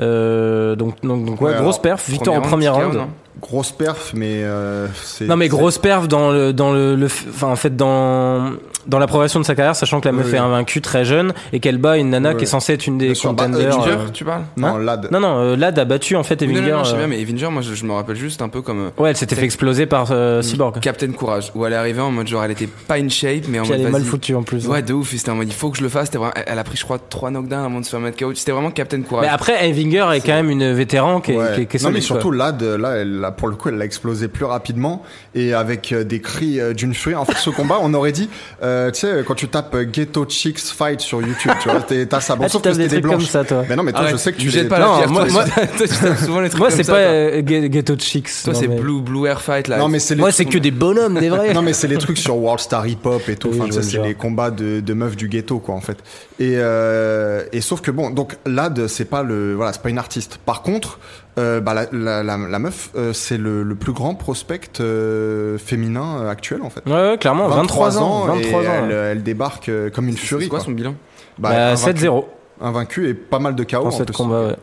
[0.00, 2.92] Euh, donc, donc, donc, ouais, Ouais, grosse perf, victoire au premier petit round.
[2.92, 3.08] KO, non
[3.40, 5.26] Grosse perf, mais euh, c'est.
[5.26, 8.52] Non mais grosse perf dans le dans le, le enfin en fait dans
[8.86, 11.32] dans la progression de sa carrière sachant que la meuf Oui, est invaincue très jeune
[11.52, 13.60] et qu'elle bat une nana Oui, qui est censée être une des contenders.
[13.74, 15.08] Evinger, euh, tu parles Non, Lad.
[15.10, 16.70] Non non, euh, Lad a battu en fait Oui, non, Evinger.
[16.72, 18.48] non, non, je sais euh, bien, mais Evinger, moi je, je me rappelle juste un
[18.48, 20.80] peu comme euh, Ouais, elle s'était fait exploser par euh, Cyborg.
[20.80, 23.58] Captain Courage, où elle est arrivée en mode genre elle était pas in shape, mais
[23.60, 24.66] en Puis elle mode est mal foutue en plus.
[24.66, 24.70] hein.
[24.70, 26.10] Ouais, de ouf, c'était en mode il faut que je le fasse.
[26.12, 28.34] Vraiment- elle a pris, je crois, trois knockdowns avant de se faire mettre KO.
[28.34, 29.24] C'était vraiment Captain Courage.
[29.26, 31.54] Mais après Evinger est quand même une vétéran qui est, Ouais.
[31.54, 33.76] qui est- qui est non mais surtout Lad, là, elle, là, pour le coup, elle
[33.76, 35.02] l'a explosé plus rapidement
[35.34, 37.14] et avec des cris d'une furie.
[37.14, 38.28] En fait, ce combat, on aurait dit,
[38.72, 42.20] euh, tu sais, quand tu tapes Ghetto Chicks Fight sur YouTube, tu vois, t'es- t'as
[42.20, 42.34] ça.
[42.36, 43.28] Bon, Ah, tu sauf que tapes des des trucs comme blanches.
[43.28, 43.64] ça, toi.
[43.68, 45.10] Mais non, mais toi, je sais que tu lui les- jette pas Non, la pierre.
[45.10, 45.44] moi- toi, moi-
[45.76, 47.08] toi, tu tapes souvent les trucs Moi, comme c'est ça, pas toi.
[47.08, 48.30] euh, Ghe- Ghetto Chicks.
[48.44, 49.78] Toi, c'est mais- Blue, Blue Air Fight, là.
[49.78, 51.52] Non, mais c'est les Moi, c'est que des bonhommes, des vrais.
[51.54, 53.48] Non mais c'est les trucs sur World Star Hip Hop et tout.
[53.48, 55.98] Oui, Enfin, tu sais, c'est les combats de, de meufs du ghetto quoi en fait.
[56.40, 59.98] Et, euh, et sauf que bon, donc Lad c'est pas le voilà c'est pas une
[59.98, 60.38] artiste.
[60.44, 60.98] Par contre,
[61.38, 65.56] euh, bah, la, la, la, la meuf euh, c'est le, le plus grand prospect euh,
[65.58, 66.82] féminin euh, actuel en fait.
[66.86, 68.26] Ouais, ouais, clairement, 23 ans.
[68.26, 68.72] 23 et ans.
[68.84, 70.44] Elle, elle débarque euh, comme une furie.
[70.44, 70.66] C'est quoi quoi.
[70.66, 70.94] son bilan
[71.38, 72.24] Bah, invaincu- 7-0
[72.60, 74.16] Invaincu et pas mal de chaos en cette plus.
[74.16, 74.56] combat, ouais.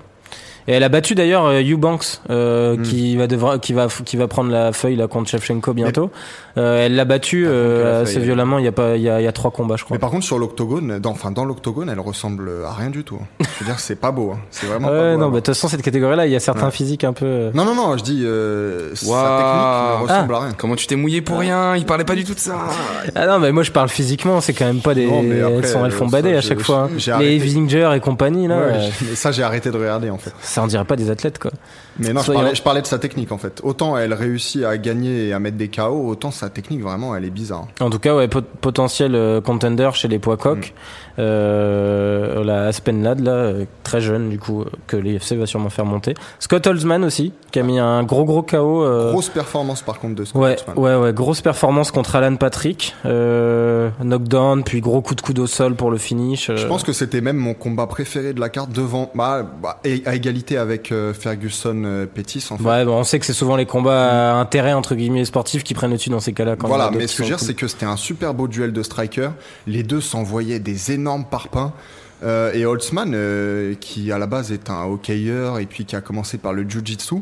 [0.67, 2.81] Et elle a battu d'ailleurs euh, Eubanks, euh, Mm.
[2.83, 6.11] qui va devra, qui va, qui va prendre la feuille là contre Shevchenko bientôt.
[6.57, 8.59] Euh, elle l'a battu euh, assez violemment.
[8.59, 9.95] Il y a pas, il y a, il y a trois combats, je crois.
[9.95, 13.17] Mais par contre sur l'octogone, dans, enfin dans l'octogone, elle ressemble à rien du tout.
[13.21, 13.45] hein.
[13.59, 14.31] Je veux dire c'est pas beau.
[14.35, 14.39] hein.
[14.51, 15.19] C'est vraiment pas Ouais, beau.
[15.21, 16.71] non, bah, de toute façon, cette catégorie-là, il y a certains Ouais.
[16.71, 17.25] physiques un peu.
[17.25, 20.51] euh, Non non non, je dis euh, sa technique ne ressemble à rien.
[20.57, 21.75] Comment tu t'es mouillé pour rien?
[21.77, 22.55] Il parlait pas du tout de ça.
[23.15, 25.05] Ah non, mais moi je parle physiquement, c'est quand même pas des.
[25.07, 26.89] Non, mais après, elles, sont, elles font bader à chaque fois.
[26.93, 27.19] hein.
[27.19, 27.39] Les.
[27.39, 30.31] Vinger et compagnie, là, Ouais, ça j'ai arrêté de regarder en fait.
[30.49, 31.51] Ça en dirait pas des athlètes, quoi.
[31.97, 33.59] Mais non, je parlais, je parlais de sa technique en fait.
[33.63, 37.25] Autant elle réussit à gagner et à mettre des KO, autant sa technique vraiment elle
[37.25, 37.67] est bizarre.
[37.79, 40.73] En tout cas, ouais, pot- potentiel euh, contender chez les poids coqs.
[41.19, 45.85] Euh, la Aspen Lad, là, euh, très jeune, du coup, que l'IFC va sûrement faire
[45.85, 46.13] monter.
[46.39, 48.83] Scott Holzman aussi, qui a mis un gros gros KO.
[48.83, 50.77] euh, Grosse performance par contre de Scott Ouais, Holtzman.
[50.77, 55.47] ouais, ouais, grosse performance contre Alan Patrick, euh, knockdown, puis gros coup de coude au
[55.47, 56.51] sol pour le finish.
[56.55, 60.15] Je pense que c'était même mon combat préféré de la carte devant, bah, bah, à
[60.15, 62.63] égalité avec Ferguson Pettis en fait.
[62.63, 65.73] Ouais, bon, on sait que c'est souvent les combats à intérêt entre guillemets sportifs qui
[65.73, 66.55] prennent le dessus dans ces cas-là.
[66.59, 68.83] Voilà, mais ce que je veux dire, c'est que c'était un super beau duel de
[68.83, 69.29] striker.
[69.67, 71.73] Les deux s'envoyaient des énormes parpaings.
[72.21, 76.01] Euh, et Holtzman, euh, qui à la base est un hockeyeur et puis qui a
[76.01, 77.15] commencé par le jiu-jitsu,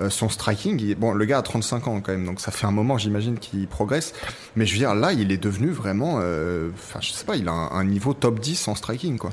[0.00, 2.70] euh, son striking, bon, le gars a 35 ans quand même, donc ça fait un
[2.70, 4.14] moment, j'imagine, qu'il progresse.
[4.56, 7.48] Mais je veux dire, là, il est devenu vraiment, euh, enfin, je sais pas, il
[7.48, 9.30] a un niveau top 10 en striking, quoi.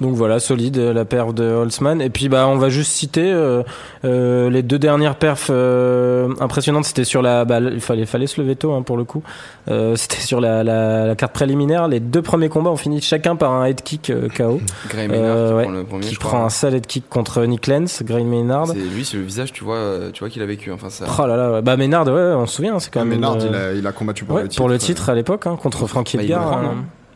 [0.00, 2.00] Donc voilà, solide euh, la perf de Holtzman.
[2.02, 3.62] Et puis bah on va juste citer euh,
[4.04, 6.84] euh, les deux dernières perfs euh, impressionnantes.
[6.84, 9.22] C'était sur la, bah, il fallait fallait se lever tôt hein, pour le coup.
[9.68, 11.86] Euh, C'était sur la, la, la carte préliminaire.
[11.88, 14.60] Les deux premiers combats ont fini chacun par un head kick euh, KO.
[14.88, 16.40] Gray Euh, Maynard qui ouais, prend le premier, qui je prend crois.
[16.40, 18.66] un sale head kick contre Nick Lenz, Grain Maynard.
[18.68, 19.80] C'est lui, c'est le visage, tu vois,
[20.12, 20.72] tu vois qu'il a vécu.
[20.72, 21.04] Enfin, ça.
[21.18, 21.62] Oh là là, ouais.
[21.62, 23.10] bah Maynard, ouais, on se souvient, c'est quand même.
[23.10, 24.60] Ménard, une, il, a, il a combattu pour ouais, le titre.
[24.60, 26.74] pour le titre à l'époque, hein, contre Frankie Bah, il Edgar.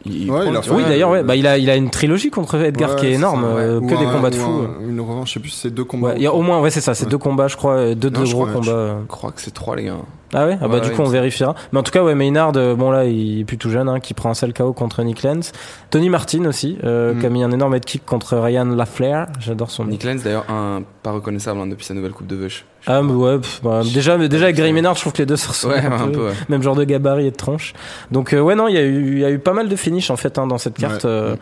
[0.08, 0.12] Hein.
[0.14, 1.22] Il, Ouais, il a fait- Oui, d'ailleurs, ouais.
[1.22, 3.80] Bah, il a, il a une trilogie contre Edgar Ouais, qui est énorme, ça, euh,
[3.80, 4.50] que des combats de ou fou.
[4.50, 6.08] un- Une revanche, je sais plus si c'est deux combats.
[6.08, 8.10] Ouais, il y a au moins, ouais, c'est ça, c'est deux combats, je crois, deux,
[8.10, 8.96] Non, deux je gros crois, combats.
[9.02, 9.96] Je crois que c'est trois, les gars.
[10.34, 11.54] Ah ouais, ah bah Ouais, du ouais, coup on vérifiera.
[11.72, 13.98] Mais en tout cas, ouais, Maynard, euh, bon là, il est plus tout jeune, hein,
[14.00, 15.52] qui prend un sale KO contre Nick Lenz.
[15.90, 17.18] Tony Martin aussi, euh, Mm.
[17.20, 19.26] qui a mis un énorme head kick contre Ryan Lafleur.
[19.40, 19.90] J'adore son nom.
[19.90, 22.64] Nick Lenz, d'ailleurs, un pas reconnaissable hein, depuis sa nouvelle coupe de Vush.
[22.86, 25.26] Ah mais ouais, pff, bah, déjà, mais déjà avec Gary Maynard, je trouve que les
[25.26, 26.12] deux se ressemblent un, un peu.
[26.12, 26.32] peu, ouais.
[26.48, 27.72] Même genre de gabarit et de tronche.
[28.12, 29.76] Donc euh, ouais, non, il y a eu, il y a eu pas mal de
[29.76, 31.04] finish en fait hein, dans cette carte.
[31.04, 31.34] Ouais.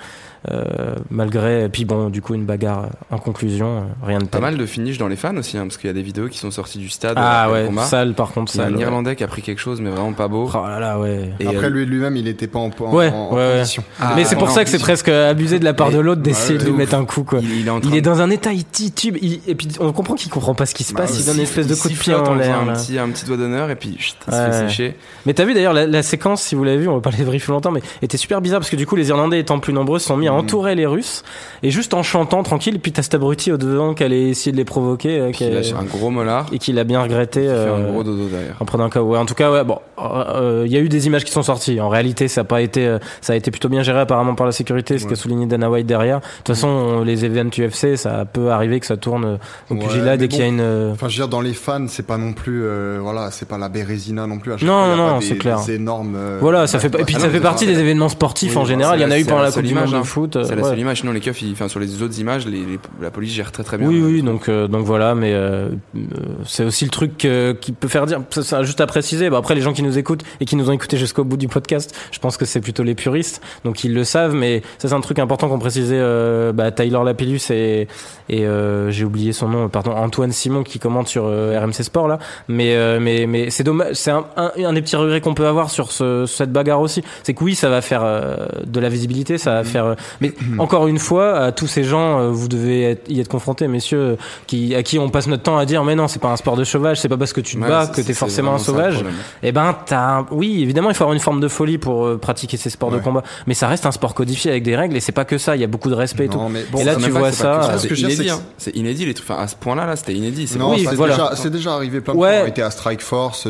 [0.51, 4.19] Euh, euh, malgré, et puis bon, du coup une bagarre euh, en conclusion, euh, rien
[4.19, 4.41] de Pas tel.
[4.43, 6.39] mal de finish dans les fans aussi, hein, parce qu'il y a des vidéos qui
[6.39, 7.15] sont sorties du stade.
[7.17, 7.83] Ah le ouais, combat.
[7.85, 8.73] sale par contre, Il y a sale.
[8.75, 8.83] un ouais.
[8.83, 10.51] Irlandais qui a pris quelque chose, mais vraiment pas beau.
[10.53, 11.31] Oh là là, ouais.
[11.41, 13.53] Et, Après, euh, lui lui-même, il était pas en, en, Ouais, en- en ouais, ouais.
[13.59, 13.83] condition.
[14.01, 16.55] Ah, mais c'est pour ça que c'est presque abusé de la part de l'autre d'essayer
[16.55, 16.79] Ouais, de de lui ouf.
[16.79, 17.41] mettre un coup quoi.
[17.43, 17.51] il,
[17.85, 20.55] il est de- dans un état, il titube, il- et puis on comprend qu'il comprend
[20.55, 22.35] pas ce qui se Bah passe, il donne une espèce de coup de pied en
[22.35, 22.61] l'air.
[22.61, 24.47] un petit, un petit doigt d'honneur, et puis chut, il se Ouais.
[24.53, 24.97] fait sécher.
[25.27, 27.51] Mais t'as vu d'ailleurs la, séquence, si vous l'avez vu, on va pas les briefer
[27.53, 30.07] longtemps, mais était super bizarre parce que du coup les Irlandais étant plus nombreux se
[30.07, 30.45] sont mis à Mhm.
[30.45, 31.23] entourer les Russes
[31.63, 34.57] et juste en chantant tranquille, puis t'as cet abruti au devant qui allait essayer de
[34.57, 36.47] les provoquer euh, qui Il a- un gros molar.
[36.53, 37.43] et qui l'a bien regretté.
[37.45, 38.57] Il fait un euh, gros dodo derrière.
[38.61, 39.01] en prenant un KO.
[39.01, 41.43] Ouais, en tout cas, ouais, bon, euh, il y a eu des images qui sont
[41.43, 41.81] sorties.
[41.81, 44.53] En réalité, ça a pas été, ça a été plutôt bien géré apparemment par la
[44.53, 45.11] sécurité, ce Ouais.
[45.11, 46.21] qu'a souligné Dana White derrière.
[46.21, 49.39] De toute façon, on- les events UFC, ça peut arriver que ça tourne
[49.71, 50.53] au mais dès qu'il y a bon.
[50.53, 50.91] une.
[50.93, 53.59] Enfin, je veux dire, dans les fans, c'est pas non plus, euh, voilà, c'est pas
[53.59, 54.53] la Bérésina non plus.
[54.53, 55.59] À chaque Non, fois, a non, non, c'est clair.
[55.69, 58.59] Euh, Voilà, ça fait et puis ah ça non, fait partie des événements sportifs Oui,
[58.63, 58.99] en général.
[58.99, 60.01] Il y en a eu pendant la Coupe du Monde de hein.
[60.35, 60.45] Foot.
[60.45, 62.79] C'est euh, la seule image, sinon les keufs, enfin, sur les autres images, les- les-
[63.01, 63.89] la police gère très très bien.
[63.89, 66.01] Oui, euh, oui, donc euh, donc voilà, mais euh, euh,
[66.45, 68.21] c'est aussi le truc euh, qui peut faire dire.
[68.31, 69.31] Ça, ça, juste à préciser.
[69.31, 71.49] Bah, après, les gens qui nous écoutent et qui nous ont écoutés jusqu'au bout du
[71.49, 74.35] podcast, je pense que c'est plutôt les puristes, donc ils le savent.
[74.35, 75.97] Mais ça, c'est un truc important qu'on précisait.
[75.99, 77.89] Euh, bah, Tyler Lapillus et
[78.29, 82.09] et euh, j'ai oublié son nom, pardon, Antoine Simon qui commente sur euh, RMC Sport
[82.09, 82.19] là.
[82.49, 83.95] Mais euh, mais mais c'est dommage.
[83.95, 87.03] C'est un, un, un des petits regrets qu'on peut avoir sur ce, cette bagarre aussi.
[87.23, 89.97] C'est que oui, ça va faire euh, de la visibilité, ça va faire.
[90.21, 93.69] Mais encore une fois, à tous ces gens, euh, vous devez être- y être confrontés,
[93.69, 96.37] messieurs, qui, à qui on passe notre temps à dire, mais non, c'est pas un
[96.37, 98.59] sport de sauvage, c'est pas parce que tu te Ouais, bats que t'es forcément un
[98.59, 99.05] sauvage.
[99.43, 102.19] Eh ben, t'as, un- oui, évidemment, il faut avoir une forme de folie pour euh,
[102.19, 105.01] pratiquer ces sports de combat, mais ça reste un sport codifié avec des règles et
[105.01, 105.57] c'est pas que ça.
[105.57, 106.39] Il y a beaucoup de respect et tout.
[106.39, 107.77] Non, mais bon, et là, tu vois ça.
[107.79, 108.31] C'est inédit.
[108.59, 109.29] c'est inédit les trucs.
[109.31, 110.47] Enfin, à ce point-là, là, c'était inédit.
[110.47, 111.17] C'est Non, Oui, voilà.
[111.51, 112.37] déjà, arrivé plein de Ouais.
[112.37, 112.45] fois.
[112.45, 113.47] On était à Strike Force.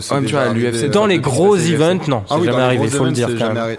[0.93, 3.29] Dans les gros events, non, Ah c'est oui, jamais arrivé, faut le dire.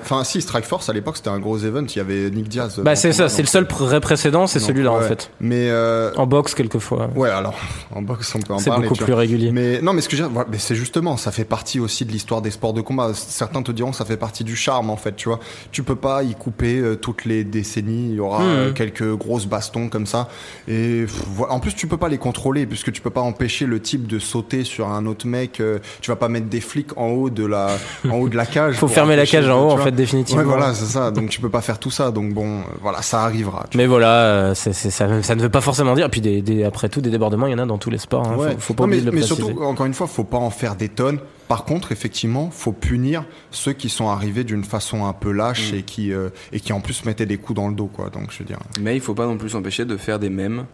[0.01, 1.83] Enfin, si, Strike Force, à l'époque, c'était un gros event.
[1.87, 2.66] Il y avait Nick Diaz.
[2.83, 5.31] Bah, c'est ça, c'est le seul euh, vrai précédent, c'est celui-là en fait.
[5.39, 7.09] Mais, euh, En boxe, quelquefois.
[7.15, 7.55] ouais, alors,
[7.95, 8.83] en boxe, on peut en C'est parler.
[8.87, 9.51] beaucoup tu plus régulier.
[9.51, 12.41] Mais non, mais ce que voilà, mais c'est justement, ça fait partie aussi de l'histoire
[12.41, 13.11] des sports de combat.
[13.13, 15.39] Certains te diront, ça fait partie du charme, en fait, tu vois.
[15.71, 18.09] Tu peux pas y couper euh, toutes les décennies.
[18.09, 20.27] Il y aura euh, quelques grosses bastons comme ça.
[20.67, 23.79] Et pff, en plus, tu peux pas les contrôler puisque tu peux pas empêcher le
[23.81, 25.61] type de sauter sur un autre mec.
[26.01, 27.69] tu vas pas mettre des flics en haut de la,
[28.09, 28.75] en haut de la cage.
[28.77, 30.41] Faut fermer la cage en haut, en fait, définitivement.
[30.41, 31.11] Ouais, voilà, c'est ça.
[31.11, 32.11] Donc tu peux pas faire tout ça.
[32.11, 33.65] Donc bon, euh, voilà, ça arrivera.
[33.75, 36.05] Mais voilà, euh, ça, ça ne veut pas forcément dire.
[36.05, 37.97] Et puis des, des- après tout, des débordements, il y en a dans tous les
[37.97, 38.27] sports.
[38.27, 38.35] hein.
[38.37, 38.51] Ouais.
[38.53, 40.75] Faut, faut pas Non, mais, de le surtout, encore une fois, faut pas en faire
[40.75, 41.19] des tonnes.
[41.47, 45.75] Par contre, effectivement, faut punir ceux qui sont arrivés d'une façon un peu lâche Mm.
[45.75, 48.09] et qui euh, et qui en plus mettaient des coups dans le dos, quoi.
[48.09, 48.59] Donc je veux dire.
[48.81, 50.65] Mais il faut pas non plus s'empêcher de faire des mèmes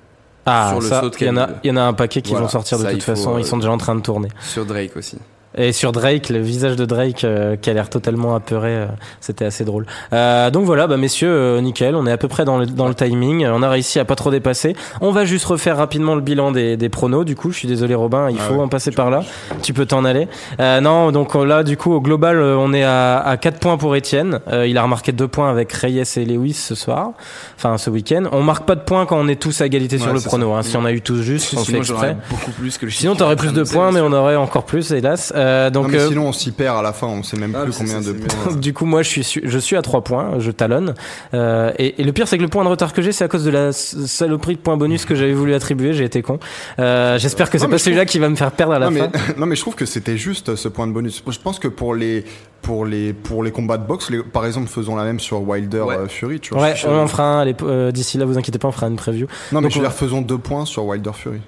[0.45, 1.57] Ah, sur le ça, saut de il y en a, Khabib.
[1.63, 3.11] il y en a un paquet qui Voilà, vont sortir de ça, toute il faut,
[3.15, 3.35] façon.
[3.35, 4.29] euh, Ils sont déjà en train de tourner.
[4.41, 5.17] sur Drake aussi.
[5.55, 8.85] Et sur Drake, le visage de Drake euh, qui a l'air totalement apeuré, euh,
[9.21, 9.85] c'était assez drôle.
[10.11, 12.87] Euh, donc voilà, bah messieurs, euh, nickel, on est à peu près dans le, dans
[12.87, 14.75] le timing, on a réussi à pas trop dépasser.
[15.01, 17.93] On va juste refaire rapidement le bilan des, des pronos, du coup, je suis désolé
[17.93, 18.61] Robin, il Ah faut ouais.
[18.61, 19.21] en passer par là,
[19.61, 20.27] tu peux t'en aller.
[20.59, 23.59] Euh, non, donc euh, là, du coup, au global, euh, on est à, à 4
[23.59, 27.11] points pour Étienne, Euh, il a remarqué 2 points avec Reyes et Lewis ce soir,
[27.57, 28.23] enfin ce week-end.
[28.31, 30.63] On marque pas de points quand on est tous à égalité sur le prono, hein.
[30.63, 32.17] si on a eu tous juste, on fait exprès.
[32.29, 32.91] beaucoup plus que le.
[32.91, 35.31] Sinon, t'aurais plus de points, mais on aurait encore plus, hélas.
[35.43, 37.07] Euh, donc, non, mais euh, sinon, on s'y perd à la fin.
[37.07, 38.55] On sait même Ah, plus combien de points.
[38.55, 40.93] du coup, moi, je suis, je suis à 3 points, je talonne.
[41.33, 43.27] Euh, et, et le pire, c'est que le point de retard que j'ai, c'est à
[43.27, 45.93] cause de la saloperie de points bonus que j'avais voulu attribuer.
[45.93, 46.39] J'ai été con.
[46.79, 49.09] Euh, J'espère que c'est pas celui-là qui va me faire perdre à la non, fin.
[49.13, 51.23] mais, non, mais je trouve que c'était juste ce point de bonus.
[51.27, 52.23] Je pense que pour les
[52.61, 55.81] pour les pour les combats de boxe, les- par exemple, faisons la même sur Wilder
[55.81, 55.95] Ouais.
[55.97, 56.39] euh, Fury.
[56.39, 56.63] Tu vois.
[56.63, 59.27] Ouais, on en fera euh, D'ici là, vous inquiétez pas, on fera une preview.
[59.51, 61.41] Non, mais Donc, je veux on- dire, faisons deux points sur Wilder Fury.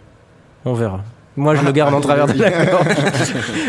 [0.66, 1.02] On verra.
[1.38, 2.86] Moi, je le garde en travers de la gorge.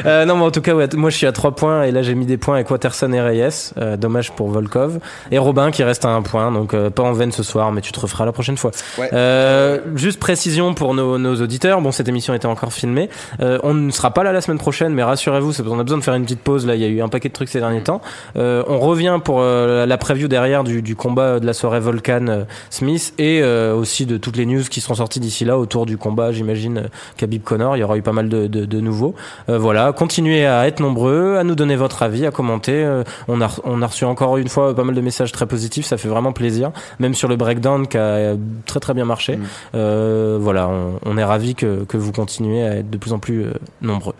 [0.06, 2.02] Euh, non, mais en tout cas, ouais, moi, je suis à 3 points et là,
[2.02, 3.72] j'ai mis des points avec Watterson et Reyes.
[3.78, 4.98] Euh, dommage pour Volkov.
[5.30, 7.80] Et Robin qui reste à un point, donc euh, pas en veine ce soir, mais
[7.80, 8.70] tu te referas la prochaine fois.
[8.98, 9.10] Ouais.
[9.12, 11.80] Euh, juste précision pour nos, nos auditeurs.
[11.80, 13.10] Bon, cette émission était encore filmée.
[13.40, 15.98] Euh, on ne sera pas là la semaine prochaine, mais rassurez-vous, c'est- on a besoin
[15.98, 16.66] de faire une petite pause.
[16.66, 18.00] Là, il y a eu un paquet de trucs ces derniers temps.
[18.36, 22.44] Euh, on revient pour euh, la preview derrière du, du combat de la soirée Volcan
[22.70, 25.96] Smith et euh, aussi de toutes les news qui seront sorties d'ici là autour du
[25.98, 27.76] combat, j'imagine, Khabib Connor.
[27.76, 29.14] Il y aura eu pas mal de, de, de nouveaux.
[29.48, 32.84] Euh, voilà, continuez à être nombreux, à nous donner votre avis, à commenter.
[32.84, 35.86] Euh, on, a, on a reçu encore une fois pas mal de messages très positifs,
[35.86, 36.72] ça fait vraiment plaisir.
[36.98, 38.36] Même sur le breakdown qui a euh,
[38.66, 39.36] très très bien marché.
[39.36, 39.44] Mm.
[39.74, 43.18] Euh, voilà, on, on est ravis que, que vous continuez à être de plus en
[43.18, 44.14] plus euh, nombreux.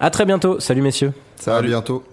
[0.00, 0.58] À très bientôt.
[0.60, 1.12] Salut messieurs.
[1.36, 2.04] Ça va bientôt.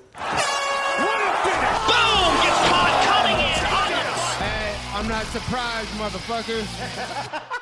[5.98, 7.48] Motherfuckers.